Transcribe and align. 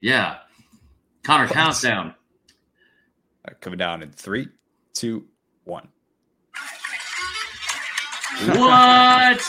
Yeah. 0.00 0.38
Connor, 1.24 1.48
countdown. 1.48 2.14
Coming 3.60 3.78
down 3.78 4.02
in 4.02 4.10
three, 4.10 4.48
two, 4.92 5.26
one. 5.64 5.88
What? 8.44 9.42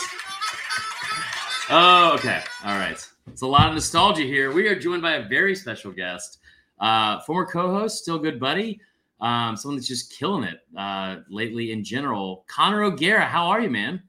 oh, 1.70 2.12
okay. 2.14 2.42
All 2.64 2.78
right. 2.78 3.06
It's 3.28 3.42
a 3.42 3.46
lot 3.46 3.68
of 3.68 3.74
nostalgia 3.74 4.22
here. 4.22 4.52
We 4.52 4.66
are 4.68 4.78
joined 4.78 5.02
by 5.02 5.14
a 5.14 5.28
very 5.28 5.54
special 5.54 5.92
guest, 5.92 6.38
uh, 6.80 7.20
former 7.20 7.46
co-host, 7.46 7.98
still 7.98 8.18
good 8.18 8.40
buddy, 8.40 8.80
um, 9.20 9.56
someone 9.56 9.76
that's 9.76 9.86
just 9.86 10.18
killing 10.18 10.44
it 10.44 10.60
uh, 10.76 11.18
lately 11.28 11.72
in 11.72 11.84
general. 11.84 12.44
Connor 12.48 12.82
O'Gara, 12.84 13.24
how 13.24 13.46
are 13.46 13.60
you, 13.60 13.70
man? 13.70 14.02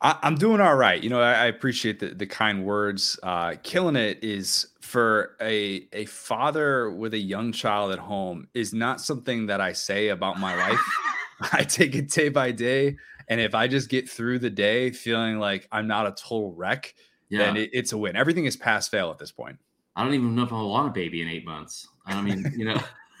I, 0.00 0.18
am 0.22 0.36
doing 0.36 0.60
all 0.60 0.76
right. 0.76 1.02
You 1.02 1.10
know, 1.10 1.20
I, 1.20 1.32
I 1.32 1.46
appreciate 1.46 2.00
the, 2.00 2.08
the 2.08 2.26
kind 2.26 2.64
words. 2.64 3.18
Uh, 3.22 3.54
killing 3.62 3.96
it 3.96 4.22
is 4.22 4.68
for 4.80 5.36
a 5.40 5.88
a 5.92 6.04
father 6.06 6.90
with 6.90 7.14
a 7.14 7.18
young 7.18 7.50
child 7.52 7.92
at 7.92 7.98
home 7.98 8.46
is 8.54 8.72
not 8.72 9.00
something 9.00 9.46
that 9.46 9.60
I 9.60 9.72
say 9.72 10.08
about 10.08 10.38
my 10.38 10.54
life. 10.54 10.80
I 11.52 11.64
take 11.64 11.94
it 11.94 12.10
day 12.10 12.28
by 12.28 12.50
day, 12.50 12.96
and 13.28 13.40
if 13.40 13.54
I 13.54 13.68
just 13.68 13.88
get 13.88 14.08
through 14.08 14.38
the 14.38 14.50
day 14.50 14.90
feeling 14.90 15.38
like 15.38 15.68
I'm 15.70 15.86
not 15.86 16.06
a 16.06 16.10
total 16.10 16.52
wreck, 16.52 16.94
yeah. 17.28 17.40
then 17.40 17.56
it, 17.56 17.70
it's 17.72 17.92
a 17.92 17.98
win. 17.98 18.16
Everything 18.16 18.46
is 18.46 18.56
pass 18.56 18.88
fail 18.88 19.10
at 19.10 19.18
this 19.18 19.32
point. 19.32 19.58
I 19.96 20.04
don't 20.04 20.14
even 20.14 20.34
know 20.34 20.44
if 20.44 20.52
I'll 20.52 20.68
want 20.68 20.88
a 20.88 20.92
baby 20.92 21.22
in 21.22 21.28
eight 21.28 21.44
months. 21.44 21.88
I 22.06 22.20
mean, 22.22 22.52
you 22.56 22.66
know. 22.66 22.80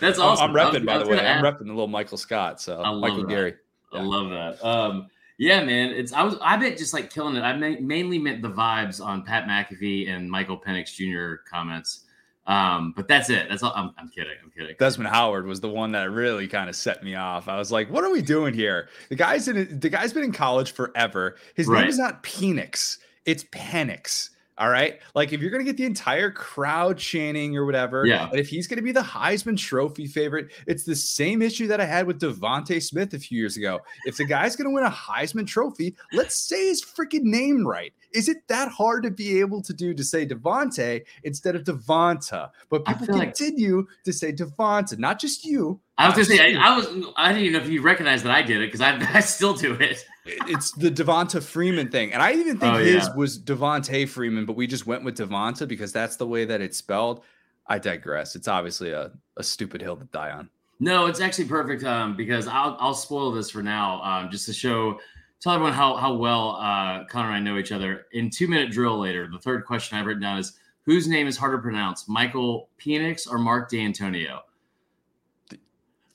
That's 0.00 0.18
awesome. 0.18 0.50
I'm 0.50 0.54
repping, 0.54 0.84
by 0.84 0.98
the 0.98 1.06
way. 1.06 1.18
I'm 1.18 1.42
repping 1.42 1.60
the 1.60 1.72
little 1.72 1.88
Michael 1.88 2.18
Scott. 2.18 2.60
So 2.60 2.82
Michael 2.94 3.22
that. 3.22 3.28
Gary. 3.28 3.54
Yeah. 3.92 4.00
I 4.00 4.02
love 4.02 4.30
that. 4.30 4.64
Um, 4.64 5.08
yeah, 5.38 5.64
man. 5.64 5.90
It's 5.90 6.12
I 6.12 6.22
was 6.22 6.36
I 6.40 6.56
bet 6.56 6.78
just 6.78 6.94
like 6.94 7.10
killing 7.10 7.36
it. 7.36 7.40
I 7.40 7.56
ma- 7.56 7.80
mainly 7.80 8.18
meant 8.18 8.42
the 8.42 8.50
vibes 8.50 9.04
on 9.04 9.22
Pat 9.22 9.46
McAfee 9.46 10.08
and 10.08 10.30
Michael 10.30 10.58
Penix 10.58 10.94
Jr. 10.94 11.42
comments. 11.50 12.04
Um, 12.46 12.92
but 12.94 13.08
that's 13.08 13.30
it. 13.30 13.48
That's 13.48 13.62
all. 13.62 13.72
I'm, 13.74 13.90
I'm 13.96 14.08
kidding. 14.10 14.34
I'm 14.42 14.50
kidding. 14.50 14.76
Desmond 14.78 15.08
Howard 15.08 15.46
was 15.46 15.60
the 15.60 15.68
one 15.68 15.92
that 15.92 16.10
really 16.10 16.46
kind 16.46 16.68
of 16.68 16.76
set 16.76 17.02
me 17.02 17.14
off. 17.14 17.48
I 17.48 17.56
was 17.56 17.72
like, 17.72 17.90
"What 17.90 18.04
are 18.04 18.10
we 18.10 18.20
doing 18.20 18.52
here?" 18.52 18.88
The 19.08 19.16
guy's 19.16 19.48
in. 19.48 19.80
The 19.80 19.88
guy's 19.88 20.12
been 20.12 20.24
in 20.24 20.32
college 20.32 20.72
forever. 20.72 21.36
His 21.54 21.66
right. 21.66 21.80
name 21.80 21.88
is 21.88 21.98
not 21.98 22.22
Penix. 22.22 22.98
It's 23.24 23.44
Penix. 23.44 24.28
All 24.56 24.68
right. 24.68 25.00
Like 25.16 25.32
if 25.32 25.40
you're 25.40 25.50
going 25.50 25.64
to 25.64 25.68
get 25.68 25.76
the 25.76 25.84
entire 25.84 26.30
crowd 26.30 26.96
chanting 26.96 27.56
or 27.56 27.66
whatever, 27.66 28.06
yeah. 28.06 28.28
But 28.30 28.38
if 28.38 28.48
he's 28.48 28.68
going 28.68 28.76
to 28.76 28.82
be 28.82 28.92
the 28.92 29.00
Heisman 29.00 29.58
Trophy 29.58 30.06
favorite, 30.06 30.52
it's 30.68 30.84
the 30.84 30.94
same 30.94 31.42
issue 31.42 31.66
that 31.66 31.80
I 31.80 31.84
had 31.84 32.06
with 32.06 32.20
DeVonta 32.20 32.80
Smith 32.80 33.14
a 33.14 33.18
few 33.18 33.36
years 33.36 33.56
ago. 33.56 33.80
If 34.04 34.16
the 34.16 34.24
guy's 34.24 34.54
going 34.54 34.68
to 34.68 34.74
win 34.74 34.84
a 34.84 34.90
Heisman 34.90 35.46
Trophy, 35.46 35.96
let's 36.12 36.36
say 36.36 36.68
his 36.68 36.84
freaking 36.84 37.24
name 37.24 37.66
right. 37.66 37.92
Is 38.12 38.28
it 38.28 38.46
that 38.46 38.68
hard 38.70 39.02
to 39.02 39.10
be 39.10 39.40
able 39.40 39.60
to 39.62 39.72
do 39.72 39.92
to 39.92 40.04
say 40.04 40.24
Devonte 40.24 41.02
instead 41.24 41.56
of 41.56 41.64
Devonta? 41.64 42.50
But 42.68 42.84
people 42.84 43.08
continue 43.08 43.78
like... 43.78 43.86
to 44.04 44.12
say 44.12 44.32
Devonta, 44.32 44.98
not 44.98 45.18
just 45.18 45.44
you. 45.44 45.80
I 45.96 46.08
was 46.08 46.14
going 46.14 46.26
to 46.26 46.36
say, 46.36 46.56
I, 46.56 46.72
I, 46.72 46.76
was, 46.76 46.86
I 47.16 47.28
didn't 47.28 47.44
even 47.44 47.60
know 47.60 47.64
if 47.64 47.70
you 47.70 47.80
recognize 47.80 48.24
that 48.24 48.32
I 48.32 48.42
did 48.42 48.60
it 48.60 48.66
because 48.66 48.80
I, 48.80 48.96
I 49.14 49.20
still 49.20 49.54
do 49.54 49.74
it. 49.74 50.04
it's 50.24 50.72
the 50.72 50.90
Devonta 50.90 51.42
Freeman 51.42 51.88
thing. 51.88 52.12
And 52.12 52.20
I 52.20 52.32
even 52.32 52.58
think 52.58 52.74
oh, 52.74 52.78
his 52.78 53.06
yeah. 53.06 53.14
was 53.14 53.38
Devonte 53.38 54.08
Freeman, 54.08 54.44
but 54.44 54.56
we 54.56 54.66
just 54.66 54.86
went 54.86 55.04
with 55.04 55.16
Devonta 55.16 55.68
because 55.68 55.92
that's 55.92 56.16
the 56.16 56.26
way 56.26 56.44
that 56.44 56.60
it's 56.60 56.76
spelled. 56.76 57.22
I 57.66 57.78
digress. 57.78 58.34
It's 58.34 58.48
obviously 58.48 58.90
a, 58.90 59.12
a 59.36 59.42
stupid 59.42 59.80
hill 59.80 59.96
to 59.96 60.04
die 60.06 60.30
on. 60.32 60.50
No, 60.80 61.06
it's 61.06 61.20
actually 61.20 61.46
perfect 61.46 61.84
um, 61.84 62.16
because 62.16 62.48
I'll, 62.48 62.76
I'll 62.80 62.94
spoil 62.94 63.30
this 63.30 63.50
for 63.50 63.62
now 63.62 64.02
um, 64.02 64.30
just 64.30 64.46
to 64.46 64.52
show 64.52 64.98
tell 65.40 65.52
everyone 65.52 65.74
how 65.74 65.96
how 65.96 66.14
well 66.14 66.56
uh, 66.60 67.04
Connor 67.04 67.28
and 67.28 67.36
I 67.36 67.40
know 67.40 67.58
each 67.58 67.70
other. 67.70 68.06
In 68.12 68.30
two 68.30 68.48
minute 68.48 68.70
drill 68.70 68.98
later, 68.98 69.28
the 69.30 69.38
third 69.38 69.64
question 69.66 69.96
I've 69.98 70.06
written 70.06 70.22
down 70.22 70.38
is 70.38 70.54
whose 70.84 71.06
name 71.06 71.26
is 71.26 71.36
harder 71.36 71.56
to 71.56 71.62
pronounce, 71.62 72.08
Michael 72.08 72.68
Penix 72.78 73.30
or 73.30 73.38
Mark 73.38 73.70
Dantonio? 73.70 74.40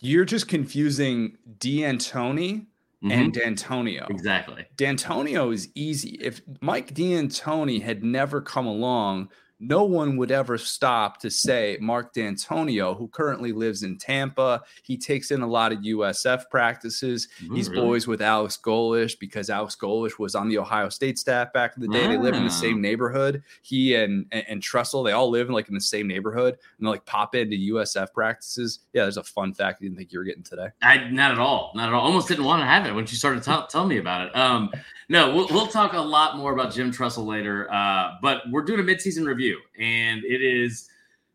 You're 0.01 0.25
just 0.25 0.47
confusing 0.47 1.37
D'Antoni 1.57 2.67
mm-hmm. 3.03 3.11
and 3.11 3.33
Dantonio. 3.33 4.09
Exactly. 4.09 4.65
Dantonio 4.77 5.53
is 5.53 5.69
easy. 5.75 6.17
If 6.21 6.41
Mike 6.61 6.93
D'Antoni 6.93 7.81
had 7.81 8.03
never 8.03 8.41
come 8.41 8.65
along, 8.65 9.29
no 9.59 9.83
one 9.83 10.15
would 10.17 10.31
ever 10.31 10.57
stop 10.57 11.19
to 11.19 11.29
say 11.29 11.77
Mark 11.81 12.13
Dantonio, 12.13 12.97
who 12.97 13.07
currently 13.09 13.51
lives 13.51 13.83
in 13.83 13.97
Tampa. 13.97 14.61
He 14.83 14.97
takes 14.97 15.31
in 15.31 15.41
a 15.41 15.47
lot 15.47 15.71
of 15.71 15.79
USF 15.79 16.49
practices. 16.49 17.27
Mm, 17.43 17.55
He's 17.55 17.69
boys 17.69 18.07
with 18.07 18.21
Alex 18.21 18.57
Golesh 18.61 19.19
because 19.19 19.49
Alex 19.49 19.75
Golesh 19.75 20.17
was 20.17 20.35
on 20.35 20.47
the 20.47 20.57
Ohio 20.57 20.89
State 20.89 21.19
staff 21.19 21.51
back 21.51 21.73
in 21.75 21.81
the 21.81 21.89
day. 21.89 22.05
Ah. 22.05 22.09
They 22.09 22.17
live 22.17 22.35
in 22.35 22.45
the 22.45 22.51
same 22.51 22.77
ah. 22.77 22.81
neighborhood. 22.81 23.43
He 23.61 23.95
and, 23.95 24.25
and, 24.31 24.45
and 24.47 24.63
Tressel, 24.63 25.03
they 25.03 25.11
all 25.11 25.29
live 25.29 25.47
in 25.47 25.53
like 25.53 25.67
in 25.67 25.75
the 25.75 25.81
same 25.81 26.07
neighborhood 26.07 26.57
and 26.77 26.87
they 26.87 26.89
like 26.89 27.05
pop 27.05 27.35
into 27.35 27.57
USF 27.73 28.13
practices. 28.13 28.79
Yeah, 28.93 29.03
there's 29.03 29.17
a 29.17 29.23
fun 29.23 29.53
fact 29.53 29.79
I 29.81 29.85
didn't 29.85 29.97
think 29.97 30.13
you 30.13 30.19
were 30.19 30.25
getting 30.25 30.43
today. 30.43 30.67
I 30.81 31.09
not 31.09 31.31
at 31.31 31.39
all, 31.39 31.71
not 31.75 31.89
at 31.89 31.93
all. 31.93 32.01
Almost 32.01 32.29
didn't 32.29 32.45
want 32.45 32.61
to 32.61 32.65
have 32.65 32.85
it 32.85 32.93
when 32.93 33.05
she 33.05 33.15
started 33.15 33.43
t- 33.43 33.51
telling 33.69 33.89
me 33.89 33.97
about 33.97 34.27
it. 34.27 34.35
Um, 34.35 34.71
no, 35.09 35.35
we'll, 35.35 35.47
we'll 35.49 35.67
talk 35.67 35.93
a 35.93 35.99
lot 35.99 36.37
more 36.37 36.53
about 36.53 36.71
Jim 36.71 36.91
Tressel 36.91 37.25
later. 37.25 37.71
Uh, 37.73 38.17
but 38.21 38.43
we're 38.51 38.61
doing 38.61 38.79
a 38.79 38.83
midseason 38.83 39.25
review, 39.25 39.48
and 39.79 40.23
it 40.23 40.41
is, 40.41 40.89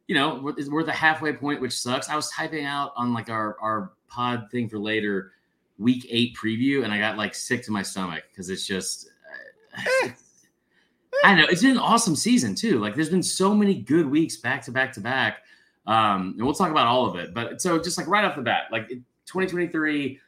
you 0.06 0.14
know, 0.14 0.40
we're, 0.42 0.54
we're 0.70 0.82
the 0.84 0.92
halfway 0.92 1.32
point, 1.32 1.60
which 1.60 1.78
sucks. 1.78 2.08
I 2.08 2.16
was 2.16 2.30
typing 2.30 2.64
out 2.64 2.92
on 2.96 3.14
like 3.14 3.30
our 3.30 3.56
our 3.60 3.92
pod 4.08 4.50
thing 4.50 4.68
for 4.68 4.78
later, 4.78 5.32
week 5.78 6.06
eight 6.10 6.36
preview, 6.36 6.84
and 6.84 6.92
I 6.92 6.98
got 6.98 7.16
like 7.16 7.34
sick 7.34 7.62
to 7.64 7.72
my 7.72 7.82
stomach 7.82 8.24
because 8.30 8.50
it's 8.50 8.66
just. 8.66 9.08
Uh, 9.76 10.08
I 11.24 11.34
know 11.34 11.46
it's 11.48 11.62
been 11.62 11.72
an 11.72 11.78
awesome 11.78 12.16
season 12.16 12.54
too. 12.54 12.78
Like 12.80 12.94
there's 12.94 13.08
been 13.08 13.22
so 13.22 13.54
many 13.54 13.74
good 13.74 14.06
weeks 14.06 14.36
back 14.36 14.62
to 14.62 14.70
back 14.72 14.92
to 14.94 15.00
back. 15.00 15.38
Um, 15.86 16.34
and 16.36 16.44
we'll 16.44 16.54
talk 16.54 16.70
about 16.70 16.86
all 16.86 17.06
of 17.06 17.16
it. 17.16 17.32
But 17.32 17.62
so 17.62 17.78
just 17.78 17.96
like 17.96 18.08
right 18.08 18.24
off 18.24 18.36
the 18.36 18.42
bat, 18.42 18.64
like 18.70 18.88
2023 18.88 20.20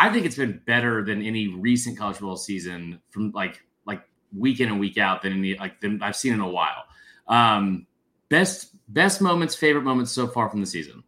I 0.00 0.08
think 0.08 0.24
it's 0.24 0.36
been 0.36 0.62
better 0.64 1.04
than 1.04 1.20
any 1.20 1.48
recent 1.48 1.98
college 1.98 2.16
football 2.16 2.38
season 2.38 2.98
from 3.10 3.32
like 3.32 3.62
like 3.84 4.02
week 4.34 4.60
in 4.60 4.70
and 4.70 4.80
week 4.80 4.96
out 4.96 5.20
than 5.20 5.34
any 5.34 5.58
like 5.58 5.78
than 5.82 6.02
I've 6.02 6.16
seen 6.16 6.32
in 6.32 6.40
a 6.40 6.48
while. 6.48 6.84
Um, 7.30 7.86
best 8.28 8.74
best 8.88 9.22
moments, 9.22 9.54
favorite 9.54 9.82
moments 9.82 10.12
so 10.12 10.26
far 10.26 10.50
from 10.50 10.60
the 10.60 10.66
season. 10.66 11.02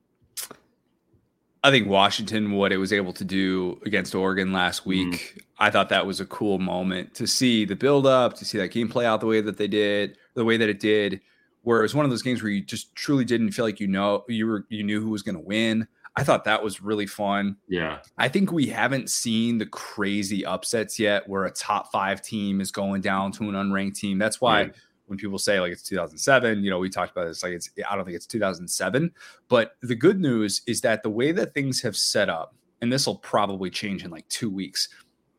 I 1.65 1.71
think 1.71 1.89
Washington, 1.89 2.53
what 2.53 2.73
it 2.73 2.79
was 2.79 2.93
able 2.93 3.13
to 3.13 3.25
do 3.25 3.81
against 3.85 4.15
Oregon 4.15 4.53
last 4.53 4.81
mm-hmm. 4.81 4.89
week, 4.89 5.13
mm-hmm. 5.13 5.39
I 5.59 5.71
thought 5.71 5.91
that 5.91 6.07
was 6.07 6.21
a 6.21 6.27
cool 6.27 6.59
moment 6.59 7.15
to 7.15 7.27
see 7.27 7.65
the 7.65 7.77
build 7.77 8.07
up, 8.07 8.35
to 8.35 8.45
see 8.45 8.59
that 8.59 8.69
game 8.69 8.89
play 8.89 9.07
out 9.07 9.21
the 9.21 9.27
way 9.27 9.41
that 9.41 9.59
they 9.59 9.69
did, 9.69 10.17
the 10.35 10.45
way 10.45 10.57
that 10.57 10.69
it 10.69 10.81
did. 10.81 11.21
Where 11.65 11.79
it 11.79 11.83
was 11.83 11.95
one 11.95 12.05
of 12.05 12.11
those 12.11 12.23
games 12.23 12.43
where 12.43 12.51
you 12.51 12.61
just 12.61 12.93
truly 12.97 13.25
didn't 13.25 13.53
feel 13.53 13.65
like 13.65 13.79
you 13.79 13.87
know 13.87 14.25
you 14.27 14.49
were 14.49 14.67
you 14.69 14.83
knew 14.83 15.01
who 15.01 15.11
was 15.11 15.23
going 15.23 15.37
to 15.37 15.41
win. 15.41 15.87
I 16.17 16.25
thought 16.25 16.45
that 16.45 16.63
was 16.63 16.83
really 16.83 17.07
fun. 17.07 17.57
Yeah. 17.69 18.01
I 18.19 18.29
think 18.29 18.53
we 18.53 18.67
haven't 18.67 19.11
seen 19.11 19.59
the 19.59 19.67
crazy 19.67 20.45
upsets 20.45 20.99
yet 20.99 21.27
where 21.29 21.45
a 21.45 21.53
top 21.53 21.91
five 21.91 22.21
team 22.21 22.61
is 22.61 22.71
going 22.71 23.01
down 23.01 23.33
to 23.33 23.45
an 23.45 23.55
unranked 23.55 23.95
team. 23.95 24.19
That's 24.19 24.41
why 24.41 24.63
right. 24.63 24.75
When 25.07 25.19
people 25.19 25.39
say 25.39 25.61
like 25.61 25.73
it's 25.73 25.83
2007, 25.83 26.63
you 26.63 26.71
know, 26.71 26.79
we 26.79 26.89
talked 26.89 27.13
about 27.13 27.27
this, 27.27 27.43
like 27.43 27.53
it's, 27.53 27.71
I 27.89 27.97
don't 27.97 28.05
think 28.05 28.17
it's 28.17 28.27
2007. 28.27 29.13
But 29.49 29.77
the 29.83 29.95
good 29.95 30.21
news 30.21 30.63
is 30.67 30.81
that 30.83 31.03
the 31.03 31.11
way 31.11 31.33
that 31.33 31.55
things 31.55 31.83
have 31.83 31.97
set 31.97 32.29
up, 32.29 32.55
and 32.81 32.93
this 32.93 33.07
will 33.07 33.17
probably 33.17 33.71
change 33.71 34.05
in 34.05 34.11
like 34.11 34.29
two 34.29 34.51
weeks, 34.51 34.89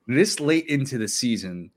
this 0.07 0.39
late 0.39 0.67
into 0.67 0.97
the 0.97 1.07
season, 1.07 1.71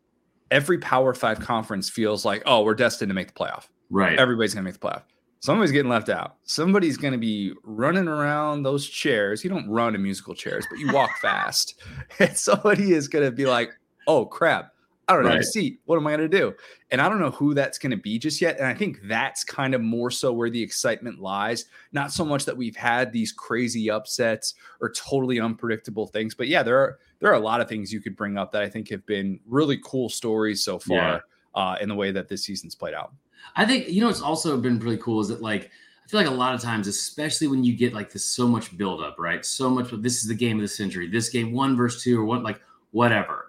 every 0.51 0.79
Power 0.79 1.15
Five 1.15 1.41
conference 1.41 1.89
feels 1.89 2.25
like, 2.25 2.43
oh, 2.47 2.63
we're 2.63 2.75
destined 2.75 3.11
to 3.11 3.15
make 3.15 3.29
the 3.29 3.35
playoff. 3.35 3.69
Right. 3.91 4.19
Everybody's 4.19 4.55
going 4.55 4.65
to 4.65 4.71
make 4.71 4.81
the 4.81 4.87
playoff 4.87 5.03
somebody's 5.47 5.71
getting 5.71 5.91
left 5.91 6.09
out. 6.09 6.37
Somebody's 6.45 6.97
going 6.97 7.13
to 7.13 7.19
be 7.19 7.55
running 7.63 8.09
around 8.09 8.65
those 8.65 8.89
chairs. 8.89 9.45
You 9.45 9.51
don't 9.51 9.69
run 9.69 9.95
in 9.95 10.03
musical 10.03 10.35
chairs, 10.35 10.67
but 10.69 10.79
you 10.79 10.93
walk 10.93 11.11
fast. 11.23 11.81
And 12.19 12.37
somebody 12.37 12.93
is 12.93 13.09
going 13.09 13.25
to 13.25 13.31
be 13.31 13.47
like, 13.47 13.71
oh, 14.07 14.27
crap. 14.27 14.73
I 15.09 15.15
don't 15.15 15.25
right. 15.25 15.35
have 15.35 15.41
a 15.41 15.45
seat. 15.45 15.81
What 15.85 15.97
am 15.97 16.07
I 16.07 16.17
going 16.17 16.29
to 16.29 16.37
do? 16.37 16.53
And 16.91 17.01
I 17.01 17.09
don't 17.09 17.21
know 17.21 17.31
who 17.31 17.55
that's 17.55 17.79
going 17.79 17.93
to 17.93 17.97
be 17.97 18.19
just 18.19 18.41
yet. 18.41 18.59
And 18.59 18.67
I 18.67 18.75
think 18.75 18.99
that's 19.05 19.45
kind 19.45 19.73
of 19.75 19.81
more 19.81 20.11
so 20.11 20.33
where 20.33 20.51
the 20.51 20.61
excitement 20.61 21.21
lies. 21.21 21.67
Not 21.93 22.13
so 22.13 22.25
much 22.25 22.45
that 22.45 22.57
we've 22.57 22.75
had 22.75 23.13
these 23.13 23.31
crazy 23.31 23.89
upsets 23.89 24.55
or 24.81 24.91
totally 24.91 25.39
unpredictable 25.39 26.09
things, 26.09 26.35
but 26.35 26.49
yeah, 26.49 26.63
there 26.63 26.79
are 26.79 26.99
there 27.21 27.31
are 27.31 27.35
a 27.35 27.41
lot 27.41 27.61
of 27.61 27.69
things 27.69 27.93
you 27.93 28.01
could 28.01 28.17
bring 28.17 28.37
up 28.37 28.53
that 28.53 28.63
I 28.63 28.69
think 28.69 28.91
have 28.91 29.07
been 29.07 29.39
really 29.47 29.79
cool 29.85 30.09
stories 30.09 30.63
so 30.65 30.79
far 30.79 30.97
yeah. 30.97 31.19
uh, 31.55 31.77
in 31.81 31.89
the 31.89 31.95
way 31.95 32.11
that 32.11 32.29
this 32.29 32.45
season's 32.45 32.75
played 32.75 32.95
out. 32.95 33.13
I 33.55 33.65
think 33.65 33.89
you 33.89 34.01
know 34.01 34.09
what's 34.09 34.21
also 34.21 34.57
been 34.59 34.81
really 34.81 34.99
cool 34.99 35.21
is 35.21 35.29
that 35.29 35.41
like 35.41 35.71
I 36.05 36.09
feel 36.09 36.21
like 36.21 36.29
a 36.29 36.35
lot 36.35 36.55
of 36.55 36.61
times, 36.61 36.89
especially 36.89 37.49
when 37.49 37.65
you 37.65 37.77
get 37.77 37.95
like 37.95 38.13
this 38.13 38.25
so 38.25 38.47
much 38.47 38.77
buildup, 38.77 39.19
right? 39.19 39.45
So 39.45 39.71
much. 39.71 39.91
This 39.93 40.23
is 40.23 40.29
the 40.29 40.35
game 40.35 40.57
of 40.57 40.63
the 40.63 40.69
century. 40.69 41.09
This 41.09 41.29
game, 41.29 41.53
one 41.53 41.77
versus 41.77 42.03
two, 42.03 42.21
or 42.21 42.25
one 42.25 42.43
like 42.43 42.61
whatever. 42.91 43.46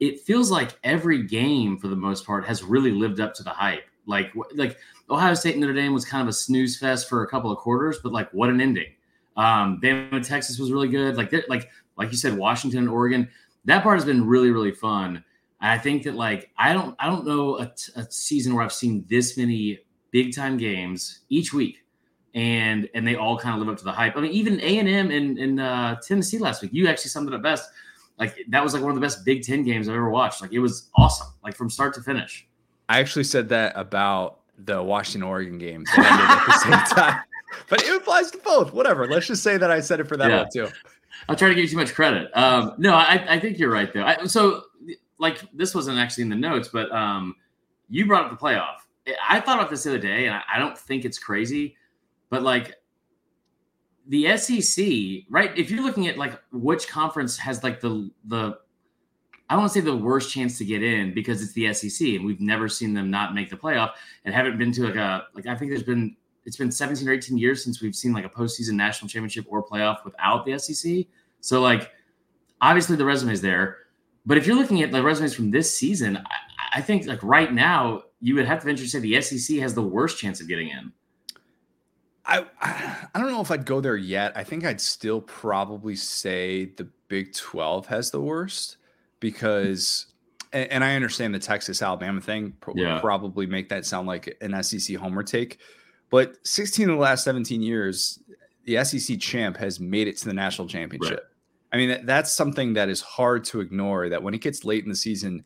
It 0.00 0.20
feels 0.20 0.50
like 0.50 0.78
every 0.82 1.22
game, 1.22 1.78
for 1.78 1.88
the 1.88 1.96
most 1.96 2.26
part, 2.26 2.46
has 2.46 2.62
really 2.62 2.90
lived 2.90 3.20
up 3.20 3.34
to 3.34 3.42
the 3.42 3.50
hype. 3.50 3.84
Like 4.06 4.32
like 4.54 4.78
Ohio 5.08 5.34
State 5.34 5.52
and 5.52 5.60
Notre 5.60 5.74
Dame 5.74 5.92
was 5.92 6.04
kind 6.04 6.22
of 6.22 6.28
a 6.28 6.32
snooze 6.32 6.76
fest 6.76 7.08
for 7.08 7.22
a 7.22 7.28
couple 7.28 7.52
of 7.52 7.58
quarters, 7.58 7.98
but 8.02 8.12
like 8.12 8.30
what 8.32 8.48
an 8.48 8.60
ending. 8.60 8.92
Um, 9.36 9.80
Bama 9.80 10.26
Texas 10.26 10.58
was 10.58 10.72
really 10.72 10.88
good. 10.88 11.16
Like 11.16 11.32
like 11.48 11.68
like 11.96 12.10
you 12.10 12.16
said, 12.16 12.36
Washington 12.36 12.80
and 12.80 12.88
Oregon. 12.88 13.28
That 13.66 13.82
part 13.82 13.96
has 13.96 14.04
been 14.04 14.26
really 14.26 14.50
really 14.50 14.72
fun. 14.72 15.22
I 15.60 15.76
think 15.78 16.04
that 16.04 16.14
like 16.14 16.50
I 16.56 16.72
don't 16.72 16.96
I 16.98 17.06
don't 17.06 17.26
know 17.26 17.58
a, 17.58 17.66
t- 17.66 17.92
a 17.96 18.10
season 18.10 18.54
where 18.54 18.64
I've 18.64 18.72
seen 18.72 19.04
this 19.08 19.36
many 19.36 19.80
big 20.10 20.34
time 20.34 20.56
games 20.56 21.20
each 21.28 21.52
week, 21.52 21.84
and 22.34 22.88
and 22.94 23.06
they 23.06 23.16
all 23.16 23.38
kind 23.38 23.54
of 23.54 23.60
live 23.60 23.68
up 23.68 23.78
to 23.78 23.84
the 23.84 23.92
hype. 23.92 24.16
I 24.16 24.20
mean, 24.20 24.32
even 24.32 24.60
A 24.60 24.78
and 24.78 24.88
M 24.88 25.10
in 25.10 25.58
uh, 25.58 25.96
Tennessee 26.00 26.38
last 26.38 26.62
week, 26.62 26.72
you 26.72 26.88
actually 26.88 27.10
summed 27.10 27.28
it 27.28 27.34
up 27.34 27.42
best. 27.42 27.70
Like 28.20 28.36
that 28.48 28.62
was 28.62 28.74
like 28.74 28.82
one 28.82 28.90
of 28.90 28.94
the 28.94 29.00
best 29.00 29.24
Big 29.24 29.42
Ten 29.42 29.64
games 29.64 29.88
I've 29.88 29.96
ever 29.96 30.10
watched. 30.10 30.42
Like 30.42 30.52
it 30.52 30.58
was 30.58 30.90
awesome, 30.94 31.28
like 31.42 31.56
from 31.56 31.70
start 31.70 31.94
to 31.94 32.02
finish. 32.02 32.46
I 32.90 33.00
actually 33.00 33.24
said 33.24 33.48
that 33.48 33.72
about 33.74 34.40
the 34.58 34.82
Washington 34.82 35.22
Oregon 35.22 35.56
game 35.56 35.84
that 35.96 35.98
ended 35.98 36.30
at 36.30 36.46
the 36.46 36.86
same 36.86 36.96
time, 36.96 37.22
but 37.70 37.82
it 37.82 37.96
applies 37.96 38.30
to 38.32 38.38
both. 38.44 38.74
Whatever. 38.74 39.08
Let's 39.08 39.26
just 39.26 39.42
say 39.42 39.56
that 39.56 39.70
I 39.70 39.80
said 39.80 40.00
it 40.00 40.04
for 40.06 40.18
that 40.18 40.30
yeah. 40.30 40.42
one 40.42 40.48
too. 40.52 40.68
I'll 41.28 41.36
try 41.36 41.48
to 41.48 41.54
give 41.54 41.64
you 41.64 41.70
too 41.70 41.76
much 41.78 41.94
credit. 41.94 42.30
Um, 42.36 42.74
no, 42.76 42.94
I, 42.94 43.24
I 43.28 43.40
think 43.40 43.58
you're 43.58 43.70
right 43.70 43.92
though. 43.92 44.04
I, 44.04 44.24
so 44.26 44.64
like 45.18 45.40
this 45.54 45.74
wasn't 45.74 45.98
actually 45.98 46.22
in 46.22 46.28
the 46.28 46.36
notes, 46.36 46.68
but 46.68 46.92
um, 46.92 47.34
you 47.88 48.06
brought 48.06 48.26
up 48.26 48.30
the 48.30 48.36
playoff. 48.36 48.76
I 49.26 49.40
thought 49.40 49.58
about 49.58 49.70
this 49.70 49.84
the 49.84 49.90
other 49.90 49.98
day, 49.98 50.26
and 50.26 50.36
I, 50.36 50.42
I 50.56 50.58
don't 50.58 50.76
think 50.76 51.06
it's 51.06 51.18
crazy, 51.18 51.76
but 52.28 52.42
like 52.42 52.74
the 54.10 54.36
SEC, 54.36 55.24
right? 55.30 55.56
If 55.56 55.70
you're 55.70 55.84
looking 55.84 56.08
at 56.08 56.18
like 56.18 56.32
which 56.52 56.88
conference 56.88 57.38
has 57.38 57.62
like 57.62 57.80
the 57.80 58.10
the 58.26 58.58
I 59.48 59.60
to 59.60 59.68
say 59.68 59.80
the 59.80 59.96
worst 59.96 60.32
chance 60.32 60.58
to 60.58 60.64
get 60.64 60.82
in 60.82 61.14
because 61.14 61.42
it's 61.42 61.52
the 61.52 61.72
SEC 61.72 62.08
and 62.08 62.24
we've 62.24 62.40
never 62.40 62.68
seen 62.68 62.92
them 62.92 63.10
not 63.10 63.34
make 63.34 63.50
the 63.50 63.56
playoff 63.56 63.92
and 64.24 64.34
haven't 64.34 64.58
been 64.58 64.72
to 64.72 64.82
like 64.82 64.96
a 64.96 65.26
like 65.34 65.46
I 65.46 65.54
think 65.54 65.70
there's 65.70 65.84
been 65.84 66.16
it's 66.44 66.56
been 66.56 66.72
17 66.72 67.08
or 67.08 67.12
18 67.12 67.38
years 67.38 67.62
since 67.62 67.80
we've 67.80 67.94
seen 67.94 68.12
like 68.12 68.24
a 68.24 68.28
postseason 68.28 68.72
national 68.72 69.08
championship 69.08 69.46
or 69.48 69.64
playoff 69.64 70.04
without 70.04 70.44
the 70.44 70.58
SEC. 70.58 71.06
So 71.40 71.60
like 71.60 71.92
obviously 72.60 72.96
the 72.96 73.04
resume 73.04 73.32
is 73.32 73.40
there, 73.40 73.78
but 74.26 74.36
if 74.36 74.44
you're 74.44 74.56
looking 74.56 74.82
at 74.82 74.90
the 74.90 75.02
resumes 75.04 75.34
from 75.34 75.52
this 75.52 75.76
season, 75.76 76.16
I, 76.16 76.78
I 76.78 76.80
think 76.80 77.06
like 77.06 77.22
right 77.22 77.52
now 77.52 78.02
you 78.20 78.34
would 78.34 78.46
have 78.46 78.58
to 78.58 78.66
venture 78.66 78.82
to 78.82 78.88
say 78.88 78.98
the 78.98 79.20
SEC 79.20 79.58
has 79.58 79.72
the 79.72 79.82
worst 79.82 80.18
chance 80.18 80.40
of 80.40 80.48
getting 80.48 80.68
in. 80.68 80.92
I 82.26 82.44
I 83.14 83.20
don't 83.20 83.30
know 83.30 83.40
if 83.40 83.50
I'd 83.50 83.66
go 83.66 83.80
there 83.80 83.96
yet. 83.96 84.32
I 84.36 84.44
think 84.44 84.64
I'd 84.64 84.80
still 84.80 85.20
probably 85.20 85.96
say 85.96 86.66
the 86.76 86.88
Big 87.08 87.34
12 87.34 87.86
has 87.86 88.10
the 88.10 88.20
worst 88.20 88.76
because 89.18 90.06
and, 90.52 90.70
and 90.70 90.84
I 90.84 90.94
understand 90.94 91.34
the 91.34 91.38
Texas 91.38 91.82
Alabama 91.82 92.20
thing 92.20 92.54
yeah. 92.74 93.00
probably 93.00 93.46
make 93.46 93.68
that 93.68 93.86
sound 93.86 94.06
like 94.06 94.36
an 94.40 94.60
SEC 94.62 94.96
homer 94.96 95.22
take. 95.22 95.58
But 96.10 96.36
16 96.46 96.90
of 96.90 96.96
the 96.96 97.00
last 97.00 97.24
17 97.24 97.62
years, 97.62 98.18
the 98.64 98.82
SEC 98.84 99.18
champ 99.20 99.56
has 99.56 99.78
made 99.78 100.08
it 100.08 100.16
to 100.18 100.24
the 100.26 100.34
national 100.34 100.66
championship. 100.66 101.10
Right. 101.12 101.20
I 101.72 101.76
mean, 101.76 101.88
that, 101.90 102.06
that's 102.06 102.32
something 102.32 102.74
that 102.74 102.88
is 102.88 103.00
hard 103.00 103.44
to 103.44 103.60
ignore. 103.60 104.08
That 104.08 104.22
when 104.22 104.34
it 104.34 104.40
gets 104.40 104.64
late 104.64 104.82
in 104.82 104.90
the 104.90 104.96
season, 104.96 105.44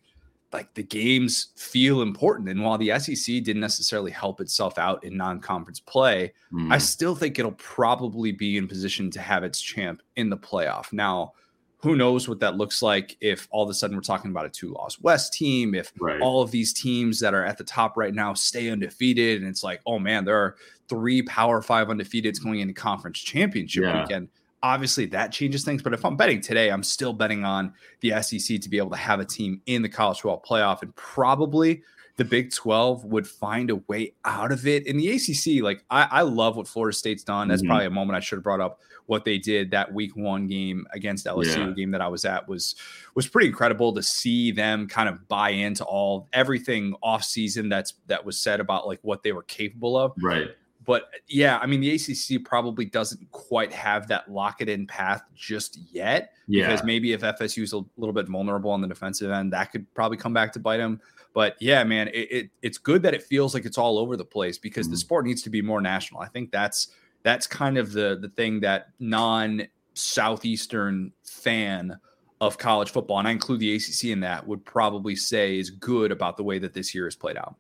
like 0.55 0.73
the 0.75 0.83
games 0.83 1.49
feel 1.57 2.01
important. 2.01 2.49
And 2.49 2.63
while 2.63 2.79
the 2.79 2.97
SEC 2.99 3.43
didn't 3.43 3.61
necessarily 3.61 4.13
help 4.13 4.41
itself 4.41 4.79
out 4.79 5.03
in 5.05 5.17
non 5.17 5.41
conference 5.41 5.81
play, 5.81 6.33
mm. 6.53 6.73
I 6.73 6.79
still 6.79 7.17
think 7.17 7.39
it'll 7.39 7.53
probably 7.53 8.31
be 8.31 8.57
in 8.57 8.69
position 8.69 9.11
to 9.11 9.21
have 9.21 9.43
its 9.43 9.61
champ 9.61 10.01
in 10.17 10.31
the 10.31 10.37
playoff. 10.37 10.93
Now, 10.93 11.33
who 11.79 11.97
knows 11.97 12.29
what 12.29 12.41
that 12.41 12.57
looks 12.57 12.81
like 12.83 13.17
if 13.21 13.47
all 13.51 13.65
of 13.65 13.69
a 13.69 13.75
sudden 13.75 13.97
we're 13.97 14.03
talking 14.03 14.31
about 14.31 14.47
a 14.47 14.49
two 14.49 14.73
loss 14.73 14.99
West 15.01 15.35
team, 15.35 15.75
if 15.75 15.93
right. 16.01 16.21
all 16.21 16.41
of 16.41 16.51
these 16.51 16.73
teams 16.73 17.19
that 17.21 17.35
are 17.35 17.45
at 17.45 17.59
the 17.59 17.65
top 17.65 17.97
right 17.97 18.15
now 18.15 18.33
stay 18.33 18.71
undefeated, 18.71 19.43
and 19.43 19.51
it's 19.51 19.63
like, 19.65 19.83
oh 19.87 19.99
man, 19.99 20.25
there 20.25 20.39
are 20.39 20.57
three 20.89 21.21
Power 21.23 21.61
Five 21.61 21.89
undefeateds 21.89 22.43
going 22.43 22.61
into 22.61 22.73
conference 22.73 23.19
championship 23.19 23.83
yeah. 23.83 24.01
weekend. 24.01 24.29
Obviously, 24.65 25.05
that 25.07 25.31
changes 25.31 25.63
things. 25.63 25.83
But 25.83 25.93
if 25.93 26.07
I'm 26.07 26.17
betting 26.17 26.41
today, 26.41 26.71
I'm 26.71 26.83
still 26.83 27.13
betting 27.13 27.45
on 27.45 27.75
the 28.01 28.21
SEC 28.23 28.61
to 28.63 28.69
be 28.71 28.79
able 28.79 28.91
to 28.91 28.97
have 28.97 29.21
a 29.21 29.25
team 29.25 29.61
in 29.67 29.83
the 29.83 29.91
college 29.91 30.23
football 30.23 30.43
playoff, 30.43 30.81
and 30.81 30.97
probably 30.97 31.83
the 32.17 32.25
Big 32.25 32.51
12 32.51 33.05
would 33.05 33.27
find 33.27 33.71
a 33.71 33.77
way 33.77 34.15
out 34.25 34.53
of 34.53 34.67
it. 34.67 34.87
In 34.87 34.97
the 34.97 35.11
ACC, 35.11 35.63
like 35.63 35.85
I, 35.91 36.09
I 36.11 36.23
love 36.23 36.57
what 36.57 36.67
Florida 36.67 36.97
State's 36.97 37.25
done. 37.25 37.49
That's 37.49 37.61
mm-hmm. 37.61 37.69
probably 37.69 37.87
a 37.87 37.91
moment 37.91 38.17
I 38.17 38.21
should 38.21 38.37
have 38.37 38.45
brought 38.45 38.61
up. 38.61 38.81
What 39.07 39.27
they 39.27 39.37
did 39.37 39.71
that 39.73 39.93
week 39.93 40.17
one 40.17 40.47
game 40.47 40.87
against 40.95 41.27
LSU, 41.27 41.57
yeah. 41.57 41.71
game 41.73 41.91
that 41.91 42.01
I 42.01 42.09
was 42.09 42.25
at, 42.25 42.49
was 42.49 42.75
was 43.15 43.29
pretty 43.29 43.49
incredible 43.49 43.93
to 43.93 44.03
see 44.03 44.51
them 44.51 44.89
kind 44.89 45.11
of 45.11 45.29
buy 45.29 45.51
into 45.51 45.85
all 45.85 46.27
everything 46.33 46.95
off 47.03 47.23
season 47.23 47.69
that's 47.69 47.93
that 48.07 48.25
was 48.25 48.39
said 48.39 48.61
about 48.61 48.87
like 48.87 49.01
what 49.03 49.23
they 49.23 49.33
were 49.33 49.43
capable 49.43 49.99
of. 49.99 50.15
Right. 50.23 50.49
But 50.85 51.11
yeah, 51.29 51.59
I 51.59 51.67
mean 51.67 51.81
the 51.81 51.95
ACC 51.95 52.45
probably 52.45 52.85
doesn't 52.85 53.31
quite 53.31 53.73
have 53.73 54.09
that 54.09 54.31
lock 54.31 54.61
it 54.61 54.69
in 54.69 54.87
path 54.87 55.23
just 55.35 55.79
yet. 55.91 56.33
Yeah. 56.47 56.67
Because 56.67 56.85
maybe 56.85 57.13
if 57.13 57.23
FSU 57.23 57.63
is 57.63 57.73
a 57.73 57.83
little 57.97 58.13
bit 58.13 58.29
vulnerable 58.29 58.71
on 58.71 58.81
the 58.81 58.89
defensive 58.89 59.31
end, 59.31 59.53
that 59.53 59.73
could 59.73 59.93
probably 59.95 60.17
come 60.17 60.33
back 60.33 60.53
to 60.55 60.61
bite 60.61 60.79
them. 60.79 61.01
But 61.33 61.57
yeah, 61.59 61.83
man, 61.85 62.09
it, 62.09 62.31
it, 62.31 62.51
it's 62.63 62.79
good 62.79 63.03
that 63.03 63.15
it 63.15 63.23
feels 63.23 63.55
like 63.55 63.65
it's 63.65 63.79
all 63.79 63.99
over 63.99 64.17
the 64.17 64.25
place 64.25 64.57
because 64.57 64.87
mm-hmm. 64.87 64.93
the 64.93 64.99
sport 64.99 65.27
needs 65.27 65.43
to 65.43 65.51
be 65.51 65.63
more 65.63 65.81
national. 65.81 66.21
I 66.21 66.29
think 66.29 66.51
that's 66.51 66.89
that's 67.23 67.47
kind 67.47 67.77
of 67.77 67.93
the 67.93 68.19
the 68.21 68.29
thing 68.29 68.61
that 68.61 68.89
non 69.01 69.67
southeastern 69.95 71.13
fan 71.25 71.99
of 72.41 72.59
college 72.59 72.91
football, 72.91 73.19
and 73.19 73.27
I 73.27 73.31
include 73.33 73.61
the 73.61 73.75
ACC 73.75 74.05
in 74.11 74.21
that, 74.21 74.47
would 74.47 74.65
probably 74.65 75.17
say 75.17 75.59
is 75.59 75.71
good 75.71 76.13
about 76.13 76.37
the 76.37 76.45
way 76.45 76.59
that 76.59 76.75
this 76.75 76.95
year 76.95 77.07
has 77.07 77.17
played 77.17 77.37
out. 77.37 77.57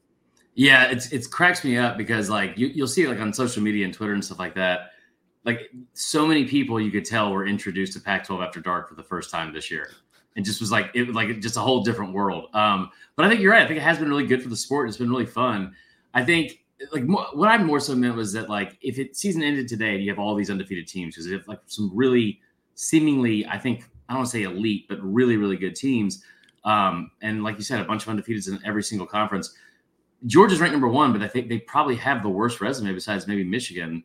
Yeah, 0.54 0.84
it's 0.84 1.12
it 1.12 1.30
cracks 1.30 1.64
me 1.64 1.76
up 1.76 1.96
because 1.96 2.30
like 2.30 2.56
you, 2.56 2.68
you'll 2.68 2.86
see 2.86 3.06
like 3.06 3.18
on 3.20 3.32
social 3.32 3.62
media 3.62 3.84
and 3.84 3.92
Twitter 3.92 4.12
and 4.12 4.24
stuff 4.24 4.38
like 4.38 4.54
that, 4.54 4.90
like 5.44 5.70
so 5.94 6.26
many 6.26 6.44
people 6.44 6.80
you 6.80 6.90
could 6.90 7.04
tell 7.04 7.32
were 7.32 7.46
introduced 7.46 7.92
to 7.94 8.00
Pac-12 8.00 8.44
after 8.44 8.60
dark 8.60 8.88
for 8.88 8.94
the 8.94 9.02
first 9.02 9.30
time 9.30 9.52
this 9.52 9.70
year 9.70 9.90
and 10.36 10.44
just 10.44 10.60
was 10.60 10.70
like 10.70 10.90
it 10.94 11.06
was 11.06 11.14
like 11.14 11.40
just 11.40 11.56
a 11.56 11.60
whole 11.60 11.82
different 11.82 12.12
world. 12.12 12.48
Um, 12.54 12.90
but 13.16 13.24
I 13.24 13.28
think 13.28 13.40
you're 13.40 13.52
right. 13.52 13.62
I 13.62 13.66
think 13.66 13.78
it 13.78 13.82
has 13.82 13.98
been 13.98 14.08
really 14.08 14.26
good 14.26 14.42
for 14.42 14.48
the 14.48 14.56
sport. 14.56 14.88
It's 14.88 14.98
been 14.98 15.10
really 15.10 15.26
fun. 15.26 15.74
I 16.12 16.24
think 16.24 16.64
like 16.92 17.04
what 17.06 17.48
I 17.48 17.56
more 17.58 17.80
so 17.80 17.94
meant 17.94 18.16
was 18.16 18.32
that 18.32 18.48
like 18.48 18.76
if 18.80 18.98
it 18.98 19.16
season 19.16 19.42
ended 19.42 19.68
today 19.68 19.94
and 19.94 20.04
you 20.04 20.10
have 20.10 20.18
all 20.18 20.34
these 20.34 20.50
undefeated 20.50 20.88
teams 20.88 21.14
because 21.14 21.30
if 21.30 21.46
like 21.46 21.60
some 21.66 21.90
really 21.94 22.40
seemingly 22.74 23.46
I 23.46 23.58
think 23.58 23.84
I 24.08 24.12
don't 24.12 24.20
want 24.20 24.30
to 24.30 24.36
say 24.36 24.42
elite 24.42 24.86
but 24.88 24.98
really 25.00 25.36
really 25.36 25.56
good 25.56 25.76
teams. 25.76 26.22
Um, 26.64 27.10
and 27.22 27.44
like 27.44 27.58
you 27.58 27.64
said, 27.64 27.80
a 27.80 27.84
bunch 27.84 28.06
of 28.06 28.14
undefeateds 28.14 28.48
in 28.48 28.58
every 28.64 28.82
single 28.82 29.06
conference. 29.06 29.54
Georgia's 30.26 30.60
ranked 30.60 30.72
number 30.72 30.88
one, 30.88 31.12
but 31.12 31.22
I 31.22 31.28
think 31.28 31.48
they 31.48 31.58
probably 31.58 31.96
have 31.96 32.22
the 32.22 32.28
worst 32.28 32.60
resume 32.60 32.92
besides 32.92 33.26
maybe 33.26 33.44
Michigan 33.44 34.02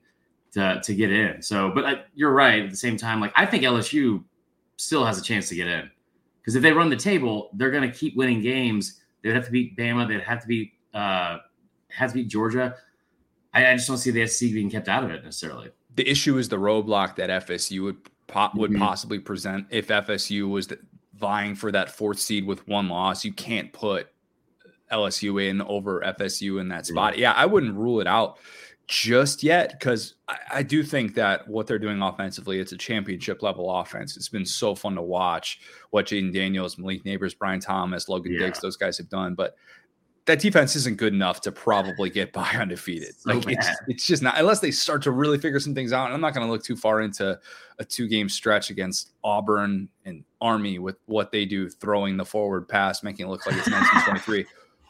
to 0.54 0.82
to 0.84 0.96
get 0.96 1.12
in. 1.12 1.42
So, 1.42 1.72
but 1.74 1.86
I, 1.86 2.04
you're 2.16 2.34
right. 2.34 2.64
At 2.64 2.70
the 2.70 2.78
same 2.78 2.98
time, 2.98 3.20
like 3.20 3.34
I 3.36 3.46
think 3.46 3.64
LSU 3.64 4.24
still 4.78 5.06
has 5.06 5.18
a 5.18 5.22
chance 5.22 5.50
to 5.50 5.56
get 5.56 5.68
in. 5.68 5.90
Because 6.42 6.56
if 6.56 6.64
they 6.64 6.72
run 6.72 6.90
the 6.90 6.96
table, 6.96 7.50
they're 7.54 7.72
going 7.72 7.90
to 7.90 7.96
keep 7.96 8.16
winning 8.16 8.42
games. 8.42 9.02
They'd 9.22 9.36
have 9.36 9.46
to 9.46 9.52
beat 9.52 9.78
Bama. 9.78 10.08
They'd 10.08 10.22
have 10.22 10.42
to 10.42 10.48
beat 10.48 10.74
uh, 10.94 11.38
have 11.90 12.12
to 12.12 12.16
beat 12.16 12.28
Georgia. 12.28 12.76
I, 13.54 13.72
I 13.72 13.76
just 13.76 13.88
don't 13.88 13.98
see 13.98 14.12
the 14.12 14.26
SEC 14.28 14.52
being 14.52 14.70
kept 14.70 14.88
out 14.88 15.04
of 15.04 15.12
it 15.12 15.24
necessarily. 15.24 15.70
The 15.96 16.10
issue 16.10 16.38
is 16.38 16.50
the 16.50 16.58
roadblock 16.58 17.16
that 17.18 17.30
FSU 17.48 17.84
would 17.84 17.98
po- 18.28 18.52
would 18.56 18.72
mm-hmm. 18.72 18.82
possibly 18.82 19.20
present 19.20 19.68
if 19.70 19.88
FSU 19.88 20.50
was 20.50 20.68
the, 20.68 20.80
vying 21.16 21.56
for 21.56 21.72
that 21.72 21.92
fourth 21.92 22.20
seed 22.20 22.46
with 22.46 22.66
one 22.68 22.88
loss. 22.88 23.26
You 23.26 23.34
can't 23.34 23.72
put 23.74 24.08
LSU 24.92 25.50
in 25.50 25.62
over 25.62 26.02
FSU 26.02 26.60
in 26.60 26.68
that 26.70 26.86
spot. 26.86 27.18
Yeah, 27.18 27.34
I 27.34 27.46
wouldn't 27.46 27.76
rule 27.76 28.02
it 28.02 28.08
out 28.08 28.40
just 28.90 29.44
yet 29.44 29.72
because 29.78 30.16
I, 30.28 30.38
I, 30.52 30.64
do 30.64 30.82
think 30.82 31.14
that 31.14 31.48
what 31.48 31.68
they're 31.68 31.78
doing 31.78 32.02
offensively, 32.02 32.60
it's 32.60 32.72
a 32.72 32.78
championship 32.78 33.44
level 33.44 33.70
offense. 33.70 34.18
It's 34.18 34.30
been 34.30 34.46
so 34.46 34.74
fun 34.74 34.96
to 34.96 35.02
watch 35.04 35.60
what 35.92 36.08
Jayden 36.08 36.34
Daniels, 36.34 36.80
Malik 36.80 37.04
Nabers, 37.04 37.38
Brian 37.38 37.60
Thomas, 37.60 38.10
Logan 38.10 38.34
yeah. 38.34 38.40
Diggs, 38.40 38.60
those 38.62 38.78
guys 38.78 38.98
have 38.98 39.08
done. 39.08 39.36
But 39.36 39.56
that 40.26 40.40
defense 40.40 40.76
isn't 40.76 40.98
good 40.98 41.14
enough 41.14 41.42
to 41.42 41.52
probably 41.52 42.10
get 42.10 42.34
by 42.34 42.48
undefeated. 42.60 43.14
So 43.20 43.34
like 43.34 43.50
it's, 43.50 43.68
it's 43.88 44.08
just 44.08 44.24
not 44.24 44.38
unless 44.38 44.60
they 44.60 44.72
start 44.72 45.04
to 45.04 45.12
really 45.12 45.38
figure 45.38 45.60
some 45.60 45.76
things 45.76 45.94
out. 45.94 46.06
And 46.06 46.14
I'm 46.14 46.22
not 46.22 46.34
going 46.34 46.46
to 46.46 46.52
look 46.52 46.64
too 46.64 46.76
far 46.76 47.02
into 47.02 47.40
a 47.78 47.86
two 47.86 48.08
game 48.08 48.28
stretch 48.28 48.72
against 48.72 49.14
Auburn 49.24 49.88
and 50.06 50.24
Army 50.42 50.80
with 50.80 50.98
what 51.06 51.32
they 51.32 51.46
do 51.46 51.70
throwing 51.70 52.18
the 52.18 52.26
forward 52.26 52.68
pass, 52.68 53.04
making 53.04 53.28
it 53.28 53.30
look 53.30 53.46
like 53.46 53.56
it's 53.56 53.70
1923. 53.70 54.46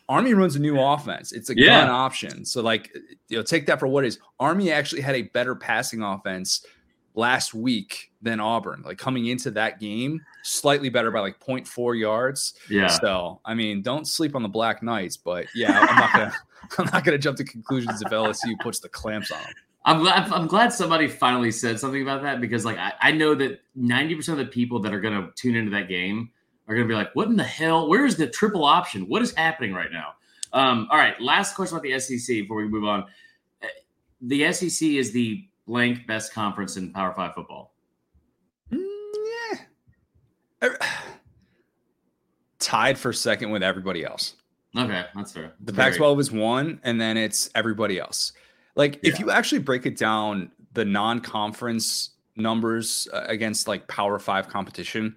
Army 0.10 0.34
runs 0.34 0.56
a 0.56 0.60
new 0.60 0.80
offense. 0.80 1.32
It's 1.32 1.52
a 1.52 1.58
yeah. 1.58 1.82
gun 1.82 1.90
option. 1.90 2.44
So 2.44 2.62
like 2.62 2.92
you 3.30 3.38
know, 3.38 3.44
take 3.44 3.68
that 3.68 3.80
for 3.80 3.88
what 3.88 4.04
is. 4.04 4.20
Army 4.40 4.72
actually 4.72 5.02
had 5.02 5.16
a 5.16 5.22
better 5.22 5.56
passing 5.56 6.02
offense 6.02 6.66
last 7.14 7.54
week 7.54 8.12
than 8.22 8.40
Auburn. 8.40 8.82
Like 8.84 8.98
coming 8.98 9.28
into 9.28 9.52
that 9.52 9.80
game, 9.80 10.20
slightly 10.44 10.90
better 10.90 11.12
by 11.12 11.20
like 11.20 11.40
0.4 11.40 12.00
yards. 12.00 12.56
Yeah. 12.70 12.88
So 12.88 13.40
I 13.46 13.54
mean, 13.54 13.84
don't 13.84 14.08
sleep 14.08 14.36
on 14.36 14.42
the 14.42 14.50
Black 14.50 14.82
Knights, 14.82 15.16
but 15.16 15.46
yeah, 15.54 15.80
I'm 15.80 15.96
not 15.96 16.14
gonna 16.14 16.34
I'm 16.80 16.86
not 16.92 17.04
gonna 17.04 17.20
jump 17.20 17.38
to 17.38 17.44
conclusions 17.44 18.02
if 18.02 18.12
LSU 18.12 18.60
puts 18.60 18.80
the 18.80 18.90
clamps 18.90 19.32
on 19.32 19.42
them. 19.44 19.54
I'm 19.86 20.00
glad 20.00 20.32
I'm 20.32 20.48
glad 20.48 20.74
somebody 20.74 21.08
finally 21.08 21.52
said 21.52 21.80
something 21.80 22.02
about 22.02 22.24
that 22.24 22.42
because 22.42 22.66
like 22.66 22.78
I, 22.80 22.94
I 23.00 23.12
know 23.12 23.36
that 23.36 23.62
90% 23.78 24.30
of 24.30 24.38
the 24.40 24.46
people 24.46 24.80
that 24.80 24.92
are 24.92 25.00
gonna 25.00 25.30
tune 25.36 25.56
into 25.56 25.70
that 25.72 25.88
game 25.88 26.32
are 26.70 26.76
going 26.76 26.88
to 26.88 26.92
be 26.92 26.96
like, 26.96 27.14
what 27.16 27.28
in 27.28 27.36
the 27.36 27.44
hell? 27.44 27.90
Where 27.90 28.06
is 28.06 28.16
the 28.16 28.28
triple 28.28 28.64
option? 28.64 29.08
What 29.08 29.24
is 29.24 29.34
happening 29.34 29.74
right 29.74 29.92
now? 29.92 30.14
Um, 30.54 30.88
all 30.92 30.98
right, 30.98 31.20
last 31.20 31.56
question 31.56 31.76
about 31.76 31.84
the 31.84 32.00
SEC 32.00 32.28
before 32.28 32.58
we 32.58 32.68
move 32.68 32.86
on. 32.86 33.06
The 34.22 34.52
SEC 34.54 34.88
is 34.88 35.12
the 35.12 35.46
blank 35.66 36.06
best 36.06 36.34
conference 36.34 36.78
in 36.78 36.92
Power 36.92 37.14
Five 37.14 37.34
football. 37.34 37.74
Mm, 38.72 38.86
yeah. 39.52 40.68
Er, 40.68 40.78
tied 42.60 42.98
for 42.98 43.14
second 43.14 43.50
with 43.50 43.64
everybody 43.64 44.06
else. 44.06 44.36
Okay, 44.78 45.06
that's 45.16 45.32
fair. 45.32 45.54
The 45.62 45.74
Pac 45.74 45.96
12 45.96 46.20
is 46.20 46.32
one, 46.32 46.80
and 46.84 47.02
then 47.02 47.18
it's 47.18 47.50
everybody 47.56 48.00
else. 48.00 48.34
Like, 48.76 49.00
if 49.02 49.20
you 49.20 49.32
actually 49.32 49.60
break 49.60 49.88
it 49.88 49.98
down, 49.98 50.52
the 50.74 50.86
non 50.86 51.20
conference 51.20 52.12
numbers 52.36 53.08
uh, 53.12 53.24
against 53.28 53.68
like 53.68 53.88
Power 53.88 54.20
Five 54.20 54.48
competition, 54.48 55.16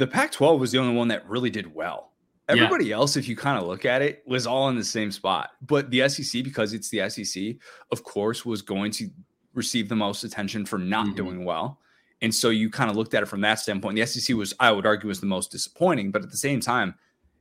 the 0.00 0.06
Pac 0.06 0.32
12 0.32 0.58
was 0.58 0.72
the 0.72 0.78
only 0.78 0.94
one 0.96 1.08
that 1.08 1.28
really 1.28 1.50
did 1.50 1.72
well. 1.74 2.12
Yeah. 2.48 2.56
Everybody 2.56 2.90
else, 2.90 3.16
if 3.16 3.28
you 3.28 3.36
kind 3.36 3.60
of 3.60 3.68
look 3.68 3.84
at 3.84 4.02
it, 4.02 4.22
was 4.26 4.46
all 4.46 4.68
in 4.70 4.76
the 4.76 4.82
same 4.84 5.12
spot. 5.12 5.50
But 5.62 5.90
the 5.90 6.08
SEC, 6.08 6.42
because 6.42 6.72
it's 6.72 6.88
the 6.88 7.08
SEC, 7.08 7.56
of 7.92 8.02
course, 8.02 8.44
was 8.44 8.62
going 8.62 8.90
to 8.92 9.08
receive 9.54 9.88
the 9.88 9.94
most 9.96 10.24
attention 10.24 10.64
for 10.64 10.78
not 10.78 11.08
Mhm. 11.08 11.16
doing 11.16 11.44
well. 11.44 11.78
And 12.22 12.34
so 12.34 12.48
you 12.50 12.70
kind 12.70 12.90
of 12.90 12.96
looked 12.96 13.14
at 13.14 13.22
it 13.22 13.26
from 13.26 13.40
that 13.42 13.58
standpoint. 13.60 13.94
The 13.94 14.02
SEC 14.02 14.34
was, 14.34 14.52
I 14.58 14.72
would 14.72 14.86
argue, 14.86 15.06
was 15.08 15.20
the 15.20 15.26
most 15.26 15.50
disappointing. 15.52 16.10
But 16.10 16.22
at 16.22 16.30
the 16.30 16.36
same 16.36 16.60
time, 16.60 16.94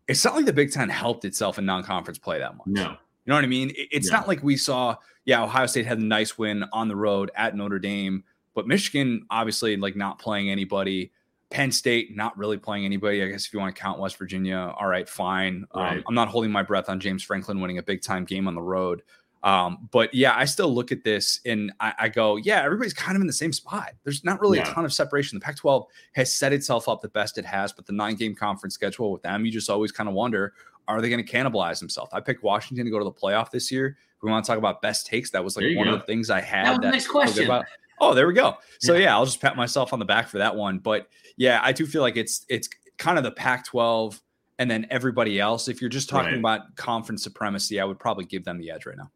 it's 0.08 0.24
not 0.26 0.36
like 0.36 0.46
the 0.46 0.54
Big 0.54 0.72
Ten 0.72 0.90
helped 0.90 1.24
itself 1.26 1.58
in 1.58 1.66
non-conference 1.66 2.18
play 2.20 2.40
that 2.40 2.56
much. 2.58 2.68
No. 2.68 2.92
You 2.92 3.32
know 3.32 3.36
what 3.36 3.44
I 3.44 3.48
mean? 3.48 3.72
It's 3.76 4.10
Yeah. 4.10 4.18
not 4.18 4.28
like 4.28 4.44
we 4.44 4.58
saw, 4.58 4.96
yeah, 5.26 5.44
Ohio 5.44 5.66
State 5.66 5.86
had 5.86 6.00
a 6.00 6.04
nice 6.04 6.38
win 6.38 6.66
on 6.74 6.88
the 6.88 6.96
road 6.96 7.32
at 7.36 7.56
Notre 7.56 7.80
Dame, 7.80 8.24
but 8.54 8.68
Michigan 8.68 9.26
obviously 9.30 9.76
like 9.78 9.96
not 9.96 10.20
playing 10.20 10.50
anybody. 10.50 11.12
Penn 11.52 11.72
State 11.72 12.16
not 12.16 12.38
really 12.38 12.58
playing 12.58 12.86
anybody. 12.86 13.24
I 13.24 13.28
guess 13.28 13.46
if 13.48 13.54
you 13.54 13.60
want 13.60 13.76
to 13.76 13.82
count 13.82 14.00
West 14.00 14.18
Virginia, 14.18 14.74
all 14.80 14.88
right, 14.88 15.08
fine. 15.10 15.66
Um, 15.72 15.82
Right. 15.84 16.04
I'm 16.08 16.14
not 16.16 16.28
holding 16.28 16.52
my 16.52 16.62
breath 16.64 16.90
on 16.90 17.00
James 17.00 17.24
Franklin 17.24 17.60
winning 17.60 17.78
a 17.80 17.84
big 17.84 18.02
time 18.02 18.24
game 18.26 18.48
on 18.48 18.54
the 18.56 18.62
road. 18.62 19.02
Um, 19.42 19.88
but 19.92 20.14
yeah, 20.14 20.36
I 20.36 20.44
still 20.46 20.74
look 20.74 20.92
at 20.92 21.04
this 21.06 21.40
and 21.46 21.72
I, 21.80 21.94
I 21.98 22.10
go, 22.10 22.36
yeah, 22.36 22.62
everybody's 22.62 22.94
kind 22.94 23.16
of 23.16 23.22
in 23.22 23.28
the 23.28 23.32
same 23.34 23.54
spot. 23.54 23.94
There's 24.04 24.24
not 24.26 24.42
really 24.42 24.58
Yeah. 24.58 24.70
a 24.70 24.74
ton 24.74 24.84
of 24.84 24.92
separation. 24.94 25.40
The 25.40 25.44
Pac 25.46 25.56
12 25.56 25.86
has 26.14 26.34
set 26.34 26.52
itself 26.52 26.90
up 26.90 27.02
the 27.02 27.08
best 27.08 27.38
it 27.38 27.46
has, 27.46 27.72
but 27.72 27.86
the 27.86 27.94
nine 27.94 28.16
game 28.16 28.36
conference 28.36 28.74
schedule 28.76 29.12
with 29.14 29.22
them, 29.22 29.46
you 29.46 29.52
just 29.52 29.70
always 29.70 29.92
kind 29.94 30.10
of 30.10 30.14
wonder, 30.14 30.54
are 30.90 31.02
they 31.02 31.10
going 31.10 31.26
to 31.26 31.32
cannibalize 31.32 31.80
themselves? 31.80 32.12
I 32.14 32.20
picked 32.20 32.44
Washington 32.44 32.84
to 32.86 32.92
go 32.92 33.00
to 33.00 33.06
the 33.06 33.12
playoff 33.14 33.50
this 33.50 33.72
year. 33.72 33.98
If 34.18 34.24
we 34.24 34.30
want 34.30 34.44
to 34.44 34.50
talk 34.52 34.58
about 34.58 34.82
best 34.82 35.08
takes. 35.08 35.32
That 35.32 35.44
was 35.46 35.56
like 35.56 35.66
one 35.78 35.88
go. 35.88 35.94
of 35.94 36.00
the 36.02 36.06
things 36.06 36.30
I 36.30 36.42
had. 36.42 36.66
That 36.66 36.72
was 36.72 36.80
the 36.82 36.92
next 36.92 37.06
I 37.06 37.08
feel 37.08 37.14
good 37.14 37.24
question. 37.24 37.46
about. 37.46 37.66
Oh, 38.02 38.14
there 38.14 38.28
we 38.28 38.34
go. 38.34 38.58
So 38.80 38.94
Yeah. 38.94 39.00
yeah, 39.06 39.16
I'll 39.16 39.26
just 39.26 39.42
pat 39.42 39.56
myself 39.56 39.94
on 39.94 40.00
the 40.00 40.06
back 40.06 40.28
for 40.30 40.38
that 40.40 40.56
one. 40.56 40.80
But 40.80 41.08
yeah, 41.38 41.60
I 41.64 41.72
do 41.72 41.86
feel 41.86 42.02
like 42.02 42.18
it's 42.18 42.46
it's 42.50 42.70
kind 42.98 43.18
of 43.18 43.24
the 43.24 43.32
Pac-12 43.32 44.20
and 44.58 44.70
then 44.70 44.86
everybody 44.90 45.40
else. 45.40 45.68
If 45.68 45.80
you're 45.82 45.90
just 45.90 46.10
talking 46.10 46.32
Right. 46.32 46.40
about 46.40 46.76
conference 46.76 47.24
supremacy, 47.24 47.80
I 47.80 47.86
would 47.86 48.00
probably 48.00 48.26
give 48.26 48.44
them 48.44 48.58
the 48.58 48.72
edge 48.72 48.86
right 48.86 48.98
now. 48.98 49.10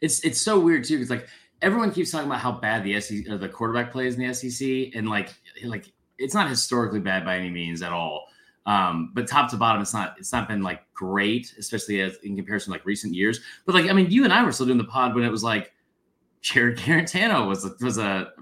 It's 0.00 0.20
it's 0.24 0.40
so 0.40 0.58
weird 0.58 0.84
too 0.84 0.96
because 0.96 1.10
like 1.10 1.28
everyone 1.62 1.90
keeps 1.92 2.10
talking 2.10 2.26
about 2.26 2.40
how 2.40 2.52
bad 2.52 2.84
the 2.84 3.00
SEC 3.00 3.24
the 3.38 3.48
quarterback 3.48 3.92
plays 3.92 4.14
in 4.16 4.26
the 4.26 4.32
SEC, 4.34 4.92
and 4.96 5.08
like 5.08 5.30
like 5.64 5.92
it's 6.18 6.34
not 6.34 6.48
historically 6.48 7.00
bad 7.00 7.24
by 7.24 7.36
any 7.36 7.50
means 7.50 7.82
at 7.82 7.92
all. 7.92 8.26
Um, 8.66 9.10
but 9.14 9.26
top 9.26 9.50
to 9.50 9.56
bottom, 9.56 9.80
it's 9.82 9.94
not 9.94 10.14
it's 10.18 10.32
not 10.32 10.46
been 10.48 10.62
like 10.62 10.82
great, 10.92 11.54
especially 11.58 12.00
as 12.02 12.16
in 12.24 12.36
comparison 12.36 12.72
to 12.72 12.78
like 12.78 12.84
recent 12.86 13.14
years. 13.14 13.40
But 13.66 13.74
like 13.74 13.88
I 13.88 13.92
mean, 13.92 14.10
you 14.10 14.24
and 14.24 14.32
I 14.32 14.42
were 14.44 14.52
still 14.52 14.66
doing 14.66 14.78
the 14.78 14.84
pod 14.84 15.14
when 15.14 15.24
it 15.24 15.30
was 15.30 15.42
like 15.42 15.72
Jarrett 16.42 16.78
Guarantano 16.78 17.46
was 17.46 17.64
a, 17.64 17.72
was 17.80 17.98
a 17.98 18.32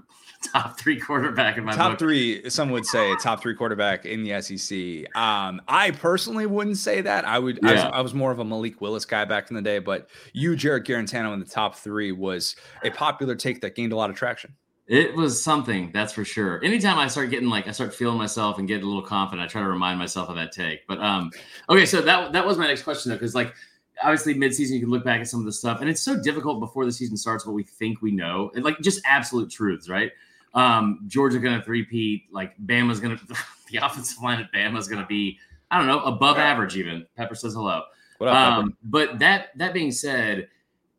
top 0.53 0.79
three 0.79 0.99
quarterback 0.99 1.57
in 1.57 1.65
my 1.65 1.73
top 1.73 1.91
book. 1.91 1.99
three, 1.99 2.49
some 2.49 2.69
would 2.69 2.85
say 2.85 3.13
top 3.17 3.41
three 3.41 3.55
quarterback 3.55 4.05
in 4.05 4.23
the 4.23 4.41
SEC. 4.41 5.15
Um, 5.15 5.61
I 5.67 5.91
personally 5.91 6.45
wouldn't 6.45 6.77
say 6.77 7.01
that. 7.01 7.25
I 7.25 7.39
would. 7.39 7.63
I, 7.65 7.73
was, 7.73 7.83
I 7.83 8.01
was 8.01 8.13
more 8.13 8.31
of 8.31 8.39
a 8.39 8.45
Malik 8.45 8.81
Willis 8.81 9.05
guy 9.05 9.25
back 9.25 9.49
in 9.49 9.55
the 9.55 9.61
day, 9.61 9.79
but 9.79 10.09
you, 10.33 10.55
Jarrett 10.55 10.85
Guarantano, 10.85 11.33
in 11.33 11.39
the 11.39 11.45
top 11.45 11.75
three 11.75 12.11
was 12.11 12.55
a 12.83 12.89
popular 12.91 13.35
take 13.35 13.61
that 13.61 13.75
gained 13.75 13.93
a 13.93 13.95
lot 13.95 14.09
of 14.09 14.15
traction. 14.15 14.53
It 14.87 15.13
was 15.13 15.41
something, 15.41 15.91
that's 15.93 16.11
for 16.11 16.25
sure. 16.25 16.63
Anytime 16.63 16.97
I 16.97 17.07
start 17.07 17.29
getting 17.29 17.47
like 17.47 17.67
I 17.67 17.71
start 17.71 17.93
feeling 17.93 18.17
myself 18.17 18.57
and 18.57 18.67
getting 18.67 18.85
a 18.85 18.87
little 18.87 19.03
confident, 19.03 19.45
I 19.45 19.47
try 19.47 19.61
to 19.61 19.67
remind 19.67 19.99
myself 19.99 20.29
of 20.29 20.35
that 20.35 20.51
take. 20.51 20.87
But 20.87 20.99
um, 20.99 21.29
okay, 21.69 21.85
so 21.85 22.01
that 22.01 22.33
that 22.33 22.45
was 22.45 22.57
my 22.57 22.65
next 22.65 22.83
question 22.83 23.11
though, 23.11 23.15
because 23.15 23.35
like 23.35 23.53
obviously 24.01 24.35
midseason 24.35 24.71
you 24.71 24.79
can 24.79 24.89
look 24.89 25.03
back 25.03 25.21
at 25.21 25.27
some 25.27 25.39
of 25.39 25.45
the 25.45 25.51
stuff, 25.51 25.81
and 25.81 25.89
it's 25.89 26.01
so 26.01 26.21
difficult 26.21 26.59
before 26.59 26.85
the 26.85 26.91
season 26.91 27.17
starts 27.17 27.45
what 27.45 27.53
we 27.53 27.63
think 27.63 28.01
we 28.01 28.11
know, 28.11 28.51
and 28.55 28.63
like 28.63 28.79
just 28.79 29.01
absolute 29.05 29.49
truths, 29.49 29.89
right? 29.89 30.11
Um, 30.53 31.01
Georgia 31.07 31.39
gonna 31.39 31.61
three-peat, 31.61 32.25
like 32.31 32.57
Bama's 32.65 32.99
gonna 32.99 33.19
the 33.71 33.77
offensive 33.77 34.21
line 34.21 34.39
at 34.39 34.51
Bama's 34.51 34.87
gonna 34.87 35.05
be, 35.05 35.37
I 35.71 35.77
don't 35.77 35.87
know, 35.87 36.03
above 36.03 36.37
average 36.37 36.75
even. 36.75 37.05
Pepper 37.15 37.35
says 37.35 37.53
hello. 37.53 37.83
What 38.17 38.29
up? 38.29 38.35
Um, 38.35 38.77
but 38.83 39.19
that 39.19 39.57
that 39.57 39.73
being 39.73 39.91
said, 39.91 40.47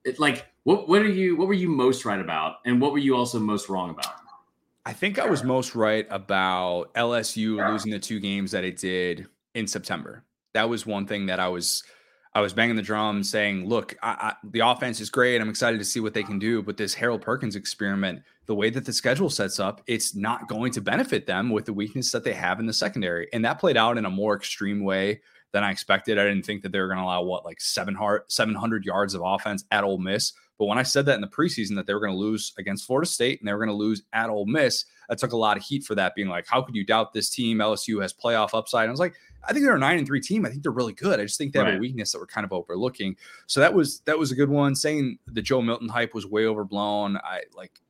it, 0.04 0.18
like 0.18 0.46
what 0.64 0.88
what 0.88 1.02
are 1.02 1.08
you 1.08 1.36
what 1.36 1.48
were 1.48 1.54
you 1.54 1.68
most 1.68 2.04
right 2.04 2.20
about, 2.20 2.56
and 2.64 2.80
what 2.80 2.92
were 2.92 2.98
you 2.98 3.16
also 3.16 3.38
most 3.38 3.68
wrong 3.68 3.90
about? 3.90 4.14
I 4.86 4.92
think 4.92 5.18
I 5.18 5.26
was 5.26 5.44
most 5.44 5.74
right 5.74 6.06
about 6.10 6.94
LSU 6.94 7.68
losing 7.70 7.92
the 7.92 7.98
two 7.98 8.18
games 8.18 8.52
that 8.52 8.64
it 8.64 8.78
did 8.78 9.26
in 9.54 9.66
September. 9.66 10.24
That 10.54 10.68
was 10.68 10.86
one 10.86 11.06
thing 11.06 11.26
that 11.26 11.38
I 11.38 11.48
was 11.48 11.84
I 12.32 12.40
was 12.40 12.52
banging 12.52 12.76
the 12.76 12.82
drum 12.82 13.24
saying, 13.24 13.68
look, 13.68 13.96
I, 14.02 14.08
I, 14.10 14.34
the 14.44 14.60
offense 14.60 15.00
is 15.00 15.10
great. 15.10 15.40
I'm 15.40 15.48
excited 15.48 15.78
to 15.78 15.84
see 15.84 15.98
what 15.98 16.14
they 16.14 16.22
can 16.22 16.38
do. 16.38 16.62
But 16.62 16.76
this 16.76 16.94
Harold 16.94 17.22
Perkins 17.22 17.56
experiment, 17.56 18.22
the 18.46 18.54
way 18.54 18.70
that 18.70 18.84
the 18.84 18.92
schedule 18.92 19.30
sets 19.30 19.58
up, 19.58 19.82
it's 19.88 20.14
not 20.14 20.48
going 20.48 20.70
to 20.72 20.80
benefit 20.80 21.26
them 21.26 21.50
with 21.50 21.64
the 21.64 21.72
weakness 21.72 22.12
that 22.12 22.22
they 22.22 22.32
have 22.32 22.60
in 22.60 22.66
the 22.66 22.72
secondary. 22.72 23.28
And 23.32 23.44
that 23.44 23.58
played 23.58 23.76
out 23.76 23.98
in 23.98 24.04
a 24.04 24.10
more 24.10 24.36
extreme 24.36 24.84
way 24.84 25.22
than 25.52 25.64
I 25.64 25.72
expected. 25.72 26.18
I 26.18 26.24
didn't 26.24 26.46
think 26.46 26.62
that 26.62 26.70
they 26.70 26.78
were 26.78 26.86
going 26.86 26.98
to 26.98 27.04
allow 27.04 27.22
what, 27.22 27.44
like 27.44 27.60
700 27.60 28.84
yards 28.84 29.14
of 29.14 29.22
offense 29.24 29.64
at 29.72 29.82
Ole 29.82 29.98
Miss. 29.98 30.32
But 30.60 30.66
when 30.66 30.76
I 30.76 30.82
said 30.82 31.06
that 31.06 31.14
in 31.14 31.22
the 31.22 31.26
preseason 31.26 31.74
that 31.76 31.86
they 31.86 31.94
were 31.94 32.00
going 32.00 32.12
to 32.12 32.18
lose 32.18 32.52
against 32.58 32.86
Florida 32.86 33.08
State 33.08 33.40
and 33.40 33.48
they 33.48 33.52
were 33.54 33.58
going 33.58 33.70
to 33.70 33.74
lose 33.74 34.02
at 34.12 34.28
Ole 34.28 34.44
Miss, 34.44 34.84
I 35.08 35.14
took 35.14 35.32
a 35.32 35.36
lot 35.36 35.56
of 35.56 35.62
heat 35.62 35.84
for 35.84 35.94
that, 35.94 36.14
being 36.14 36.28
like, 36.28 36.46
how 36.46 36.60
could 36.60 36.76
you 36.76 36.84
doubt 36.84 37.14
this 37.14 37.30
team? 37.30 37.60
LSU 37.60 38.02
has 38.02 38.12
playoff 38.12 38.50
upside. 38.52 38.82
And 38.82 38.90
I 38.90 38.92
was 38.92 39.00
like, 39.00 39.14
I 39.42 39.54
think 39.54 39.64
they're 39.64 39.74
a 39.74 39.78
nine 39.78 39.96
and 39.96 40.06
three 40.06 40.20
team. 40.20 40.44
I 40.44 40.50
think 40.50 40.62
they're 40.62 40.70
really 40.70 40.92
good. 40.92 41.18
I 41.18 41.22
just 41.22 41.38
think 41.38 41.54
they 41.54 41.60
have 41.60 41.76
a 41.76 41.78
weakness 41.78 42.12
that 42.12 42.18
we're 42.18 42.26
kind 42.26 42.44
of 42.44 42.52
overlooking. 42.52 43.16
So 43.46 43.60
that 43.60 43.72
was 43.72 44.00
that 44.00 44.18
was 44.18 44.32
a 44.32 44.34
good 44.34 44.50
one. 44.50 44.74
Saying 44.74 45.18
the 45.28 45.40
Joe 45.40 45.62
Milton 45.62 45.88
hype 45.88 46.12
was 46.12 46.26
way 46.26 46.44
overblown. 46.44 47.16
I 47.16 47.44
like 47.56 47.80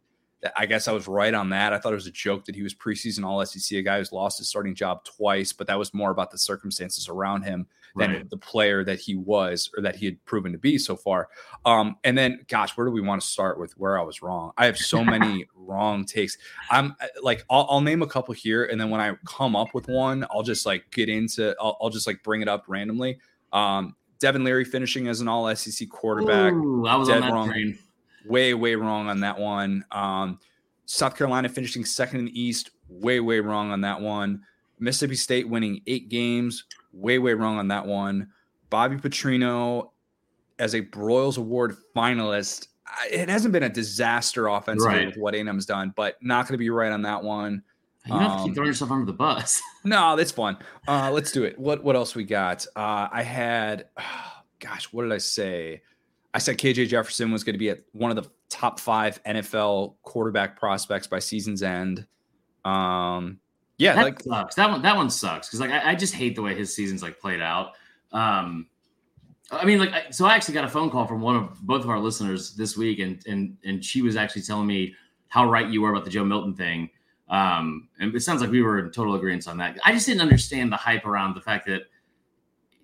I 0.57 0.67
guess 0.67 0.87
I 0.87 0.93
was 0.93 1.09
right 1.09 1.35
on 1.35 1.50
that. 1.50 1.73
I 1.73 1.79
thought 1.79 1.91
it 1.93 1.97
was 1.97 2.07
a 2.07 2.12
joke 2.12 2.45
that 2.45 2.55
he 2.55 2.62
was 2.62 2.73
preseason 2.73 3.25
all 3.25 3.45
SEC, 3.45 3.79
a 3.79 3.83
guy 3.83 3.99
who's 3.99 4.12
lost 4.12 4.39
his 4.39 4.49
starting 4.49 4.77
job 4.77 5.05
twice, 5.05 5.53
but 5.53 5.67
that 5.67 5.79
was 5.79 5.93
more 5.93 6.12
about 6.12 6.31
the 6.31 6.39
circumstances 6.39 7.09
around 7.09 7.43
him 7.43 7.67
than 7.97 8.11
Right. 8.13 8.31
the 8.31 8.37
player 8.37 8.85
that 8.85 8.99
he 9.01 9.17
was 9.17 9.71
or 9.77 9.83
that 9.83 9.97
he 9.97 10.07
had 10.07 10.25
proven 10.25 10.53
to 10.53 10.59
be 10.59 10.79
so 10.79 10.97
far. 10.97 11.29
Um, 11.65 11.97
and 12.05 12.17
then, 12.17 12.45
gosh, 12.49 12.77
where 12.77 12.87
do 12.87 12.93
we 12.93 13.01
want 13.01 13.21
to 13.23 13.27
start 13.27 13.59
with 13.59 13.73
where 13.79 13.99
I 13.99 14.03
was 14.03 14.23
wrong? 14.23 14.53
I 14.57 14.67
have 14.67 14.79
so 14.79 15.03
many 15.05 15.47
wrong 15.55 16.05
takes. 16.05 16.39
I'm 16.71 16.95
uh, 17.01 17.07
like, 17.23 17.45
I'll, 17.51 17.67
I'll 17.69 17.81
name 17.81 18.03
a 18.03 18.07
couple 18.07 18.33
here, 18.35 18.65
and 18.67 18.81
then 18.81 18.91
when 18.91 19.01
I 19.01 19.15
come 19.27 19.57
up 19.57 19.75
with 19.75 19.89
one, 19.89 20.27
I'll 20.31 20.43
just 20.43 20.67
like 20.67 20.91
get 20.91 21.09
into, 21.09 21.55
I'll, 21.61 21.77
I'll 21.81 21.91
just 21.91 22.07
like 22.07 22.23
bring 22.23 22.43
it 22.43 22.49
up 22.49 22.65
randomly. 22.69 23.19
Um, 23.53 23.97
Devin 24.21 24.45
Leary 24.45 24.65
finishing 24.65 25.09
as 25.09 25.21
an 25.21 25.29
All 25.29 25.55
SEC 25.57 25.89
quarterback 25.89 26.53
Ooh, 26.53 26.87
I 26.87 26.95
was 26.97 27.09
dead 27.09 27.17
on 27.17 27.21
that 27.23 27.33
wrong. 27.33 27.49
train. 27.49 27.79
way 28.27 28.53
way 28.55 28.75
wrong 28.75 29.09
on 29.09 29.21
that 29.21 29.39
one 29.39 29.83
um 29.93 30.39
south 30.85 31.17
carolina 31.17 31.49
finishing 31.49 31.87
second 31.87 32.19
in 32.19 32.25
the 32.27 32.39
east 32.39 32.71
way 32.91 33.19
way 33.19 33.41
wrong 33.41 33.71
on 33.71 33.81
that 33.81 33.99
one 33.99 34.43
mississippi 34.81 35.15
state 35.15 35.49
winning 35.49 35.81
eight 35.87 36.09
games 36.09 36.65
way 36.93 37.19
way 37.19 37.35
wrong 37.35 37.59
on 37.59 37.69
that 37.69 37.87
one 37.87 38.29
bobby 38.71 38.97
petrino 38.97 39.91
as 40.59 40.75
a 40.75 40.83
broyles 40.83 41.39
award 41.39 41.77
finalist 41.97 42.67
it 43.11 43.29
hasn't 43.29 43.53
been 43.53 43.63
a 43.63 43.69
disaster 43.69 44.49
offensively 44.49 44.97
Right. 44.97 45.07
with 45.07 45.17
what 45.17 45.35
A&M's 45.37 45.65
done, 45.65 45.93
but 45.95 46.17
not 46.21 46.47
going 46.49 46.55
to 46.55 46.59
be 46.59 46.71
right 46.71 46.91
on 46.91 47.03
that 47.03 47.23
one. 47.23 47.63
You 48.05 48.13
don't 48.15 48.21
have 48.23 48.31
to 48.33 48.37
Um, 48.39 48.45
keep 48.47 48.55
throwing 48.57 48.67
yourself 48.67 48.91
under 48.91 49.07
the 49.07 49.13
bus. 49.13 49.63
No, 49.85 50.17
that's 50.17 50.33
fun. 50.33 50.57
Uh, 50.89 51.09
let's 51.13 51.31
do 51.31 51.45
it. 51.45 51.57
What 51.57 51.85
what 51.85 51.95
else 51.95 52.17
we 52.17 52.25
got? 52.25 52.67
Uh, 52.75 53.07
I 53.13 53.23
had, 53.23 53.87
gosh, 54.59 54.93
what 54.93 55.05
did 55.05 55.13
I 55.13 55.19
say? 55.19 55.83
I 56.35 56.39
said 56.41 56.59
KJ 56.59 56.89
Jefferson 56.89 57.31
was 57.31 57.45
going 57.45 57.55
to 57.55 57.59
be 57.61 57.71
at 57.71 57.83
one 57.93 58.11
of 58.11 58.23
the 58.23 58.29
top 58.49 58.81
five 58.81 59.23
NFL 59.23 59.95
quarterback 60.03 60.59
prospects 60.59 61.07
by 61.07 61.21
season's 61.21 61.63
end. 61.63 62.07
Um, 62.65 63.39
yeah, 63.81 63.95
that 63.95 64.05
like 64.05 64.23
sucks. 64.23 64.55
That 64.55 64.71
one 64.71 64.83
that 64.83 64.97
one 64.97 65.11
sucks 65.11 65.49
because 65.49 65.61
like 65.61 65.71
I, 65.71 65.91
I 65.91 65.95
just 65.95 66.15
hate 66.15 66.35
the 66.37 66.43
way 66.43 66.55
his 66.55 66.75
season's 66.75 67.03
like 67.03 67.19
played 67.19 67.41
out. 67.41 67.73
Um, 68.13 68.67
I 69.51 69.65
mean, 69.65 69.79
like, 69.79 69.93
I- 69.93 70.11
so 70.11 70.27
I 70.27 70.35
actually 70.35 70.55
got 70.55 70.65
a 70.65 70.69
phone 70.69 70.91
call 70.91 71.07
from 71.07 71.21
one 71.21 71.37
of 71.37 71.61
both 71.63 71.83
of 71.83 71.91
our 71.91 71.99
listeners 71.99 72.55
this 72.55 72.77
week, 72.77 72.99
and 73.01 73.21
and 73.27 73.57
and 73.65 73.85
she 73.85 74.03
was 74.03 74.17
actually 74.17 74.43
telling 74.43 74.67
me 74.67 74.95
how 75.29 75.49
right 75.49 75.69
you 75.69 75.81
were 75.83 75.91
about 75.91 76.05
the 76.05 76.11
Joe 76.11 76.25
Milton 76.25 76.55
thing. 76.55 76.91
Um, 77.29 77.89
and 78.01 78.15
it 78.15 78.21
sounds 78.21 78.41
like 78.41 78.51
we 78.51 78.61
were 78.63 78.81
in 78.81 78.91
total 78.91 79.15
agreement 79.15 79.47
on 79.47 79.57
that. 79.59 79.79
I 79.85 79.93
just 79.93 80.07
didn't 80.07 80.21
understand 80.21 80.73
the 80.73 80.77
hype 80.77 81.07
around 81.07 81.35
the 81.35 81.41
fact 81.41 81.67
that 81.67 81.83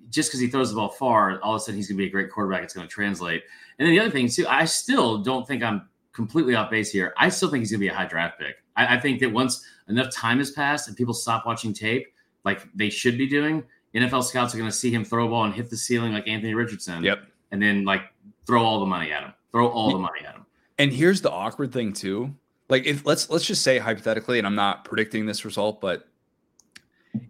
just 0.09 0.31
because 0.31 0.39
he 0.39 0.47
throws 0.47 0.71
the 0.71 0.77
ball 0.77 0.89
far, 0.89 1.41
all 1.41 1.57
of 1.57 1.61
a 1.61 1.65
sudden 1.65 1.75
he's 1.77 1.89
going 1.89 1.97
to 1.99 2.03
be 2.03 2.07
a 2.07 2.11
great 2.11 2.31
quarterback. 2.31 2.63
It's 2.63 2.73
going 2.73 2.87
to 2.87 2.93
translate. 2.93 3.43
And 3.79 3.87
then 3.87 3.93
the 3.93 3.99
other 4.01 4.11
thing 4.11 4.29
too, 4.29 4.47
I 4.47 4.65
still 4.65 5.19
don't 5.19 5.47
think 5.49 5.65
I'm 5.65 5.89
completely 6.13 6.55
off 6.55 6.71
base 6.71 6.93
here. 6.93 7.13
I 7.19 7.29
still 7.29 7.51
think 7.51 7.63
he's 7.63 7.73
going 7.73 7.81
to 7.81 7.85
be 7.87 7.89
a 7.89 7.95
high 7.95 8.07
draft 8.07 8.39
pick. 8.39 8.55
I, 8.77 8.97
I 8.97 9.01
think 9.01 9.21
that 9.21 9.33
once 9.33 9.65
enough 9.89 10.13
time 10.13 10.39
has 10.39 10.51
passed 10.51 10.89
and 10.89 10.97
people 10.97 11.15
stop 11.15 11.47
watching 11.47 11.73
tape, 11.73 12.07
like 12.45 12.67
they 12.75 12.91
should 12.91 13.19
be 13.19 13.27
doing, 13.27 13.65
NFL 13.95 14.25
scouts 14.25 14.55
are 14.55 14.59
going 14.59 14.71
to 14.71 14.77
see 14.77 14.91
him 14.91 15.05
throw 15.05 15.27
a 15.27 15.29
ball 15.29 15.45
and 15.45 15.55
hit 15.55 15.71
the 15.71 15.77
ceiling 15.77 16.13
like 16.13 16.29
Anthony 16.29 16.55
Richardson. 16.55 17.03
yep. 17.03 17.27
And 17.51 17.63
then 17.63 17.85
like 17.85 18.03
throw 18.47 18.63
all 18.63 18.81
the 18.81 18.87
money 18.87 19.13
at 19.13 19.23
him. 19.23 19.33
Throw 19.53 19.69
all 19.69 19.91
the 19.91 19.99
money 19.99 20.21
at 20.27 20.35
him. 20.35 20.45
And 20.79 20.93
here's 20.93 21.23
the 21.23 21.31
awkward 21.31 21.73
thing 21.73 21.93
too. 21.93 22.35
Like 22.69 22.85
if 22.85 23.07
let's 23.07 23.31
let's 23.31 23.47
just 23.47 23.63
say 23.63 23.79
hypothetically, 23.79 24.39
and 24.39 24.47
I'm 24.47 24.57
not 24.57 24.85
predicting 24.85 25.25
this 25.25 25.45
result, 25.45 25.81
but 25.81 26.09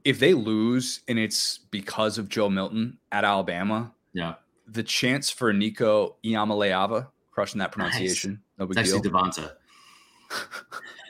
if 0.04 0.18
they 0.18 0.34
lose 0.34 1.00
and 1.06 1.18
it's 1.18 1.58
because 1.70 2.18
of 2.18 2.28
Joe 2.28 2.48
Milton 2.48 2.98
at 3.12 3.24
Alabama, 3.24 3.92
Yeah. 4.12 4.34
The 4.66 4.82
chance 4.82 5.30
for 5.30 5.52
Nico 5.52 6.16
Iamaleava 6.24 7.06
crushing 7.30 7.60
that 7.60 7.70
pronunciation. 7.70 8.32
Nice. 8.32 8.40
No 8.58 8.66
big 8.66 8.78
it's 8.78 8.90
deal. 8.90 9.02
Devonta. 9.02 9.52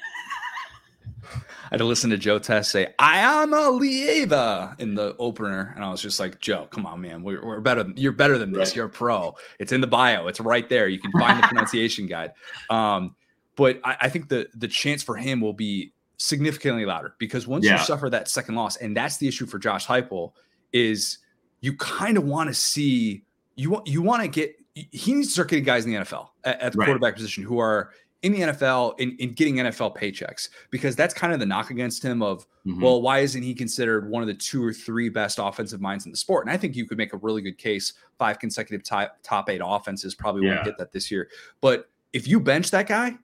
I 1.66 1.74
had 1.74 1.78
to 1.78 1.84
listen 1.84 2.10
to 2.10 2.16
Joe 2.16 2.38
Test 2.38 2.70
say 2.70 2.94
"I 2.98 3.18
am 3.18 3.52
a 3.52 3.56
Lieva" 3.56 4.78
in 4.80 4.94
the 4.94 5.16
opener, 5.18 5.72
and 5.74 5.84
I 5.84 5.90
was 5.90 6.00
just 6.00 6.20
like, 6.20 6.40
"Joe, 6.40 6.66
come 6.70 6.86
on, 6.86 7.00
man, 7.00 7.22
we're, 7.22 7.44
we're 7.44 7.60
better. 7.60 7.84
You're 7.96 8.12
better 8.12 8.38
than 8.38 8.52
this. 8.52 8.70
Right. 8.70 8.76
You're 8.76 8.86
a 8.86 8.90
pro. 8.90 9.34
It's 9.58 9.72
in 9.72 9.80
the 9.80 9.86
bio. 9.86 10.28
It's 10.28 10.40
right 10.40 10.68
there. 10.68 10.88
You 10.88 10.98
can 10.98 11.12
find 11.12 11.42
the 11.42 11.46
pronunciation 11.46 12.06
guide." 12.06 12.32
Um, 12.70 13.16
but 13.56 13.80
I, 13.84 13.96
I, 14.02 14.08
think 14.08 14.28
the 14.28 14.48
the 14.54 14.68
chance 14.68 15.02
for 15.02 15.16
him 15.16 15.40
will 15.40 15.52
be 15.52 15.92
significantly 16.18 16.86
louder 16.86 17.14
because 17.18 17.46
once 17.46 17.64
yeah. 17.64 17.78
you 17.78 17.84
suffer 17.84 18.08
that 18.10 18.28
second 18.28 18.54
loss, 18.54 18.76
and 18.76 18.96
that's 18.96 19.16
the 19.16 19.26
issue 19.26 19.46
for 19.46 19.58
Josh 19.58 19.86
Heupel, 19.86 20.32
is 20.72 21.18
you 21.60 21.74
kind 21.76 22.16
of 22.16 22.24
want 22.24 22.48
to 22.48 22.54
see 22.54 23.24
you 23.56 23.70
want 23.70 23.86
you 23.88 24.02
want 24.02 24.22
to 24.22 24.28
get 24.28 24.54
he 24.74 25.14
needs 25.14 25.28
to 25.28 25.32
start 25.32 25.48
getting 25.48 25.64
guys 25.64 25.86
in 25.86 25.92
the 25.92 25.98
NFL 25.98 26.28
at, 26.44 26.60
at 26.60 26.72
the 26.72 26.78
right. 26.78 26.86
quarterback 26.86 27.16
position 27.16 27.42
who 27.42 27.58
are 27.58 27.90
in 28.26 28.32
the 28.32 28.40
NFL 28.40 28.98
in, 28.98 29.16
in 29.18 29.32
getting 29.32 29.56
NFL 29.56 29.96
paychecks 29.96 30.48
because 30.70 30.94
that's 30.96 31.14
kind 31.14 31.32
of 31.32 31.40
the 31.40 31.46
knock 31.46 31.70
against 31.70 32.04
him 32.04 32.22
of 32.22 32.46
mm-hmm. 32.66 32.80
well 32.80 33.00
why 33.00 33.20
isn't 33.20 33.42
he 33.42 33.54
considered 33.54 34.10
one 34.10 34.22
of 34.22 34.26
the 34.26 34.34
two 34.34 34.62
or 34.62 34.72
three 34.72 35.08
best 35.08 35.38
offensive 35.40 35.80
minds 35.80 36.04
in 36.04 36.10
the 36.10 36.16
sport? 36.16 36.44
And 36.46 36.52
I 36.52 36.56
think 36.56 36.76
you 36.76 36.86
could 36.86 36.98
make 36.98 37.12
a 37.12 37.18
really 37.18 37.42
good 37.42 37.58
case 37.58 37.94
five 38.18 38.38
consecutive 38.38 38.84
top 38.84 39.16
top 39.22 39.48
eight 39.48 39.62
offenses 39.64 40.14
probably 40.14 40.46
yeah. 40.46 40.54
won't 40.54 40.64
get 40.64 40.78
that 40.78 40.92
this 40.92 41.10
year. 41.10 41.28
But 41.60 41.88
if 42.12 42.26
you 42.28 42.40
bench 42.40 42.70
that 42.72 42.86
guy 42.86 43.16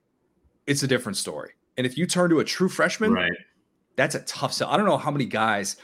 it's 0.66 0.82
a 0.82 0.86
different 0.86 1.16
story. 1.16 1.50
And 1.76 1.86
if 1.86 1.96
you 1.96 2.06
turn 2.06 2.30
to 2.30 2.40
a 2.40 2.44
true 2.44 2.68
freshman 2.68 3.12
right. 3.12 3.32
that's 3.96 4.14
a 4.14 4.20
tough 4.20 4.52
sell. 4.52 4.70
I 4.70 4.76
don't 4.76 4.86
know 4.86 4.96
how 4.96 5.10
many 5.10 5.24
guys 5.24 5.76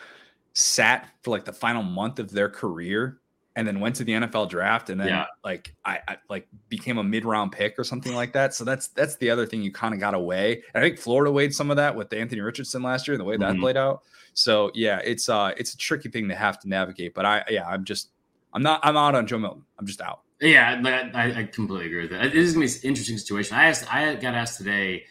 sat 0.52 1.08
for 1.22 1.30
like 1.30 1.44
the 1.44 1.52
final 1.52 1.82
month 1.82 2.18
of 2.18 2.30
their 2.30 2.48
career 2.48 3.18
and 3.58 3.66
then 3.66 3.80
went 3.80 3.96
to 3.96 4.04
the 4.04 4.12
NFL 4.12 4.48
draft 4.48 4.88
and 4.88 5.00
then 5.00 5.08
yeah. 5.08 5.26
like 5.42 5.74
I, 5.84 5.98
I, 6.06 6.16
like 6.30 6.46
became 6.68 6.96
a 6.98 7.02
mid 7.02 7.24
round 7.24 7.50
pick 7.50 7.76
or 7.76 7.82
something 7.82 8.14
like 8.14 8.32
that. 8.34 8.54
So 8.54 8.62
that's 8.62 8.86
that's 8.86 9.16
the 9.16 9.30
other 9.30 9.46
thing 9.46 9.62
you 9.62 9.72
kind 9.72 9.92
of 9.92 9.98
got 9.98 10.14
away. 10.14 10.62
And 10.72 10.84
I 10.84 10.86
think 10.86 11.00
Florida 11.00 11.32
weighed 11.32 11.52
some 11.52 11.68
of 11.68 11.76
that 11.76 11.96
with 11.96 12.12
Anthony 12.12 12.40
Richardson 12.40 12.84
last 12.84 13.08
year 13.08 13.14
and 13.14 13.20
the 13.20 13.24
way 13.24 13.36
that 13.36 13.50
mm-hmm. 13.50 13.60
played 13.60 13.76
out. 13.76 14.02
So 14.32 14.70
yeah, 14.74 15.00
it's 15.02 15.28
uh 15.28 15.54
it's 15.56 15.74
a 15.74 15.76
tricky 15.76 16.08
thing 16.08 16.28
to 16.28 16.36
have 16.36 16.60
to 16.60 16.68
navigate. 16.68 17.14
But 17.14 17.26
I 17.26 17.44
yeah, 17.50 17.66
I'm 17.66 17.82
just 17.82 18.10
I'm 18.52 18.62
not 18.62 18.78
I'm 18.84 18.96
out 18.96 19.16
on 19.16 19.26
Joe 19.26 19.38
Milton. 19.38 19.64
I'm 19.76 19.86
just 19.86 20.00
out. 20.00 20.20
Yeah, 20.40 20.80
I, 21.14 21.40
I 21.40 21.44
completely 21.52 21.86
agree 21.86 22.02
with 22.02 22.12
that. 22.12 22.32
This 22.32 22.46
is 22.46 22.52
gonna 22.52 22.66
be 22.66 22.70
an 22.70 22.78
interesting 22.84 23.18
situation. 23.18 23.56
I 23.56 23.70
asked 23.70 23.92
I 23.92 24.14
got 24.14 24.34
asked 24.34 24.58
today 24.58 25.04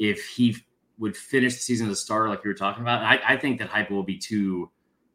if 0.00 0.26
he 0.26 0.56
would 0.98 1.16
finish 1.16 1.54
the 1.54 1.60
season 1.60 1.86
as 1.86 1.92
a 1.92 2.00
starter 2.00 2.28
like 2.28 2.42
you 2.42 2.50
were 2.50 2.54
talking 2.54 2.82
about. 2.82 3.02
I, 3.02 3.20
I 3.24 3.36
think 3.36 3.60
that 3.60 3.70
Heupel 3.70 3.90
will 3.90 4.02
be 4.02 4.18
too 4.18 4.68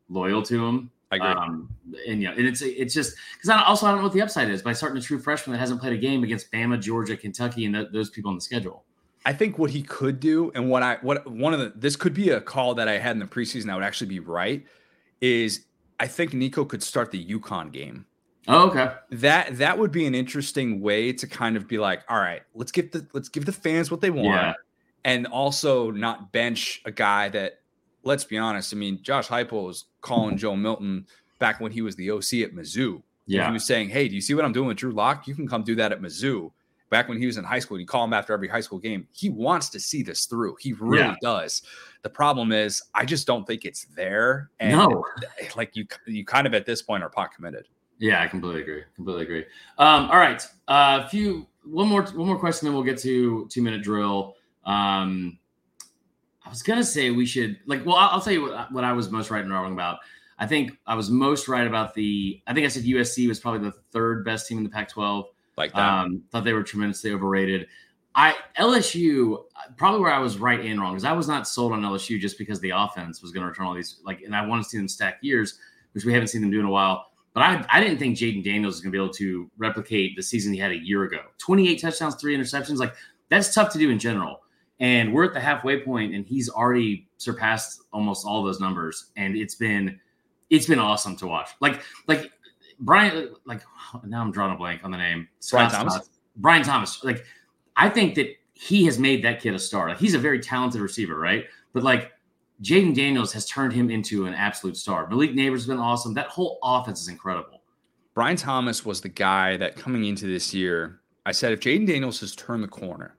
loyal 0.07 0.43
to 0.43 0.65
him 0.65 0.91
I 1.11 1.15
agree. 1.15 1.27
Um, 1.27 1.69
and 2.07 2.21
yeah, 2.21 2.31
and 2.31 2.45
it's 2.45 2.61
it's 2.61 2.93
just 2.93 3.15
because 3.33 3.49
I 3.49 3.63
also 3.63 3.87
I 3.87 3.91
don't 3.91 3.99
know 3.99 4.03
what 4.03 4.13
the 4.13 4.21
upside 4.21 4.49
is 4.49 4.61
by 4.61 4.73
starting 4.73 4.97
a 4.97 5.01
true 5.01 5.19
freshman 5.19 5.53
that 5.53 5.59
hasn't 5.59 5.81
played 5.81 5.93
a 5.93 5.97
game 5.97 6.23
against 6.23 6.51
Bama, 6.51 6.79
Georgia, 6.79 7.17
Kentucky, 7.17 7.65
and 7.65 7.73
the, 7.73 7.89
those 7.91 8.09
people 8.09 8.29
on 8.29 8.35
the 8.35 8.41
schedule. 8.41 8.83
I 9.25 9.33
think 9.33 9.57
what 9.57 9.71
he 9.71 9.81
could 9.81 10.19
do, 10.19 10.51
and 10.53 10.69
what 10.69 10.83
I 10.83 10.97
what 11.01 11.29
one 11.29 11.53
of 11.53 11.59
the 11.59 11.73
this 11.75 11.95
could 11.95 12.13
be 12.13 12.29
a 12.29 12.39
call 12.39 12.75
that 12.75 12.87
I 12.87 12.99
had 12.99 13.11
in 13.13 13.19
the 13.19 13.25
preseason. 13.25 13.65
that 13.65 13.75
would 13.75 13.83
actually 13.83 14.07
be 14.07 14.19
right. 14.19 14.63
Is 15.19 15.65
I 15.99 16.07
think 16.07 16.33
Nico 16.33 16.63
could 16.63 16.83
start 16.83 17.11
the 17.11 17.25
UConn 17.25 17.71
game. 17.71 18.05
Oh, 18.47 18.67
okay. 18.69 18.91
That 19.11 19.57
that 19.57 19.77
would 19.77 19.91
be 19.91 20.05
an 20.05 20.15
interesting 20.15 20.79
way 20.79 21.11
to 21.13 21.27
kind 21.27 21.57
of 21.57 21.67
be 21.67 21.77
like, 21.77 22.03
all 22.07 22.19
right, 22.19 22.41
let's 22.53 22.71
give 22.71 22.91
the 22.91 23.05
let's 23.13 23.29
give 23.29 23.45
the 23.45 23.51
fans 23.51 23.91
what 23.91 24.01
they 24.01 24.09
want, 24.11 24.27
yeah. 24.27 24.53
and 25.05 25.27
also 25.27 25.91
not 25.91 26.31
bench 26.31 26.81
a 26.85 26.91
guy 26.91 27.29
that 27.29 27.58
let's 28.03 28.23
be 28.23 28.37
honest. 28.37 28.73
I 28.73 28.77
mean, 28.77 28.99
Josh 29.01 29.27
Heupel 29.27 29.65
was 29.65 29.85
calling 30.01 30.37
Joe 30.37 30.55
Milton 30.55 31.05
back 31.39 31.59
when 31.59 31.71
he 31.71 31.81
was 31.81 31.95
the 31.95 32.11
OC 32.11 32.33
at 32.43 32.53
Mizzou. 32.53 33.01
Yeah. 33.25 33.47
He 33.47 33.53
was 33.53 33.65
saying, 33.65 33.89
Hey, 33.89 34.07
do 34.07 34.15
you 34.15 34.21
see 34.21 34.33
what 34.33 34.45
I'm 34.45 34.51
doing 34.51 34.67
with 34.67 34.77
Drew 34.77 34.91
Lock? 34.91 35.27
You 35.27 35.35
can 35.35 35.47
come 35.47 35.63
do 35.63 35.75
that 35.75 35.91
at 35.91 36.01
Mizzou. 36.01 36.51
Back 36.89 37.07
when 37.07 37.19
he 37.19 37.27
was 37.27 37.37
in 37.37 37.43
high 37.43 37.59
school, 37.59 37.79
you 37.79 37.85
call 37.85 38.03
him 38.03 38.13
after 38.13 38.33
every 38.33 38.47
high 38.47 38.61
school 38.61 38.79
game. 38.79 39.07
He 39.11 39.29
wants 39.29 39.69
to 39.69 39.79
see 39.79 40.01
this 40.01 40.25
through. 40.25 40.55
He 40.59 40.73
really 40.73 41.03
yeah. 41.03 41.15
does. 41.21 41.61
The 42.01 42.09
problem 42.09 42.51
is, 42.51 42.81
I 42.95 43.05
just 43.05 43.27
don't 43.27 43.45
think 43.45 43.63
it's 43.63 43.85
there. 43.95 44.49
And 44.59 44.71
no. 44.71 45.05
like 45.55 45.75
you, 45.75 45.85
you 46.07 46.25
kind 46.25 46.47
of 46.47 46.55
at 46.55 46.65
this 46.65 46.81
point 46.81 47.03
are 47.03 47.09
pot 47.09 47.31
committed. 47.35 47.67
Yeah, 47.99 48.23
I 48.23 48.27
completely 48.27 48.61
agree. 48.61 48.83
Completely 48.95 49.23
agree. 49.23 49.45
Um, 49.77 50.09
all 50.09 50.17
right, 50.17 50.43
a 50.67 50.71
uh, 50.71 51.07
few 51.09 51.45
one 51.63 51.87
more 51.87 52.03
one 52.03 52.27
more 52.27 52.39
question, 52.39 52.65
then 52.65 52.73
we'll 52.73 52.83
get 52.83 52.97
to 52.99 53.47
two 53.51 53.61
minute 53.61 53.83
drill. 53.83 54.35
Um, 54.65 55.37
I 56.49 56.51
was 56.51 56.63
gonna 56.63 56.83
say 56.83 57.11
we 57.11 57.27
should 57.27 57.59
like. 57.67 57.85
Well, 57.85 57.95
I'll, 57.95 58.09
I'll 58.13 58.21
tell 58.21 58.33
you 58.33 58.41
what, 58.41 58.71
what 58.71 58.83
I 58.83 58.91
was 58.91 59.11
most 59.11 59.29
right 59.29 59.43
and 59.43 59.53
wrong 59.53 59.71
about. 59.71 59.99
I 60.39 60.47
think 60.47 60.71
I 60.87 60.95
was 60.95 61.11
most 61.11 61.47
right 61.47 61.67
about 61.67 61.93
the. 61.93 62.41
I 62.47 62.55
think 62.55 62.65
I 62.65 62.69
said 62.69 62.85
USC 62.85 63.27
was 63.27 63.39
probably 63.39 63.69
the 63.69 63.75
third 63.91 64.25
best 64.25 64.47
team 64.47 64.57
in 64.57 64.63
the 64.63 64.69
Pac-12. 64.71 65.25
Like 65.57 65.73
that. 65.73 65.79
Um, 65.79 66.23
thought 66.31 66.45
they 66.45 66.53
were 66.53 66.63
tremendously 66.63 67.11
overrated. 67.11 67.67
I 68.15 68.35
LSU 68.57 69.43
probably 69.77 69.99
where 69.99 70.11
I 70.11 70.17
was 70.17 70.39
right 70.39 70.59
and 70.59 70.81
wrong 70.81 70.93
because 70.93 71.05
I 71.05 71.11
was 71.11 71.27
not 71.27 71.47
sold 71.47 71.71
on 71.71 71.83
LSU 71.83 72.19
just 72.19 72.39
because 72.39 72.59
the 72.61 72.71
offense 72.71 73.21
was 73.21 73.31
going 73.31 73.43
to 73.43 73.47
return 73.47 73.67
all 73.67 73.75
these 73.75 73.99
like, 74.03 74.21
and 74.23 74.35
I 74.35 74.43
want 74.43 74.63
to 74.63 74.69
see 74.69 74.77
them 74.77 74.87
stack 74.87 75.19
years, 75.21 75.59
which 75.91 76.03
we 76.03 76.13
haven't 76.13 76.29
seen 76.29 76.41
them 76.41 76.49
do 76.49 76.59
in 76.59 76.65
a 76.65 76.71
while. 76.71 77.11
But 77.33 77.43
I, 77.43 77.65
I 77.69 77.79
didn't 77.79 77.99
think 77.99 78.17
Jayden 78.17 78.43
Daniels 78.43 78.75
was 78.75 78.81
going 78.81 78.91
to 78.91 78.97
be 78.97 79.03
able 79.03 79.13
to 79.13 79.51
replicate 79.57 80.15
the 80.15 80.23
season 80.23 80.51
he 80.51 80.59
had 80.59 80.71
a 80.71 80.77
year 80.77 81.03
ago. 81.03 81.19
28 81.37 81.79
touchdowns, 81.79 82.15
three 82.15 82.35
interceptions. 82.35 82.77
Like 82.77 82.95
that's 83.29 83.53
tough 83.53 83.71
to 83.73 83.77
do 83.77 83.91
in 83.91 83.99
general. 83.99 84.41
And 84.79 85.13
we're 85.13 85.25
at 85.25 85.33
the 85.33 85.39
halfway 85.39 85.81
point, 85.81 86.15
and 86.15 86.25
he's 86.25 86.49
already 86.49 87.09
surpassed 87.17 87.81
almost 87.91 88.25
all 88.25 88.43
those 88.43 88.59
numbers. 88.59 89.11
And 89.17 89.35
it's 89.35 89.55
been 89.55 89.99
it's 90.49 90.67
been 90.67 90.79
awesome 90.79 91.15
to 91.17 91.27
watch. 91.27 91.49
Like 91.59 91.81
like 92.07 92.31
Brian, 92.79 93.33
like 93.45 93.61
now 94.05 94.21
I'm 94.21 94.31
drawing 94.31 94.53
a 94.53 94.57
blank 94.57 94.83
on 94.83 94.91
the 94.91 94.97
name. 94.97 95.27
Scott 95.39 95.71
Brian 95.71 95.87
Thomas. 95.87 96.09
Brian 96.37 96.63
Thomas. 96.63 97.03
Like 97.03 97.25
I 97.75 97.89
think 97.89 98.15
that 98.15 98.27
he 98.53 98.85
has 98.85 98.99
made 98.99 99.23
that 99.23 99.41
kid 99.41 99.53
a 99.53 99.59
star. 99.59 99.89
Like 99.89 99.99
he's 99.99 100.15
a 100.15 100.19
very 100.19 100.39
talented 100.39 100.81
receiver, 100.81 101.17
right? 101.17 101.45
But 101.73 101.83
like 101.83 102.11
Jaden 102.61 102.93
Daniels 102.93 103.31
has 103.33 103.45
turned 103.45 103.73
him 103.73 103.89
into 103.89 104.25
an 104.25 104.33
absolute 104.33 104.75
star. 104.75 105.07
Malik 105.07 105.31
Nabers 105.31 105.53
has 105.53 105.67
been 105.67 105.77
awesome. 105.77 106.13
That 106.13 106.27
whole 106.27 106.59
offense 106.61 107.01
is 107.01 107.07
incredible. 107.07 107.61
Brian 108.13 108.35
Thomas 108.35 108.85
was 108.85 108.99
the 108.99 109.09
guy 109.09 109.55
that 109.57 109.77
coming 109.77 110.05
into 110.05 110.25
this 110.25 110.53
year, 110.53 110.99
I 111.25 111.31
said 111.31 111.53
if 111.53 111.61
Jaden 111.61 111.87
Daniels 111.87 112.19
has 112.19 112.35
turned 112.35 112.63
the 112.63 112.67
corner, 112.67 113.15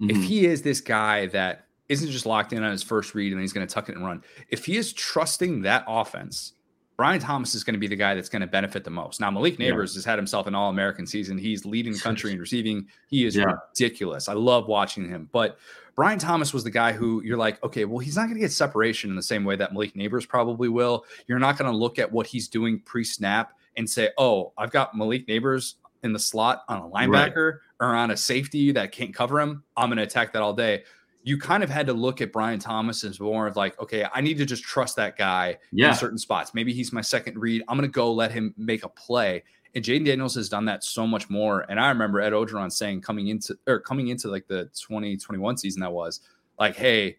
Mm-hmm. 0.00 0.10
If 0.10 0.24
he 0.24 0.46
is 0.46 0.62
this 0.62 0.80
guy 0.80 1.26
that 1.26 1.66
isn't 1.88 2.10
just 2.10 2.26
locked 2.26 2.52
in 2.52 2.62
on 2.62 2.70
his 2.70 2.82
first 2.82 3.14
read 3.14 3.32
and 3.32 3.40
he's 3.40 3.52
going 3.52 3.66
to 3.66 3.72
tuck 3.72 3.88
it 3.88 3.96
and 3.96 4.04
run, 4.04 4.22
if 4.48 4.64
he 4.64 4.76
is 4.76 4.92
trusting 4.92 5.62
that 5.62 5.84
offense, 5.86 6.52
Brian 6.96 7.20
Thomas 7.20 7.54
is 7.54 7.64
going 7.64 7.74
to 7.74 7.80
be 7.80 7.88
the 7.88 7.96
guy 7.96 8.14
that's 8.14 8.28
going 8.28 8.42
to 8.42 8.46
benefit 8.46 8.84
the 8.84 8.90
most. 8.90 9.20
Now, 9.20 9.30
Malik 9.30 9.58
Nabers 9.58 9.92
yeah. 9.92 9.98
has 9.98 10.04
had 10.04 10.18
himself 10.18 10.46
an 10.46 10.54
All 10.54 10.70
American 10.70 11.06
season. 11.06 11.36
He's 11.36 11.64
leading 11.64 11.92
the 11.92 11.98
country 11.98 12.32
in 12.32 12.38
receiving. 12.38 12.86
He 13.08 13.24
is 13.24 13.34
yeah. 13.34 13.52
ridiculous. 13.72 14.28
I 14.28 14.34
love 14.34 14.68
watching 14.68 15.08
him. 15.08 15.28
But 15.32 15.58
Brian 15.96 16.20
Thomas 16.20 16.52
was 16.52 16.62
the 16.62 16.70
guy 16.70 16.92
who 16.92 17.20
you're 17.24 17.36
like, 17.36 17.62
okay, 17.64 17.84
well, 17.84 17.98
he's 17.98 18.16
not 18.16 18.24
going 18.24 18.34
to 18.34 18.40
get 18.40 18.52
separation 18.52 19.10
in 19.10 19.16
the 19.16 19.22
same 19.22 19.44
way 19.44 19.56
that 19.56 19.72
Malik 19.72 19.94
Nabers 19.94 20.26
probably 20.26 20.68
will. 20.68 21.04
You're 21.26 21.40
not 21.40 21.58
going 21.58 21.70
to 21.70 21.76
look 21.76 21.98
at 21.98 22.10
what 22.10 22.28
he's 22.28 22.48
doing 22.48 22.80
pre 22.80 23.02
snap 23.02 23.52
and 23.76 23.90
say, 23.90 24.10
oh, 24.16 24.52
I've 24.56 24.70
got 24.70 24.96
Malik 24.96 25.26
Nabers 25.26 25.74
in 26.04 26.12
the 26.12 26.18
slot 26.18 26.62
on 26.68 26.82
a 26.82 26.88
linebacker 26.88 27.52
right. 27.52 27.86
or 27.86 27.94
on 27.94 28.10
a 28.10 28.16
safety 28.16 28.70
that 28.72 28.92
can't 28.92 29.12
cover 29.12 29.40
him, 29.40 29.64
I'm 29.76 29.88
going 29.88 29.96
to 29.96 30.04
attack 30.04 30.32
that 30.34 30.42
all 30.42 30.52
day. 30.52 30.84
You 31.22 31.38
kind 31.38 31.64
of 31.64 31.70
had 31.70 31.86
to 31.86 31.94
look 31.94 32.20
at 32.20 32.32
Brian 32.32 32.60
Thomas 32.60 33.02
as 33.02 33.18
more 33.18 33.46
of 33.46 33.56
like, 33.56 33.80
okay, 33.80 34.06
I 34.12 34.20
need 34.20 34.36
to 34.38 34.44
just 34.44 34.62
trust 34.62 34.96
that 34.96 35.16
guy 35.16 35.58
yeah. 35.72 35.88
in 35.88 35.94
certain 35.94 36.18
spots. 36.18 36.52
Maybe 36.52 36.74
he's 36.74 36.92
my 36.92 37.00
second 37.00 37.38
read. 37.38 37.62
I'm 37.66 37.78
going 37.78 37.88
to 37.88 37.92
go 37.92 38.12
let 38.12 38.30
him 38.30 38.54
make 38.58 38.84
a 38.84 38.90
play. 38.90 39.42
And 39.74 39.82
Jayden 39.82 40.04
Daniels 40.04 40.34
has 40.34 40.50
done 40.50 40.66
that 40.66 40.84
so 40.84 41.06
much 41.06 41.30
more. 41.30 41.64
And 41.68 41.80
I 41.80 41.88
remember 41.88 42.20
Ed 42.20 42.32
Orgeron 42.32 42.70
saying 42.70 43.00
coming 43.00 43.28
into 43.28 43.56
or 43.66 43.80
coming 43.80 44.08
into 44.08 44.28
like 44.28 44.46
the 44.46 44.66
2021 44.74 45.56
season 45.56 45.80
that 45.80 45.90
was 45.90 46.20
like, 46.58 46.76
hey, 46.76 47.16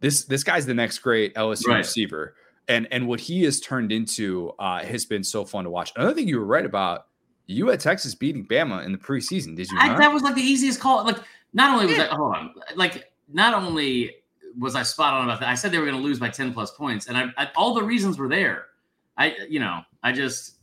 this 0.00 0.24
this 0.24 0.44
guy's 0.44 0.64
the 0.64 0.74
next 0.74 0.98
great 1.00 1.34
LSU 1.34 1.66
right. 1.66 1.78
receiver. 1.78 2.34
And 2.68 2.86
and 2.90 3.08
what 3.08 3.20
he 3.20 3.42
has 3.42 3.60
turned 3.60 3.92
into 3.92 4.52
uh, 4.58 4.84
has 4.84 5.04
been 5.04 5.24
so 5.24 5.44
fun 5.44 5.64
to 5.64 5.70
watch. 5.70 5.92
Another 5.96 6.14
thing 6.14 6.28
you 6.28 6.38
were 6.38 6.46
right 6.46 6.64
about 6.64 7.06
you 7.46 7.68
had 7.68 7.80
Texas 7.80 8.14
beating 8.14 8.46
Bama 8.46 8.84
in 8.84 8.92
the 8.92 8.98
preseason, 8.98 9.56
did 9.56 9.70
you? 9.70 9.78
I, 9.78 9.96
that 9.98 10.12
was 10.12 10.22
like 10.22 10.34
the 10.34 10.42
easiest 10.42 10.80
call. 10.80 11.04
Like, 11.04 11.18
not 11.52 11.74
only 11.74 11.86
was 11.86 11.96
yeah. 11.96 12.04
that, 12.04 12.12
hold 12.12 12.34
on, 12.34 12.54
like, 12.76 13.12
not 13.32 13.54
only 13.54 14.16
was 14.58 14.74
I 14.74 14.82
spot 14.82 15.14
on 15.14 15.24
about 15.24 15.40
that, 15.40 15.48
I 15.48 15.54
said 15.54 15.72
they 15.72 15.78
were 15.78 15.86
going 15.86 15.96
to 15.96 16.02
lose 16.02 16.18
by 16.18 16.28
10 16.28 16.52
plus 16.52 16.70
points, 16.72 17.06
and 17.06 17.16
I, 17.16 17.26
I, 17.36 17.48
all 17.56 17.74
the 17.74 17.82
reasons 17.82 18.18
were 18.18 18.28
there. 18.28 18.66
I, 19.16 19.36
you 19.48 19.60
know, 19.60 19.82
I 20.02 20.12
just, 20.12 20.56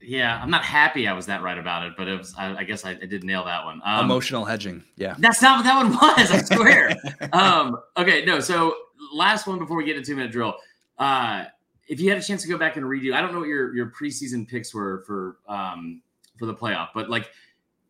yeah, 0.00 0.40
I'm 0.42 0.50
not 0.50 0.64
happy 0.64 1.08
I 1.08 1.12
was 1.14 1.26
that 1.26 1.42
right 1.42 1.56
about 1.56 1.86
it, 1.86 1.94
but 1.96 2.08
it 2.08 2.18
was, 2.18 2.34
I, 2.36 2.56
I 2.56 2.64
guess 2.64 2.84
I, 2.84 2.90
I, 2.90 3.06
did 3.06 3.24
nail 3.24 3.44
that 3.44 3.64
one. 3.64 3.80
Um, 3.84 4.04
Emotional 4.04 4.44
hedging. 4.44 4.84
Yeah. 4.96 5.14
That's 5.18 5.40
not 5.40 5.58
what 5.58 5.64
that 5.64 5.76
one 5.76 5.92
was, 5.92 6.30
I 6.30 6.42
swear. 6.42 6.94
um, 7.32 7.78
okay, 7.96 8.24
no, 8.24 8.40
so 8.40 8.74
last 9.12 9.46
one 9.46 9.58
before 9.58 9.76
we 9.76 9.84
get 9.84 9.96
into 9.96 10.06
two 10.06 10.16
minute 10.16 10.32
drill. 10.32 10.56
Uh, 10.98 11.44
if 11.86 12.00
you 12.00 12.08
had 12.08 12.18
a 12.18 12.22
chance 12.22 12.42
to 12.42 12.48
go 12.48 12.58
back 12.58 12.76
and 12.76 12.84
redo, 12.84 13.12
I 13.14 13.20
don't 13.20 13.32
know 13.32 13.40
what 13.40 13.48
your 13.48 13.74
your 13.74 13.92
preseason 13.98 14.48
picks 14.48 14.74
were 14.74 15.02
for 15.06 15.36
um, 15.48 16.00
for 16.38 16.46
the 16.46 16.54
playoff. 16.54 16.88
But 16.94 17.08
like 17.10 17.30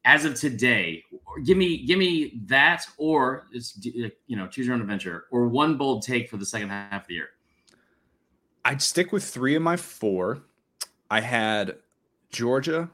as 0.04 0.24
of 0.24 0.34
today, 0.34 1.02
give 1.44 1.56
me 1.56 1.84
give 1.86 1.98
me 1.98 2.40
that 2.46 2.84
or 2.98 3.46
it's 3.52 3.78
you 3.82 4.10
know 4.36 4.46
choose 4.46 4.66
your 4.66 4.74
own 4.74 4.80
adventure 4.80 5.24
or 5.30 5.48
one 5.48 5.76
bold 5.76 6.02
take 6.02 6.28
for 6.28 6.36
the 6.36 6.46
second 6.46 6.68
half 6.70 7.02
of 7.02 7.08
the 7.08 7.14
year. 7.14 7.28
I'd 8.64 8.80
stick 8.82 9.12
with 9.12 9.24
three 9.24 9.54
of 9.54 9.62
my 9.62 9.76
four. 9.76 10.42
I 11.10 11.20
had 11.20 11.76
Georgia, 12.30 12.88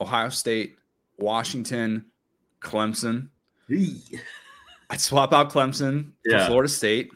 Ohio 0.00 0.30
State, 0.30 0.76
Washington, 1.18 2.06
Clemson. 2.60 3.28
I'd 4.90 5.00
swap 5.00 5.32
out 5.32 5.50
Clemson 5.50 6.12
Yeah. 6.24 6.40
for 6.44 6.46
Florida 6.50 6.68
State. 6.68 7.10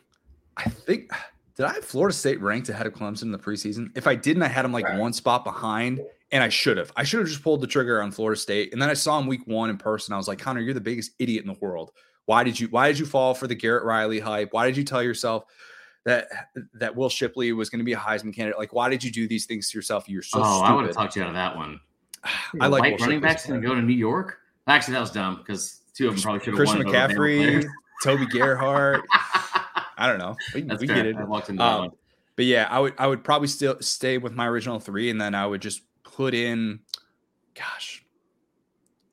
I 0.57 0.64
think 0.68 1.11
did 1.57 1.66
I 1.66 1.75
have 1.75 1.85
Florida 1.85 2.14
State 2.14 2.40
ranked 2.40 2.68
ahead 2.68 2.87
of 2.87 2.92
Clemson 2.94 3.23
in 3.25 3.33
the 3.33 3.38
preseason? 3.38 3.90
If 3.96 4.07
I 4.07 4.14
didn't, 4.14 4.42
I 4.42 4.49
had 4.49 4.64
them 4.64 4.73
like 4.73 4.85
Right. 4.85 4.99
one 4.99 5.12
spot 5.12 5.44
behind, 5.44 6.01
and 6.33 6.43
I 6.45 6.49
should 6.49 6.77
have. 6.77 6.93
I 6.97 7.03
should 7.05 7.21
have 7.21 7.29
just 7.29 7.43
pulled 7.43 7.61
the 7.61 7.66
trigger 7.66 8.01
on 8.03 8.12
Florida 8.12 8.38
State. 8.40 8.73
And 8.73 8.81
then 8.81 8.88
I 8.90 8.95
saw 8.95 9.19
him 9.19 9.27
week 9.27 9.47
one 9.47 9.71
in 9.71 9.77
person. 9.79 10.14
I 10.14 10.16
was 10.16 10.29
like, 10.29 10.38
Connor, 10.38 10.61
you're 10.61 10.75
the 10.75 10.81
biggest 10.81 11.12
idiot 11.19 11.43
in 11.45 11.53
the 11.53 11.59
world. 11.61 11.90
Why 12.27 12.45
did 12.45 12.59
you 12.61 12.69
why 12.69 12.88
did 12.88 12.99
you 12.99 13.07
fall 13.07 13.35
for 13.35 13.47
the 13.47 13.55
Garrett 13.55 13.85
Riley 13.85 14.21
hype? 14.21 14.53
Why 14.53 14.66
did 14.66 14.77
you 14.77 14.85
tell 14.85 15.03
yourself 15.03 15.45
that 16.05 16.29
that 16.75 16.95
Will 16.95 17.09
Shipley 17.09 17.53
was 17.53 17.69
going 17.71 17.81
to 17.81 17.85
be 17.85 17.93
a 17.95 17.97
Heisman 17.99 18.35
candidate? 18.35 18.59
Like, 18.59 18.73
why 18.73 18.88
did 18.88 19.03
you 19.03 19.11
do 19.11 19.27
these 19.27 19.47
things 19.47 19.71
to 19.71 19.79
yourself? 19.79 20.09
You're 20.09 20.23
so 20.23 20.40
oh, 20.40 20.61
I 20.62 20.73
would 20.73 20.85
have 20.85 20.93
stupid. 20.93 21.03
talked 21.03 21.16
you 21.16 21.23
out 21.23 21.29
of 21.29 21.35
that 21.35 21.57
one. 21.57 21.81
I 22.61 22.69
like 22.69 22.83
white 22.83 23.01
running 23.01 23.21
backs 23.21 23.47
going 23.47 23.61
to 23.61 23.66
go 23.66 23.75
to 23.75 23.83
New 23.83 23.95
York. 23.95 24.38
Actually, 24.66 24.95
that 24.95 25.01
was 25.01 25.11
dumb 25.11 25.37
because 25.38 25.81
two 25.95 26.07
of 26.09 26.14
them 26.14 26.23
probably 26.23 26.40
should 26.40 26.49
have 26.49 26.57
Christian 26.57 26.79
won. 26.85 26.87
if 26.95 27.09
they 27.11 27.19
were 27.19 27.27
Bama 27.27 27.62
McCaffrey. 27.64 27.69
Toby 28.05 28.27
Gerhart. 28.27 29.03
I 29.99 30.07
don't 30.07 30.19
know. 30.19 30.37
We, 30.55 30.62
we 30.62 30.87
get 30.87 31.05
it. 31.05 31.16
I 31.16 31.25
walked 31.25 31.51
into 31.51 31.59
that 31.59 31.64
Um, 31.69 31.79
one. 31.81 31.90
But 32.37 32.45
yeah, 32.47 32.69
I 32.71 32.79
would 32.79 32.95
I 32.97 33.07
would 33.07 33.23
probably 33.25 33.49
still 33.49 33.77
stay 33.81 34.16
with 34.16 34.33
my 34.33 34.47
original 34.47 34.81
three, 34.81 35.11
and 35.11 35.21
then 35.21 35.35
I 35.35 35.47
would 35.47 35.61
just 35.61 35.83
put 36.14 36.35
in, 36.35 36.81
gosh, 37.55 38.05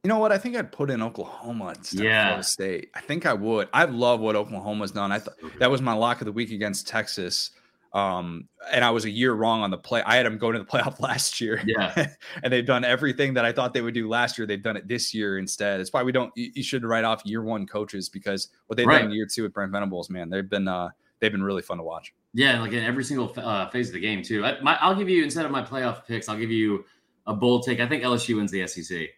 you 0.03 0.07
know 0.09 0.19
what? 0.19 0.31
I 0.31 0.37
think 0.37 0.55
I'd 0.55 0.71
put 0.71 0.89
in 0.89 1.01
Oklahoma 1.01 1.73
instead 1.77 2.03
Yeah. 2.03 2.25
Florida 2.27 2.43
State. 2.43 2.89
I 2.95 3.01
think 3.01 3.25
I 3.25 3.33
would. 3.33 3.67
I 3.73 3.85
love 3.85 4.19
what 4.19 4.35
Oklahoma's 4.35 4.91
done. 4.91 5.11
I 5.11 5.19
thought 5.19 5.35
that 5.59 5.69
was 5.69 5.81
my 5.81 5.93
lock 5.93 6.21
of 6.21 6.25
the 6.25 6.31
week 6.31 6.51
against 6.51 6.87
Texas. 6.87 7.51
Um, 7.93 8.47
and 8.71 8.85
I 8.85 8.91
was 8.91 9.05
a 9.05 9.09
year 9.09 9.33
wrong 9.33 9.61
on 9.63 9.71
the 9.71 9.77
play. 9.77 10.03
I 10.05 10.17
had 10.17 10.25
them 10.25 10.37
going 10.37 10.53
to 10.53 10.59
the 10.59 10.65
playoff 10.65 10.99
last 11.01 11.41
year. 11.41 11.61
Yeah. 11.65 12.09
and 12.43 12.53
they've 12.53 12.65
done 12.65 12.83
everything 12.85 13.33
that 13.33 13.43
I 13.45 13.51
thought 13.51 13.73
they 13.73 13.81
would 13.81 13.93
do 13.93 14.07
last 14.07 14.37
year. 14.37 14.45
They've 14.45 14.61
done 14.61 14.77
it 14.77 14.87
this 14.87 15.13
year 15.13 15.39
instead. 15.39 15.79
It's 15.79 15.91
why 15.91 16.03
we 16.03 16.11
don't. 16.11 16.31
You, 16.35 16.51
you 16.55 16.63
should 16.63 16.83
write 16.85 17.03
off 17.05 17.21
year 17.25 17.41
one 17.41 17.65
coaches 17.65 18.07
because 18.07 18.49
what 18.67 18.77
they've 18.77 18.85
Right. 18.85 18.99
done 18.99 19.07
in 19.07 19.11
year 19.13 19.25
two 19.25 19.43
with 19.43 19.53
Brent 19.53 19.71
Venables, 19.71 20.09
man, 20.09 20.29
they've 20.29 20.47
been 20.49 20.67
uh 20.67 20.89
they've 21.19 21.31
been 21.31 21.43
really 21.43 21.61
fun 21.63 21.77
to 21.77 21.83
watch. 21.83 22.13
Yeah, 22.37 22.61
like 22.61 22.71
in 22.71 22.83
every 22.83 23.03
single 23.03 23.33
uh, 23.35 23.67
phase 23.71 23.87
of 23.87 23.95
the 23.95 23.99
game 23.99 24.21
too. 24.21 24.45
I, 24.45 24.61
my, 24.61 24.77
I'll 24.79 24.93
give 24.93 25.09
you 25.09 25.23
instead 25.23 25.43
of 25.43 25.51
my 25.51 25.63
playoff 25.63 26.05
picks, 26.05 26.29
I'll 26.29 26.37
give 26.37 26.51
you 26.51 26.85
a 27.25 27.33
bold 27.33 27.65
take. 27.65 27.79
I 27.79 27.87
think 27.87 28.03
LSU 28.03 28.35
wins 28.35 28.51
the 28.51 28.67
SEC. 28.67 29.09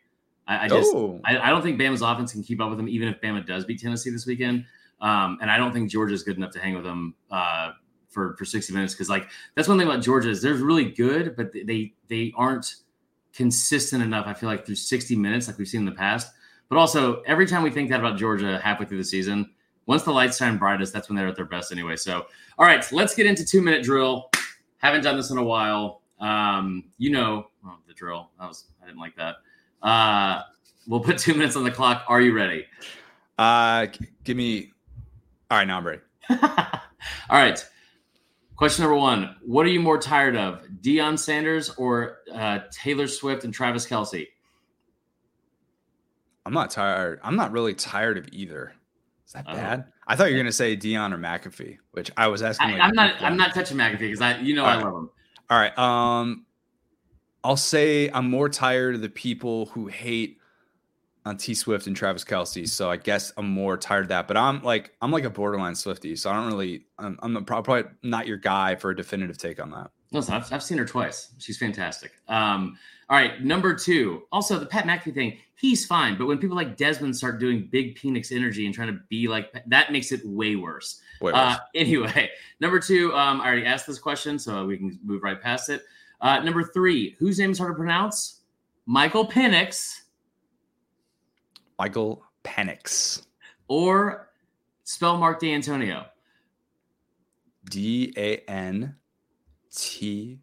I, 0.48 0.64
I 0.64 0.68
just 0.70 0.96
oh, 0.96 1.20
I, 1.26 1.38
I 1.38 1.50
don't 1.50 1.62
think 1.62 1.78
Bama's 1.78 2.02
offense 2.02 2.32
can 2.32 2.44
keep 2.44 2.62
up 2.62 2.70
with 2.70 2.78
them, 2.78 2.88
even 2.88 3.10
if 3.10 3.20
Bama 3.20 3.46
does 3.46 3.66
beat 3.66 3.82
Tennessee 3.82 4.10
this 4.10 4.26
weekend. 4.26 4.64
Um, 5.02 5.38
and 5.42 5.52
I 5.52 5.58
don't 5.58 5.74
think 5.74 5.92
Georgia's 5.92 6.24
good 6.24 6.38
enough 6.38 6.54
to 6.54 6.60
hang 6.60 6.76
with 6.76 6.86
them 6.86 7.14
uh, 7.30 7.72
for 8.08 8.38
for 8.38 8.46
sixty 8.46 8.72
minutes 8.72 8.94
because 8.94 9.10
like 9.10 9.28
that's 9.54 9.68
one 9.68 9.78
thing 9.78 9.88
about 9.90 10.02
Georgia 10.02 10.30
is 10.30 10.42
they're 10.42 10.54
really 10.54 10.90
good, 10.90 11.36
but 11.36 11.52
they 11.52 11.92
they 12.08 12.32
aren't 12.38 12.76
consistent 13.34 14.02
enough. 14.02 14.28
I 14.28 14.34
feel 14.34 14.48
like 14.48 14.66
through 14.66 14.76
sixty 14.76 15.18
minutes, 15.18 15.48
like 15.50 15.58
we've 15.58 15.68
seen 15.68 15.82
in 15.82 15.86
the 15.86 15.92
past. 15.92 16.32
But 16.70 16.78
also, 16.78 17.22
every 17.24 17.48
time 17.48 17.64
we 17.64 17.70
think 17.70 17.90
that 17.90 18.00
about 18.00 18.18
Georgia 18.18 18.62
halfway 18.64 18.86
through 18.86 19.00
the 19.00 19.04
season, 19.04 19.52
once 19.90 20.04
the 20.04 20.12
lights 20.12 20.38
shine 20.38 20.56
brightest, 20.56 20.94
that's 20.94 21.10
when 21.10 21.16
they're 21.16 21.28
at 21.28 21.36
their 21.36 21.46
best 21.46 21.72
anyway. 21.72 21.96
So, 21.96 22.28
all 22.60 22.66
right, 22.68 22.86
let's 22.92 23.16
get 23.16 23.26
into 23.26 23.44
two 23.44 23.60
minute 23.60 23.84
drill. 23.84 24.30
Haven't 24.78 25.02
done 25.02 25.18
this 25.18 25.32
in 25.32 25.40
a 25.40 25.44
while. 25.44 26.04
Um, 26.20 26.84
you 27.00 27.10
know 27.10 27.48
oh, 27.66 27.76
the 27.88 27.96
drill. 27.96 28.30
That 28.40 28.48
was 28.48 28.66
I 28.84 28.86
didn't 28.86 29.00
like 29.00 29.16
that. 29.16 29.38
Uh, 29.82 30.44
we'll 30.88 31.00
put 31.00 31.18
two 31.18 31.34
minutes 31.34 31.56
on 31.56 31.64
the 31.64 31.72
clock. 31.72 32.04
Are 32.08 32.22
you 32.22 32.34
ready? 32.36 32.68
uh, 33.40 33.88
give 34.24 34.38
me. 34.38 34.72
All 35.50 35.58
right, 35.58 35.66
now 35.66 35.80
I'm 35.80 35.88
ready. 35.88 36.02
All 36.30 36.38
right. 37.32 37.66
Question 38.58 38.84
number 38.84 38.96
one: 38.96 39.38
What 39.42 39.66
are 39.66 39.70
you 39.70 39.80
more 39.80 39.98
tired 39.98 40.36
of, 40.36 40.68
Deion 40.82 41.18
Sanders 41.18 41.72
or 41.72 42.20
uh, 42.32 42.60
Taylor 42.72 43.08
Swift 43.08 43.44
and 43.44 43.52
Travis 43.52 43.88
Kelce? 43.88 44.28
I'm 46.46 46.54
not 46.54 46.70
tired. 46.70 47.20
I'm 47.24 47.36
not 47.36 47.52
really 47.52 47.74
tired 47.74 48.20
of 48.20 48.28
either. 48.32 48.74
Is 49.30 49.34
that 49.34 49.46
Oh. 49.48 49.54
bad? 49.54 49.86
I 50.08 50.16
thought 50.16 50.32
you 50.32 50.38
were 50.38 50.40
gonna 50.42 50.52
say 50.52 50.76
Deion 50.76 51.14
or 51.14 51.20
McAfee, 51.20 51.78
which 51.92 52.10
I 52.18 52.26
was 52.26 52.42
asking. 52.42 52.70
I, 52.70 52.72
like, 52.74 52.82
I'm 52.82 52.96
not. 52.96 53.22
I'm 53.22 53.38
not 53.38 53.54
touching 53.54 53.78
McAfee 53.78 54.00
because 54.00 54.22
I, 54.22 54.40
you 54.40 54.56
know, 54.56 54.66
I 54.66 54.72
All 54.72 54.78
right. 54.78 54.86
love 54.86 54.96
him. 55.04 55.10
All 55.52 55.60
right. 55.60 55.78
Um, 55.78 56.46
I'll 57.44 57.56
say 57.56 58.10
I'm 58.10 58.28
more 58.28 58.50
tired 58.50 58.96
of 58.96 59.02
the 59.02 59.10
people 59.10 59.68
who 59.68 59.86
hate 59.86 60.40
on 61.28 61.38
T 61.38 61.54
Swift 61.54 61.86
and 61.86 61.96
Travis 61.96 62.24
Kelce. 62.24 62.68
So 62.68 62.90
I 62.90 62.98
guess 62.98 63.32
I'm 63.38 63.48
more 63.48 63.78
tired 63.78 64.06
of 64.06 64.08
that. 64.10 64.28
But 64.28 64.36
I'm 64.36 64.64
like 64.64 64.96
I'm 65.00 65.12
like 65.12 65.26
a 65.26 65.30
borderline 65.30 65.76
Swifty, 65.76 66.16
so 66.16 66.32
I 66.32 66.34
don't 66.34 66.48
really. 66.48 66.88
I'm, 66.98 67.20
I'm 67.22 67.46
probably 67.46 67.84
not 68.02 68.26
your 68.26 68.38
guy 68.38 68.78
for 68.78 68.90
a 68.90 68.96
definitive 68.96 69.38
take 69.38 69.62
on 69.62 69.70
that. 69.70 69.92
Listen, 70.12 70.34
I've, 70.34 70.52
I've 70.52 70.64
seen 70.64 70.80
her 70.80 70.86
twice. 70.86 71.34
She's 71.38 71.60
fantastic. 71.60 72.14
Um, 72.28 72.80
all 73.10 73.18
right, 73.18 73.44
number 73.44 73.74
two. 73.74 74.24
Also, 74.32 74.60
the 74.60 74.66
Pat 74.66 74.86
McAfee 74.86 75.14
thing, 75.14 75.38
he's 75.56 75.86
fine. 75.86 76.18
But 76.18 76.28
when 76.28 76.38
people 76.38 76.56
like 76.56 76.78
Desmond 76.78 77.16
start 77.16 77.40
doing 77.40 77.68
big 77.72 77.98
Phoenix 77.98 78.32
energy 78.32 78.66
and 78.66 78.76
trying 78.76 78.90
to 78.90 79.00
be 79.10 79.28
like 79.28 79.52
that, 79.68 79.92
makes 79.92 80.12
it 80.12 80.22
way 80.26 80.56
worse. 80.56 81.02
Wait, 81.20 81.34
Uh, 81.34 81.58
anyway, 81.76 82.30
number 82.60 82.80
two, 82.80 83.14
um, 83.16 83.42
I 83.42 83.48
already 83.48 83.66
asked 83.66 83.88
this 83.88 84.00
question, 84.00 84.38
so 84.38 84.66
we 84.66 84.78
can 84.78 85.00
move 85.04 85.24
right 85.24 85.42
past 85.42 85.70
it. 85.70 85.84
Uh, 86.22 86.40
number 86.40 86.64
three, 86.64 87.16
whose 87.18 87.40
name 87.40 87.52
is 87.52 87.58
hard 87.58 87.72
to 87.72 87.76
pronounce? 87.76 88.42
Michael 88.86 89.28
Penix 89.28 90.02
Michael 91.80 92.22
Penix, 92.44 93.26
or 93.70 94.30
spell 94.84 95.18
Mark 95.18 95.40
D'Antonio? 95.40 96.06
D 97.70 98.14
A 98.18 98.38
N 98.50 98.96
T 99.74 100.40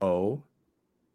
O 0.00 0.44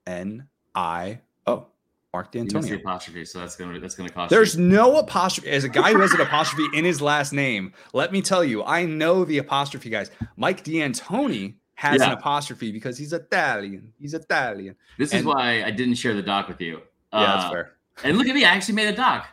N 0.05 0.45
I 0.75 1.19
O. 1.47 1.67
Mark 2.13 2.33
You 2.33 2.41
missed 2.43 2.53
the 2.53 2.59
D'Antonio. 2.61 2.79
apostrophe, 2.79 3.25
so 3.25 3.39
that's 3.39 3.55
gonna 3.55 3.79
that's 3.79 3.95
gonna 3.95 4.09
cost 4.09 4.29
There's 4.31 4.55
you. 4.55 4.63
no 4.63 4.97
apostrophe. 4.97 5.49
As 5.49 5.63
a 5.63 5.69
guy 5.69 5.93
who 5.93 5.99
has 6.01 6.11
an 6.13 6.21
apostrophe 6.21 6.65
in 6.77 6.83
his 6.85 7.01
last 7.01 7.33
name, 7.33 7.73
let 7.93 8.11
me 8.11 8.21
tell 8.21 8.43
you, 8.43 8.63
I 8.63 8.85
know 8.85 9.23
the 9.25 9.37
apostrophe 9.37 9.89
guys. 9.89 10.09
Mike 10.35 10.63
D'Antoni 10.63 11.55
has 11.75 12.01
an 12.01 12.11
apostrophe 12.11 12.71
because 12.71 12.97
he's 12.97 13.13
Italian. 13.13 13.93
He's 13.99 14.13
Italian. 14.13 14.75
This 14.97 15.13
is 15.13 15.23
why 15.23 15.63
I 15.63 15.71
didn't 15.71 15.95
share 15.95 16.13
the 16.13 16.21
doc 16.23 16.47
with 16.47 16.59
you. 16.59 16.81
Yeah, 17.13 17.25
that's 17.25 17.45
Uh, 17.45 17.49
fair. 17.51 17.71
And 18.03 18.17
look 18.17 18.27
at 18.27 18.35
me, 18.35 18.43
I 18.43 18.49
actually 18.49 18.75
made 18.75 18.87
a 18.89 18.95
doc, 18.95 19.27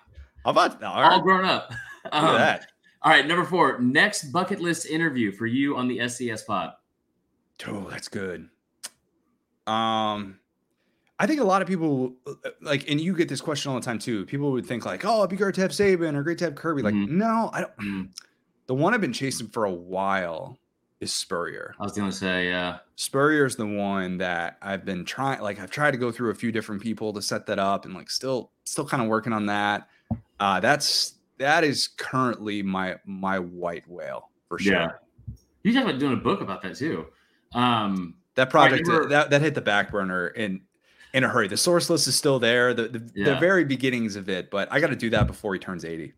How 0.44 0.50
about 0.50 0.82
all 0.82 0.92
all 0.94 1.10
right, 1.10 1.22
grown 1.22 1.44
up. 1.44 1.70
look 2.04 2.14
Um, 2.14 2.24
at 2.26 2.38
that? 2.38 2.72
All 3.02 3.10
right, 3.10 3.26
number 3.26 3.44
four, 3.44 3.78
next 3.80 4.24
bucket 4.32 4.60
list 4.60 4.86
interview 4.86 5.32
for 5.32 5.46
you 5.46 5.76
on 5.76 5.88
the 5.88 5.98
SDS 5.98 6.44
pod. 6.46 6.72
Oh, 7.66 7.88
that's 7.90 8.08
good. 8.08 8.48
Um, 9.66 10.38
I 11.18 11.26
think 11.26 11.40
a 11.40 11.44
lot 11.44 11.62
of 11.62 11.68
people 11.68 12.14
uh, 12.26 12.50
like, 12.60 12.90
and 12.90 13.00
you 13.00 13.14
get 13.16 13.28
this 13.28 13.40
question 13.40 13.70
all 13.70 13.78
the 13.80 13.84
time 13.84 13.98
too. 13.98 14.26
People 14.26 14.52
would 14.52 14.66
think 14.66 14.84
like, 14.84 15.04
"Oh, 15.04 15.18
it'd 15.18 15.30
be 15.30 15.36
great 15.36 15.54
to 15.54 15.60
have 15.62 15.70
Saban 15.70 16.14
or 16.14 16.22
great 16.22 16.38
to 16.38 16.44
have 16.44 16.54
Kirby." 16.54 16.82
Like, 16.82 16.94
Mhm. 16.94 17.08
no, 17.08 17.50
I 17.52 17.60
don't. 17.62 17.76
Mm, 17.78 18.08
The 18.66 18.74
one 18.74 18.92
I've 18.94 19.00
been 19.00 19.12
chasing 19.12 19.46
for 19.48 19.64
a 19.64 19.72
while 19.72 20.58
is 21.00 21.12
Spurrier. 21.12 21.74
I 21.78 21.84
was 21.84 21.92
going 21.92 22.10
to 22.10 22.16
say, 22.16 22.52
uh, 22.52 22.78
Spurrier's 22.96 23.54
the 23.54 23.66
one 23.66 24.18
that 24.18 24.56
I've 24.60 24.84
been 24.84 25.04
trying. 25.04 25.40
Like, 25.40 25.60
I've 25.60 25.70
tried 25.70 25.92
to 25.92 25.98
go 25.98 26.10
through 26.10 26.30
a 26.30 26.34
few 26.34 26.50
different 26.50 26.82
people 26.82 27.12
to 27.12 27.22
set 27.22 27.46
that 27.46 27.58
up, 27.58 27.84
and 27.84 27.94
like, 27.94 28.10
still, 28.10 28.50
still 28.64 28.84
kind 28.86 29.02
of 29.02 29.08
working 29.08 29.32
on 29.32 29.46
that. 29.46 29.88
Uh, 30.40 30.58
that's 30.60 31.14
that 31.38 31.64
is 31.64 31.88
currently 31.96 32.62
my 32.62 32.96
my 33.06 33.38
white 33.38 33.88
whale 33.88 34.30
for 34.48 34.58
sure. 34.58 34.72
Yeah. 34.74 34.88
you 35.62 35.72
talking 35.72 35.88
about 35.88 35.98
doing 36.00 36.12
a 36.14 36.16
book 36.16 36.40
about 36.40 36.62
that 36.62 36.76
too. 36.76 37.06
Um, 37.54 38.14
That 38.34 38.54
All 38.54 38.60
right, 38.62 38.68
project 38.70 38.86
number- 38.88 39.08
that 39.08 39.30
that 39.30 39.40
hit 39.42 39.54
the 39.54 39.60
back 39.62 39.90
burner 39.90 40.28
in 40.28 40.60
in 41.12 41.24
a 41.24 41.28
hurry. 41.28 41.48
The 41.48 41.56
source 41.56 41.88
list 41.90 42.08
is 42.08 42.16
still 42.16 42.38
there. 42.38 42.74
The 42.74 42.88
the, 42.88 42.98
the 42.98 43.36
very 43.36 43.64
beginnings 43.64 44.16
of 44.16 44.28
it, 44.28 44.50
but 44.50 44.70
I 44.70 44.80
got 44.80 44.88
to 44.88 44.96
do 44.96 45.10
that 45.10 45.26
before 45.26 45.54
he 45.54 45.60
turns 45.60 45.84
eighty. 45.84 46.12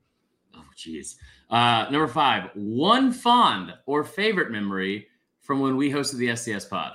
oh, 0.55 0.65
jeez. 0.77 1.15
Uh, 1.51 1.89
number 1.91 2.09
five, 2.09 2.51
one 2.55 3.11
fond 3.11 3.73
or 3.87 4.05
favorite 4.05 4.51
memory 4.51 5.07
from 5.41 5.61
when 5.61 5.77
we 5.77 5.91
hosted 5.91 6.19
the 6.19 6.29
SDS 6.29 6.69
pod. 6.69 6.93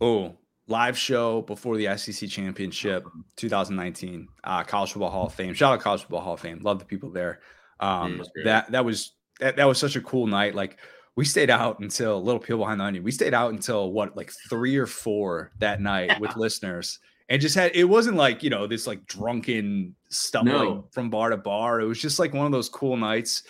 Oh, 0.00 0.34
live 0.66 0.98
show 0.98 1.42
before 1.42 1.76
the 1.76 1.96
SEC 1.96 2.28
championship 2.28 3.06
2019, 3.36 4.26
uh, 4.42 4.64
College 4.64 4.92
Football 4.92 5.10
Hall 5.10 5.26
of 5.26 5.34
Fame. 5.34 5.54
Shout 5.54 5.72
out 5.72 5.80
College 5.80 6.00
Football 6.00 6.20
Hall 6.20 6.34
of 6.34 6.40
Fame. 6.40 6.58
Love 6.62 6.80
the 6.80 6.84
people 6.84 7.10
there. 7.10 7.40
Um, 7.78 8.22
that 8.44 8.72
that 8.72 8.84
was 8.84 9.12
that, 9.38 9.56
that 9.56 9.66
was 9.66 9.78
such 9.78 9.94
a 9.96 10.00
cool 10.00 10.26
night. 10.26 10.54
Like 10.54 10.78
we 11.14 11.24
stayed 11.24 11.50
out 11.50 11.78
until 11.78 12.22
little 12.22 12.40
peel 12.40 12.58
behind 12.58 12.80
the 12.80 12.84
onion. 12.84 13.04
We 13.04 13.12
stayed 13.12 13.34
out 13.34 13.52
until 13.52 13.92
what 13.92 14.16
like 14.16 14.32
three 14.50 14.76
or 14.76 14.86
four 14.86 15.52
that 15.60 15.80
night 15.80 16.18
with 16.20 16.36
listeners. 16.36 16.98
And 17.28 17.42
just 17.42 17.54
had 17.56 17.72
it 17.74 17.84
wasn't 17.84 18.16
like 18.16 18.42
you 18.42 18.50
know 18.50 18.66
this 18.66 18.86
like 18.86 19.04
drunken 19.06 19.94
stumbling 20.10 20.54
No. 20.76 20.84
from 20.92 21.10
bar 21.10 21.30
to 21.30 21.36
bar. 21.36 21.80
It 21.80 21.86
was 21.86 22.00
just 22.00 22.18
like 22.18 22.32
one 22.32 22.46
of 22.46 22.52
those 22.52 22.68
cool 22.68 22.96
nights 22.96 23.42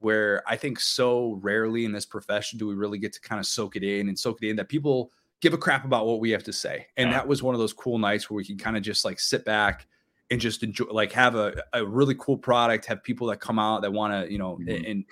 where 0.00 0.42
I 0.46 0.56
think 0.56 0.80
so 0.80 1.38
rarely 1.42 1.84
in 1.84 1.92
this 1.92 2.04
profession 2.04 2.58
do 2.58 2.66
we 2.66 2.74
really 2.74 2.98
get 2.98 3.12
to 3.14 3.20
kind 3.20 3.38
of 3.38 3.46
soak 3.46 3.76
it 3.76 3.82
in 3.84 4.08
and 4.08 4.18
soak 4.18 4.42
it 4.42 4.48
in 4.50 4.56
that 4.56 4.68
people 4.68 5.12
give 5.40 5.54
a 5.54 5.58
crap 5.58 5.84
about 5.84 6.06
what 6.06 6.20
we 6.20 6.30
have 6.30 6.42
to 6.44 6.52
say. 6.52 6.86
And 6.96 7.08
Yeah. 7.10 7.18
that 7.18 7.28
was 7.28 7.42
one 7.42 7.54
of 7.54 7.60
those 7.60 7.72
cool 7.72 7.98
nights 7.98 8.28
where 8.28 8.36
we 8.36 8.44
can 8.44 8.58
kind 8.58 8.76
of 8.76 8.82
just 8.82 9.04
like 9.04 9.18
sit 9.20 9.44
back 9.44 9.86
and 10.30 10.40
just 10.40 10.62
enjoy, 10.62 10.84
like 10.90 11.12
have 11.12 11.34
a, 11.34 11.62
a 11.72 11.84
really 11.84 12.14
cool 12.18 12.36
product, 12.36 12.84
have 12.86 13.02
people 13.02 13.26
that 13.28 13.38
come 13.40 13.58
out 13.58 13.82
that 13.82 13.92
want 13.92 14.12
to, 14.26 14.32
you 14.32 14.38
know, 14.38 14.58
Mhm. 14.60 14.76
and, 14.76 15.04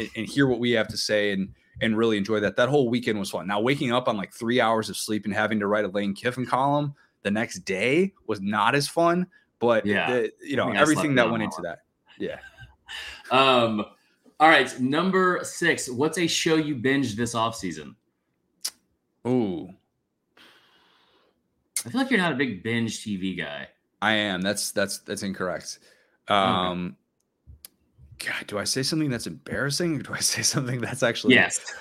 and 0.00 0.10
and 0.16 0.26
hear 0.26 0.46
what 0.46 0.60
we 0.60 0.70
have 0.72 0.88
to 0.88 0.96
say 0.96 1.32
and 1.32 1.52
and 1.82 1.96
really 1.96 2.16
enjoy 2.16 2.40
that. 2.40 2.56
That 2.56 2.68
whole 2.70 2.88
weekend 2.88 3.18
was 3.18 3.30
fun. 3.30 3.46
Now 3.46 3.60
waking 3.60 3.92
up 3.92 4.08
on 4.08 4.16
like 4.16 4.32
three 4.32 4.60
hours 4.62 4.88
of 4.88 4.96
sleep 4.96 5.24
and 5.26 5.34
having 5.34 5.60
to 5.60 5.66
write 5.66 5.84
a 5.84 5.88
Lane 5.88 6.14
Kiffin 6.14 6.46
column, 6.46 6.94
the 7.26 7.30
next 7.32 7.64
day 7.64 8.14
was 8.28 8.40
not 8.40 8.76
as 8.76 8.86
fun. 8.86 9.26
But 9.58 9.84
Yeah. 9.84 10.08
the, 10.10 10.32
you 10.40 10.54
know 10.56 10.70
everything 10.70 11.16
that 11.16 11.28
went 11.28 11.42
into 11.42 11.60
that. 11.62 11.80
Yeah. 12.18 12.38
Um, 13.32 13.84
all 14.38 14.48
right, 14.48 14.78
number 14.80 15.40
six. 15.42 15.90
What's 15.90 16.18
a 16.18 16.28
show 16.28 16.54
you 16.54 16.76
binged 16.76 17.16
this 17.16 17.34
off 17.34 17.56
season? 17.56 17.96
Ooh, 19.26 19.68
I 21.84 21.88
feel 21.90 22.00
like 22.00 22.10
you're 22.10 22.20
not 22.20 22.30
a 22.30 22.36
big 22.36 22.62
binge 22.62 23.02
TV 23.02 23.36
guy. 23.36 23.66
I 24.00 24.12
am. 24.12 24.42
That's 24.42 24.70
that's 24.70 24.98
that's 24.98 25.24
incorrect. 25.24 25.80
Um, 26.28 26.96
God, 28.24 28.46
do 28.46 28.58
I 28.58 28.64
say 28.64 28.84
something 28.84 29.10
that's 29.10 29.26
embarrassing? 29.26 29.96
Or 29.96 30.02
do 30.02 30.14
I 30.14 30.20
say 30.20 30.42
something 30.42 30.80
that's 30.80 31.02
actually 31.02 31.34
Yes. 31.34 31.74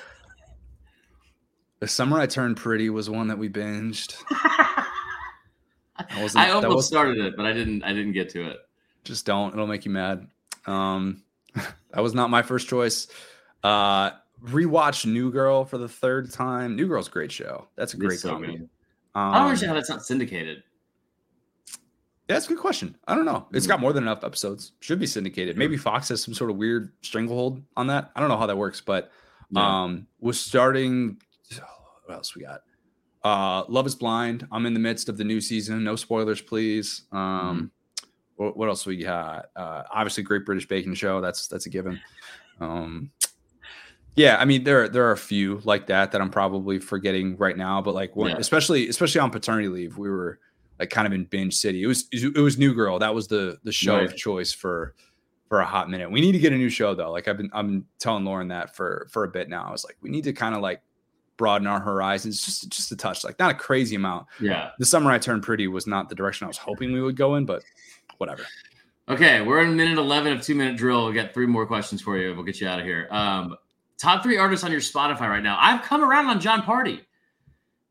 The 1.81 1.87
summer 1.87 2.19
I 2.19 2.25
turned 2.25 2.57
pretty 2.57 2.89
was 2.89 3.11
one 3.11 3.27
that 3.27 3.37
we 3.37 3.49
binged. 3.49 4.15
wasn't- 6.17 6.43
I 6.45 6.51
almost 6.51 6.75
was- 6.75 6.87
started 6.87 7.17
it, 7.19 7.35
but 7.37 7.45
I 7.45 7.53
didn't. 7.53 7.83
I 7.83 7.93
didn't 7.93 8.13
get 8.13 8.29
to 8.31 8.49
it. 8.49 8.57
Just 9.03 9.25
don't. 9.25 9.53
It'll 9.53 9.67
make 9.67 9.85
you 9.85 9.91
mad. 9.91 10.27
Um, 10.65 11.23
that 11.53 12.01
was 12.01 12.13
not 12.13 12.29
my 12.29 12.41
first 12.41 12.67
choice. 12.67 13.07
Uh, 13.63 14.11
rewatched 14.43 15.05
New 15.05 15.31
Girl 15.31 15.63
for 15.65 15.77
the 15.77 15.87
third 15.87 16.31
time. 16.31 16.75
New 16.75 16.87
Girl's 16.87 17.07
a 17.07 17.11
great 17.11 17.31
show. 17.31 17.67
That's 17.75 17.93
a 17.93 17.97
great 17.97 18.19
so 18.19 18.29
comedy. 18.31 18.55
Um, 18.57 18.67
I 19.15 19.33
don't 19.37 19.45
understand 19.47 19.69
how 19.69 19.75
that's 19.75 19.89
not 19.89 20.03
syndicated. 20.05 20.63
Yeah, 22.27 22.35
that's 22.35 22.45
a 22.45 22.49
good 22.49 22.57
question. 22.59 22.97
I 23.07 23.15
don't 23.15 23.25
know. 23.25 23.47
It's 23.53 23.67
got 23.67 23.79
more 23.79 23.93
than 23.93 24.03
enough 24.03 24.23
episodes. 24.23 24.71
Should 24.79 24.99
be 24.99 25.05
syndicated. 25.07 25.57
Maybe 25.57 25.77
Fox 25.77 26.09
has 26.09 26.23
some 26.23 26.33
sort 26.33 26.49
of 26.49 26.57
weird 26.57 26.91
stranglehold 27.01 27.61
on 27.77 27.87
that. 27.87 28.11
I 28.15 28.19
don't 28.19 28.29
know 28.29 28.37
how 28.37 28.47
that 28.47 28.57
works, 28.57 28.81
but 28.81 29.11
Yeah. 29.51 29.83
um 29.83 30.07
was 30.19 30.39
starting 30.39 31.21
what 32.05 32.15
else 32.15 32.35
we 32.35 32.41
got? 32.43 32.61
Uh 33.25 33.63
Love 33.67 33.87
is 33.87 33.95
Blind. 33.95 34.47
I'm 34.51 34.65
in 34.65 34.73
the 34.73 34.79
midst 34.79 35.09
of 35.09 35.17
the 35.17 35.23
new 35.23 35.41
season. 35.41 35.83
No 35.83 35.95
spoilers, 35.95 36.41
please. 36.41 37.03
Um 37.11 37.71
what, 38.37 38.55
what 38.55 38.69
else 38.69 38.85
we 38.85 38.97
got? 38.97 39.47
Uh 39.55 39.83
obviously 39.91 40.23
Great 40.23 40.45
British 40.45 40.67
Baking 40.67 40.93
Show. 40.93 41.19
That's 41.21 41.47
that's 41.47 41.65
a 41.65 41.69
given. 41.69 41.99
Um 42.61 43.11
yeah, 44.15 44.37
I 44.39 44.45
mean 44.45 44.63
there 44.63 44.87
there 44.87 45.05
are 45.07 45.11
a 45.11 45.17
few 45.17 45.59
like 45.65 45.87
that 45.87 46.11
that 46.11 46.21
I'm 46.21 46.29
probably 46.29 46.79
forgetting 46.79 47.35
right 47.37 47.57
now, 47.57 47.81
but 47.81 47.93
like 47.95 48.15
when, 48.15 48.29
Yeah. 48.31 48.37
especially 48.37 48.87
especially 48.89 49.19
on 49.21 49.31
paternity 49.31 49.67
leave, 49.67 49.97
we 49.97 50.09
were 50.09 50.39
like 50.79 50.89
kind 50.89 51.07
of 51.07 51.13
in 51.13 51.25
binge 51.25 51.55
city. 51.55 51.81
It 51.83 51.87
was 51.87 52.07
it 52.11 52.37
was 52.39 52.57
New 52.57 52.73
Girl. 52.75 52.99
That 52.99 53.13
was 53.15 53.27
the 53.27 53.57
the 53.63 53.71
show 53.71 53.99
of 53.99 54.15
choice 54.15 54.53
for 54.53 54.93
for 55.49 55.59
a 55.59 55.65
hot 55.65 55.89
minute. 55.89 56.09
We 56.11 56.21
need 56.21 56.31
to 56.33 56.39
get 56.39 56.53
a 56.53 56.57
new 56.57 56.69
show 56.69 56.93
though. 56.95 57.11
Like 57.11 57.27
I've 57.27 57.37
been 57.37 57.49
I'm 57.53 57.85
telling 57.99 58.23
Lauren 58.23 58.49
that 58.49 58.75
for 58.75 59.07
for 59.11 59.23
a 59.23 59.27
bit 59.27 59.49
now. 59.49 59.65
I 59.67 59.71
was 59.71 59.83
like, 59.83 59.97
we 60.01 60.09
need 60.09 60.23
to 60.25 60.33
kind 60.33 60.53
of 60.55 60.61
like 60.61 60.81
broaden 61.37 61.67
our 61.67 61.79
horizons 61.79 62.43
just 62.43 62.69
just 62.69 62.91
a 62.91 62.95
touch, 62.95 63.23
like 63.23 63.37
not 63.39 63.51
a 63.51 63.55
crazy 63.55 63.95
amount. 63.95 64.27
Yeah. 64.39 64.71
The 64.79 64.85
summer 64.85 65.11
I 65.11 65.17
turned 65.17 65.43
pretty 65.43 65.67
was 65.67 65.87
not 65.87 66.09
the 66.09 66.15
direction 66.15 66.45
I 66.45 66.47
was 66.47 66.57
hoping 66.57 66.93
we 66.93 67.01
would 67.01 67.17
go 67.17 67.35
in, 67.35 67.45
but 67.45 67.63
whatever. 68.17 68.43
Okay, 69.07 69.41
we're 69.41 69.61
in 69.61 69.75
minute 69.75 69.97
eleven 69.97 70.33
of 70.33 70.41
two 70.41 70.55
minute 70.55 70.77
drill. 70.77 71.07
We 71.07 71.13
got 71.13 71.33
three 71.33 71.45
more 71.45 71.65
questions 71.67 72.01
for 72.01 72.17
you. 72.17 72.33
We'll 72.33 72.43
get 72.43 72.59
you 72.59 72.67
out 72.67 72.79
of 72.79 72.85
here. 72.85 73.07
Um, 73.11 73.55
top 73.97 74.23
three 74.23 74.37
artists 74.37 74.63
on 74.65 74.71
your 74.71 74.81
Spotify 74.81 75.21
right 75.29 75.43
now. 75.43 75.57
I've 75.59 75.83
come 75.83 76.03
around 76.03 76.27
on 76.27 76.39
Jon 76.39 76.61
Pardi. 76.61 77.01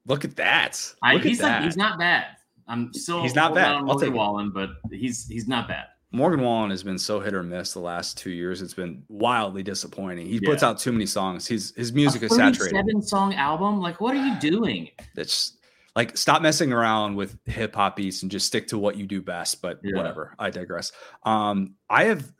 Look 0.06 0.24
at 0.24 0.36
that. 0.36 0.80
I, 1.02 1.14
Look 1.14 1.22
he's 1.22 1.40
at 1.40 1.44
like 1.44 1.52
that. 1.52 1.64
he's 1.64 1.76
not 1.76 1.98
bad. 1.98 2.26
I'm 2.66 2.92
still 2.94 3.22
He's 3.22 3.34
not 3.34 3.54
bad. 3.54 3.82
I'll 3.86 3.98
take. 3.98 4.12
Wallen, 4.14 4.50
but 4.50 4.70
he's 4.90 5.28
he's 5.28 5.46
not 5.46 5.68
bad. 5.68 5.86
Morgan 6.14 6.42
Wallen 6.42 6.70
has 6.70 6.84
been 6.84 6.98
so 6.98 7.18
hit 7.18 7.34
or 7.34 7.42
miss 7.42 7.72
the 7.72 7.80
last 7.80 8.16
two 8.16 8.30
years. 8.30 8.62
It's 8.62 8.72
been 8.72 9.02
wildly 9.08 9.64
disappointing. 9.64 10.26
He 10.26 10.38
puts 10.38 10.62
out 10.62 10.78
too 10.78 10.92
many 10.92 11.06
songs. 11.06 11.44
He's 11.44 11.74
his 11.74 11.92
music 11.92 12.22
is 12.22 12.36
saturated. 12.36 12.76
Seven 12.76 13.02
song 13.02 13.34
album. 13.34 13.80
Like, 13.80 14.00
what 14.00 14.14
are 14.14 14.24
you 14.24 14.38
doing? 14.38 14.90
That's 15.16 15.56
like 15.96 16.16
stop 16.16 16.40
messing 16.40 16.72
around 16.72 17.16
with 17.16 17.36
hip 17.46 17.74
hop 17.74 17.96
beats 17.96 18.22
and 18.22 18.30
just 18.30 18.46
stick 18.46 18.68
to 18.68 18.78
what 18.78 18.96
you 18.96 19.06
do 19.06 19.20
best. 19.20 19.60
But 19.60 19.80
Yeah. 19.82 19.96
whatever. 19.96 20.36
I 20.38 20.50
digress. 20.50 20.92
Um, 21.24 21.74
I 21.90 22.04
have, 22.04 22.32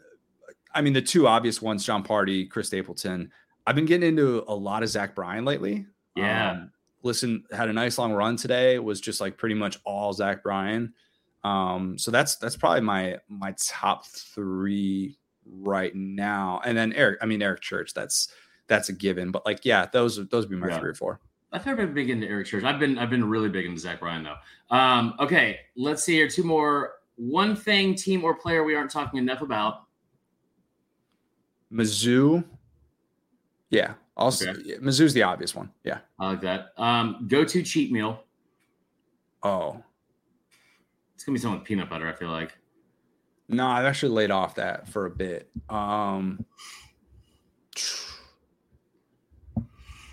I 0.73 0.81
mean, 0.81 0.93
the 0.93 1.03
two 1.03 1.27
obvious 1.27 1.61
ones: 1.61 1.85
Jon 1.85 2.05
Pardi, 2.05 2.49
Chris 2.49 2.69
Stapleton. 2.69 3.33
I've 3.67 3.75
been 3.75 3.87
getting 3.87 4.09
into 4.09 4.45
a 4.47 4.55
lot 4.55 4.85
of 4.85 4.89
Zach 4.89 5.17
Bryan 5.17 5.45
lately. 5.45 5.85
Yeah. 6.15 6.53
Um, 6.53 6.71
listen, 7.03 7.43
had 7.51 7.69
a 7.69 7.73
nice 7.73 7.99
long 7.99 8.13
run 8.13 8.37
today. 8.37 8.77
It 8.77 8.85
was 8.85 9.01
just 9.01 9.21
like 9.21 9.37
pretty 9.37 9.57
much 9.57 9.81
all 9.85 10.13
Zach 10.13 10.45
Bryan. 10.45 10.95
Um, 11.45 11.99
so 11.99 12.11
that's 12.11 12.37
that's 12.37 12.57
probably 12.57 12.81
my 12.81 13.19
my 13.29 13.55
top 13.59 14.07
three 14.07 15.19
right 15.47 15.95
now. 15.95 16.61
And 16.65 16.77
then 16.77 16.93
Eric, 16.95 17.19
I 17.23 17.27
mean 17.27 17.43
Eric 17.43 17.61
Church. 17.61 17.93
That's 17.95 18.29
that's 18.67 18.89
a 18.89 18.93
given. 18.95 19.31
But 19.31 19.45
like, 19.45 19.65
yeah, 19.65 19.87
those 19.93 20.17
those 20.29 20.45
would 20.47 20.51
be 20.51 20.57
my 20.57 20.69
Yeah. 20.69 20.81
three 20.81 20.91
or 20.91 20.95
four. 20.95 21.21
I've 21.53 21.65
never 21.67 21.85
been 21.87 21.95
big 21.95 22.11
into 22.11 22.27
Eric 22.27 22.47
Church. 22.47 22.65
I've 22.65 22.81
been 22.81 22.99
I've 22.99 23.11
been 23.11 23.29
really 23.29 23.49
big 23.51 23.67
into 23.67 23.79
Zach 23.81 24.01
Bryan 24.01 24.25
though. 24.25 24.77
Um, 24.77 25.15
okay, 25.21 25.61
let's 25.77 26.03
see 26.03 26.15
here. 26.15 26.29
Two 26.29 26.43
more. 26.45 26.95
One 27.17 27.55
thing, 27.55 27.95
team 27.95 28.25
or 28.25 28.35
player 28.35 28.65
we 28.65 28.75
aren't 28.75 28.91
talking 28.91 29.19
enough 29.21 29.41
about. 29.43 29.83
Mizzou. 31.73 32.45
Yeah. 33.71 33.95
Also, 34.17 34.51
Okay. 34.51 34.79
Mizzou's 34.79 35.13
the 35.13 35.23
obvious 35.23 35.55
one. 35.55 35.71
Yeah. 35.85 35.99
I 36.19 36.29
like 36.31 36.41
that. 36.43 36.69
Um, 36.77 37.27
go 37.29 37.45
to 37.45 37.63
cheat 37.63 37.91
meal. 37.93 38.23
Oh 39.43 39.83
It's 41.25 41.27
gonna 41.27 41.37
be 41.37 41.41
something 41.41 41.61
with 41.61 41.67
peanut 41.67 41.89
butter. 41.89 42.07
I 42.07 42.13
feel 42.13 42.29
like. 42.29 42.53
no, 43.49 43.67
I've 43.67 43.87
actually 43.87 44.13
laid 44.13 44.31
off 44.31 44.57
that 44.57 44.87
for 44.91 45.07
a 45.07 45.11
bit. 45.11 45.49
Um, 45.71 46.45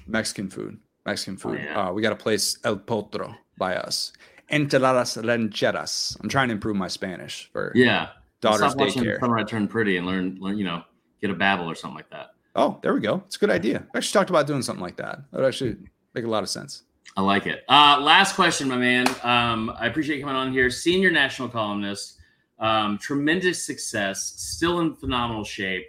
Mexican 0.07 0.49
food. 0.49 0.77
Mexican 1.05 1.35
Oh, 1.35 1.49
food. 1.49 1.59
yeah. 1.61 1.89
uh, 1.89 1.91
we 1.91 2.01
got 2.01 2.13
a 2.13 2.15
place 2.15 2.57
El 2.63 2.77
Potro 2.77 3.35
by 3.57 3.75
us. 3.75 4.13
Enchiladas 4.49 5.17
rancheras. 5.17 6.17
I'm 6.21 6.29
trying 6.29 6.47
to 6.47 6.53
improve 6.53 6.77
my 6.77 6.87
Spanish 6.87 7.49
for 7.51 7.73
Yeah. 7.75 8.11
daughter's 8.39 8.71
Stop 8.71 8.87
daycare. 8.87 9.19
Summer 9.19 9.37
I 9.37 9.43
turn 9.43 9.67
Pretty 9.67 9.97
and 9.97 10.07
learn, 10.07 10.37
learn, 10.39 10.57
you 10.57 10.63
know, 10.63 10.83
get 11.19 11.29
a 11.29 11.35
Babbel 11.35 11.65
or 11.67 11.75
something 11.75 11.97
like 11.97 12.09
that. 12.11 12.35
Oh, 12.55 12.79
there 12.83 12.93
we 12.93 13.01
go. 13.01 13.21
It's 13.25 13.35
a 13.35 13.39
good 13.39 13.49
idea. 13.49 13.85
I 13.93 13.97
actually 13.97 14.13
talked 14.17 14.29
about 14.29 14.47
doing 14.47 14.61
something 14.61 14.81
like 14.81 14.95
that. 14.95 15.29
That 15.31 15.39
would 15.41 15.45
actually 15.47 15.75
make 16.13 16.23
a 16.23 16.29
lot 16.29 16.43
of 16.43 16.47
sense. 16.49 16.83
I 17.17 17.21
like 17.21 17.45
it. 17.45 17.63
Uh, 17.67 17.99
last 18.01 18.35
question, 18.35 18.67
my 18.67 18.77
man. 18.77 19.07
Um, 19.23 19.73
I 19.77 19.87
appreciate 19.87 20.17
you 20.17 20.23
coming 20.23 20.35
on 20.35 20.51
here. 20.51 20.69
Senior 20.69 21.11
national 21.11 21.49
columnist, 21.49 22.19
um, 22.59 22.97
tremendous 22.97 23.63
success, 23.65 24.33
still 24.37 24.79
in 24.79 24.95
phenomenal 24.95 25.43
shape, 25.43 25.85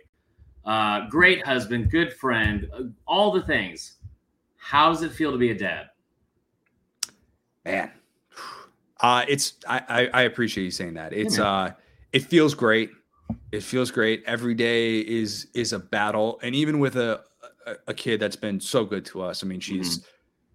uh, 0.65 1.09
great 1.09 1.47
husband, 1.47 1.91
good 1.91 2.13
friend, 2.13 2.69
uh, 2.75 2.83
all 3.07 3.31
the 3.31 3.43
things. 3.43 3.99
How 4.57 4.93
does 4.93 5.03
it 5.03 5.13
feel 5.13 5.33
to 5.33 5.39
be 5.39 5.51
a 5.51 5.59
dad? 5.59 5.89
man 7.65 7.91
uh 9.01 9.25
it's 9.29 9.55
I, 9.69 9.83
I 9.89 10.11
i 10.13 10.23
appreciate 10.23 10.65
you 10.65 10.71
saying 10.71 10.95
that 10.95 11.13
it's 11.13 11.39
man. 11.39 11.47
uh 11.47 11.73
it 12.13 12.25
feels 12.25 12.55
great 12.55 12.91
it 13.53 13.63
feels 13.63 13.91
great 13.91 14.23
every 14.27 14.55
day 14.55 15.01
is 15.01 15.49
is 15.55 15.73
a 15.73 15.79
battle 15.79 16.41
and 16.43 16.55
even 16.55 16.79
with 16.79 16.97
a 16.97 17.23
a, 17.67 17.77
a 17.89 17.95
kid 17.95 18.19
that's 18.19 18.37
been 18.37 18.61
so 18.61 18.85
good 18.85 19.05
to 19.07 19.23
us 19.23 19.45
i 19.45 19.47
mean 19.47 19.61
she's 19.61 20.05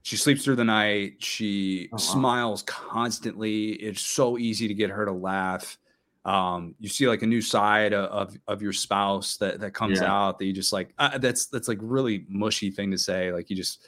she 0.07 0.15
sleeps 0.15 0.41
through 0.45 0.55
the 0.55 0.63
night. 0.63 1.15
She 1.19 1.89
Oh, 1.91 1.95
wow. 1.95 1.97
smiles 1.97 2.63
constantly. 2.63 3.71
It's 3.73 3.99
so 3.99 4.37
easy 4.37 4.65
to 4.69 4.73
get 4.73 4.89
her 4.89 5.03
to 5.05 5.11
laugh. 5.11 5.77
Um 6.23 6.75
you 6.79 6.87
see 6.87 7.07
like 7.09 7.23
a 7.23 7.27
new 7.27 7.41
side 7.41 7.93
of 7.93 8.05
of, 8.11 8.37
of 8.47 8.61
your 8.61 8.71
spouse 8.73 9.35
that 9.37 9.59
that 9.59 9.71
comes 9.73 9.99
Yeah. 9.99 10.13
out 10.13 10.39
that 10.39 10.45
you 10.45 10.53
just 10.53 10.71
like 10.71 10.93
uh, 10.97 11.17
that's 11.17 11.47
that's 11.47 11.67
like 11.67 11.79
really 11.81 12.25
mushy 12.29 12.71
thing 12.71 12.89
to 12.91 12.97
say. 12.97 13.33
Like 13.33 13.49
you 13.49 13.55
just 13.57 13.87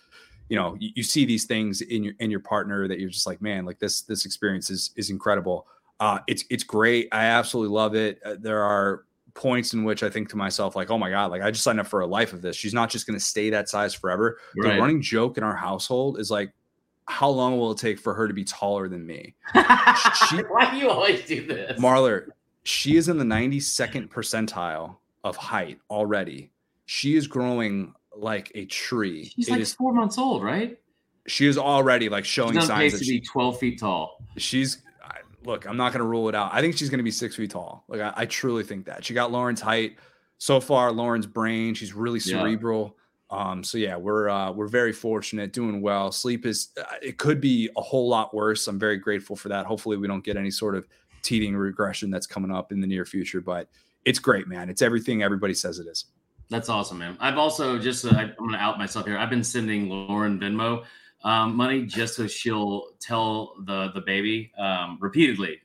you 0.49 0.57
know 0.57 0.75
you, 0.79 0.89
you 0.95 1.03
see 1.03 1.23
these 1.25 1.45
things 1.45 1.81
in 1.81 2.03
your 2.03 2.13
in 2.19 2.29
your 2.29 2.41
partner 2.41 2.87
that 2.89 2.99
you're 2.99 3.09
just 3.09 3.27
like 3.27 3.41
man 3.41 3.63
like 3.65 3.79
this 3.79 4.01
this 4.01 4.25
experience 4.25 4.69
is 4.69 4.91
is 4.97 5.09
incredible. 5.09 5.67
Uh 6.01 6.19
it's 6.27 6.43
it's 6.49 6.63
great. 6.65 7.07
I 7.13 7.25
absolutely 7.25 7.73
love 7.75 7.95
it. 7.95 8.19
Uh, 8.25 8.35
there 8.39 8.61
are 8.63 9.05
points 9.33 9.73
in 9.73 9.83
which 9.83 10.01
i 10.03 10.09
think 10.09 10.27
to 10.29 10.35
myself 10.35 10.75
like 10.75 10.89
oh 10.89 10.97
my 10.97 11.09
god 11.09 11.29
like 11.31 11.41
i 11.41 11.51
just 11.51 11.63
signed 11.63 11.79
up 11.79 11.87
for 11.87 12.01
a 12.01 12.05
life 12.07 12.33
of 12.33 12.41
this 12.41 12.55
she's 12.55 12.73
not 12.73 12.89
just 12.89 13.05
going 13.05 13.17
to 13.17 13.23
stay 13.23 13.49
that 13.49 13.69
size 13.69 13.93
forever 13.93 14.37
the 14.55 14.69
running 14.79 15.01
joke 15.01 15.37
in 15.37 15.43
our 15.43 15.55
household 15.55 16.19
is 16.19 16.31
like 16.31 16.51
how 17.05 17.29
long 17.29 17.57
will 17.57 17.71
it 17.71 17.77
take 17.77 17.99
for 17.99 18.13
her 18.13 18.27
to 18.27 18.33
be 18.33 18.43
taller 18.43 18.87
than 18.87 19.05
me 19.05 19.35
She- 20.29 20.37
Why 20.43 20.69
do 20.71 20.77
you 20.77 20.89
always 20.89 21.25
do 21.25 21.45
this? 21.45 21.79
marler 21.79 22.27
she 22.63 22.97
is 22.97 23.07
in 23.09 23.17
the 23.17 23.23
92nd 23.25 24.09
percentile 24.09 24.97
of 25.23 25.35
height 25.35 25.79
already 25.89 26.51
she 26.85 27.15
is 27.15 27.27
growing 27.27 27.93
like 28.15 28.51
a 28.55 28.65
tree 28.65 29.31
She's 29.35 29.47
It 29.47 29.51
like 29.51 29.61
is- 29.61 29.73
four 29.73 29.93
months 29.93 30.17
old, 30.17 30.43
right? 30.43 30.77
she 31.27 31.45
is 31.45 31.57
already 31.57 32.09
like 32.09 32.25
showing 32.25 32.59
signs 32.61 32.69
pace 32.69 32.93
that 32.93 32.99
to 32.99 33.11
be 33.11 33.21
12 33.21 33.59
feet 33.59 33.79
tall. 33.79 34.23
she's 34.37 34.77
I- 34.77 34.88
look 35.43 35.65
i'm 35.67 35.77
not 35.77 35.91
going 35.93 35.99
to 36.01 36.05
rule 36.07 36.27
it 36.29 36.35
out. 36.35 36.49
I 36.53 36.61
think 36.61 36.77
she's 36.77 36.89
going 36.89 36.99
to 36.99 37.03
be 37.03 37.11
six 37.11 37.35
feet 37.35 37.51
tall. 37.51 37.83
Like 37.87 38.01
I, 38.01 38.13
I 38.15 38.25
truly 38.25 38.63
think 38.63 38.85
that. 38.85 39.05
She 39.05 39.13
got 39.13 39.31
lauren's 39.31 39.61
height. 39.61 39.97
So 40.37 40.59
far 40.59 40.91
lauren's 40.91 41.25
brain 41.25 41.73
she's 41.73 41.93
really 41.93 42.19
Yeah. 42.19 42.39
cerebral. 42.41 42.97
Um 43.29 43.63
so 43.63 43.77
yeah 43.77 43.95
we're 43.95 44.27
uh 44.29 44.51
we're 44.51 44.67
very 44.67 44.91
fortunate 44.93 45.53
doing 45.53 45.81
well. 45.81 46.11
Sleep 46.11 46.45
is 46.45 46.69
uh, 46.79 46.83
it 47.01 47.17
could 47.17 47.39
be 47.39 47.69
a 47.77 47.81
whole 47.81 48.09
lot 48.09 48.33
worse. 48.33 48.67
I'm 48.67 48.79
very 48.79 48.97
grateful 48.97 49.35
for 49.35 49.49
that. 49.49 49.65
Hopefully 49.65 49.97
we 49.97 50.07
don't 50.07 50.23
get 50.23 50.35
any 50.37 50.51
sort 50.51 50.75
of 50.75 50.87
teething 51.21 51.55
regression 51.55 52.09
that's 52.09 52.25
coming 52.27 52.51
up 52.51 52.71
in 52.71 52.79
the 52.81 52.87
near 52.87 53.05
future 53.05 53.41
but 53.41 53.69
it's 54.05 54.19
great 54.19 54.47
man. 54.47 54.69
It's 54.69 54.81
everything 54.81 55.21
everybody 55.23 55.53
says 55.53 55.77
it 55.79 55.87
is. 55.87 56.05
That's 56.49 56.69
awesome, 56.69 56.97
man. 56.97 57.15
I've 57.19 57.37
also 57.37 57.77
just 57.77 58.05
uh, 58.05 58.09
I'm 58.09 58.33
going 58.39 58.53
to 58.53 58.57
out 58.57 58.79
myself 58.79 59.05
here. 59.05 59.17
I've 59.17 59.29
been 59.29 59.43
sending 59.43 59.87
Lauren 59.89 60.39
Venmo 60.39 60.83
um, 61.23 61.55
money 61.55 61.85
just 61.85 62.15
so 62.15 62.27
she'll 62.27 62.89
tell 62.99 63.55
the 63.65 63.91
the 63.93 64.01
baby 64.01 64.51
um, 64.57 64.97
repeatedly, 65.01 65.59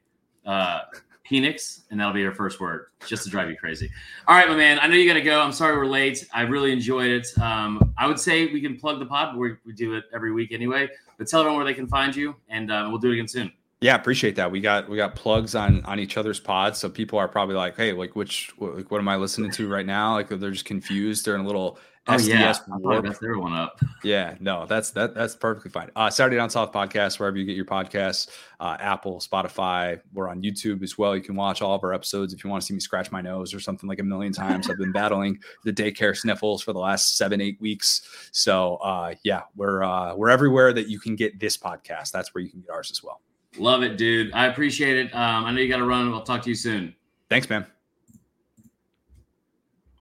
uh, 0.46 0.80
Penix, 1.28 1.82
and 1.90 1.98
that'll 1.98 2.12
be 2.12 2.22
her 2.22 2.32
first 2.32 2.60
word, 2.60 2.86
just 3.06 3.24
to 3.24 3.30
drive 3.30 3.48
you 3.48 3.56
crazy. 3.56 3.90
All 4.28 4.36
right, 4.36 4.48
my 4.48 4.56
man. 4.56 4.78
I 4.80 4.86
know 4.86 4.94
you 4.94 5.08
got 5.08 5.14
to 5.14 5.22
go. 5.22 5.40
I'm 5.40 5.52
sorry 5.52 5.76
we're 5.76 5.86
late. 5.86 6.26
I 6.34 6.42
really 6.42 6.72
enjoyed 6.72 7.10
it. 7.10 7.26
Um, 7.40 7.94
I 7.96 8.06
would 8.06 8.18
say 8.18 8.46
we 8.46 8.60
can 8.60 8.76
plug 8.76 8.98
the 8.98 9.06
pod, 9.06 9.30
but 9.32 9.38
we, 9.38 9.54
we 9.64 9.72
do 9.72 9.94
it 9.94 10.04
every 10.12 10.32
week 10.32 10.52
anyway. 10.52 10.88
But 11.16 11.28
tell 11.28 11.40
everyone 11.40 11.58
where 11.58 11.64
they 11.64 11.74
can 11.74 11.86
find 11.86 12.14
you, 12.14 12.34
and 12.48 12.70
uh, 12.70 12.88
we'll 12.90 12.98
do 12.98 13.10
it 13.10 13.14
again 13.14 13.28
soon. 13.28 13.52
Yeah, 13.84 13.96
appreciate 13.96 14.36
that. 14.36 14.50
We 14.50 14.62
got 14.62 14.88
we 14.88 14.96
got 14.96 15.14
plugs 15.14 15.54
on 15.54 15.84
on 15.84 16.00
each 16.00 16.16
other's 16.16 16.40
pods, 16.40 16.78
so 16.78 16.88
people 16.88 17.18
are 17.18 17.28
probably 17.28 17.54
like, 17.54 17.76
"Hey, 17.76 17.92
like 17.92 18.16
which 18.16 18.50
like 18.58 18.90
what 18.90 18.98
am 18.98 19.08
I 19.08 19.16
listening 19.16 19.50
to 19.50 19.68
right 19.68 19.84
now?" 19.84 20.14
Like 20.14 20.30
they're 20.30 20.50
just 20.50 20.64
confused. 20.64 21.26
They're 21.26 21.34
in 21.34 21.42
a 21.42 21.46
little 21.46 21.78
Oh 22.06 22.14
SDS 22.14 22.28
yeah, 22.28 23.10
everyone 23.22 23.52
up. 23.52 23.78
Yeah, 24.02 24.36
no, 24.40 24.64
that's 24.64 24.92
that 24.92 25.14
that's 25.14 25.36
perfectly 25.36 25.70
fine. 25.70 25.90
Uh, 25.94 26.08
Saturday 26.08 26.36
Down 26.36 26.48
South 26.48 26.72
podcast, 26.72 27.18
wherever 27.18 27.36
you 27.36 27.44
get 27.44 27.56
your 27.56 27.66
podcasts, 27.66 28.30
uh, 28.58 28.78
Apple, 28.80 29.20
Spotify. 29.20 30.00
We're 30.14 30.30
on 30.30 30.40
YouTube 30.40 30.82
as 30.82 30.96
well. 30.96 31.14
You 31.14 31.20
can 31.20 31.36
watch 31.36 31.60
all 31.60 31.74
of 31.74 31.84
our 31.84 31.92
episodes 31.92 32.32
if 32.32 32.42
you 32.42 32.48
want 32.48 32.62
to 32.62 32.66
see 32.66 32.72
me 32.72 32.80
scratch 32.80 33.12
my 33.12 33.20
nose 33.20 33.52
or 33.52 33.60
something 33.60 33.86
like 33.86 33.98
a 33.98 34.02
million 34.02 34.32
times. 34.32 34.70
I've 34.70 34.78
been 34.78 34.92
battling 34.94 35.40
the 35.64 35.74
daycare 35.74 36.16
sniffles 36.16 36.62
for 36.62 36.72
the 36.72 36.78
last 36.78 37.18
seven 37.18 37.42
eight 37.42 37.60
weeks. 37.60 38.00
So 38.32 38.76
uh, 38.76 39.14
yeah, 39.24 39.42
we're 39.56 39.82
uh, 39.82 40.14
we're 40.14 40.30
everywhere 40.30 40.72
that 40.72 40.88
you 40.88 40.98
can 40.98 41.16
get 41.16 41.38
this 41.38 41.58
podcast. 41.58 42.12
That's 42.12 42.34
where 42.34 42.42
you 42.42 42.48
can 42.48 42.62
get 42.62 42.70
ours 42.70 42.90
as 42.90 43.02
well. 43.02 43.20
Love 43.56 43.82
it, 43.82 43.96
dude. 43.96 44.32
I 44.32 44.46
appreciate 44.46 44.96
it. 44.96 45.14
Um, 45.14 45.44
I 45.44 45.52
know 45.52 45.60
you 45.60 45.68
got 45.68 45.78
to 45.78 45.84
run. 45.84 46.12
I'll 46.12 46.22
talk 46.22 46.42
to 46.42 46.48
you 46.48 46.54
soon. 46.56 46.94
Thanks, 47.28 47.48
man. 47.48 47.66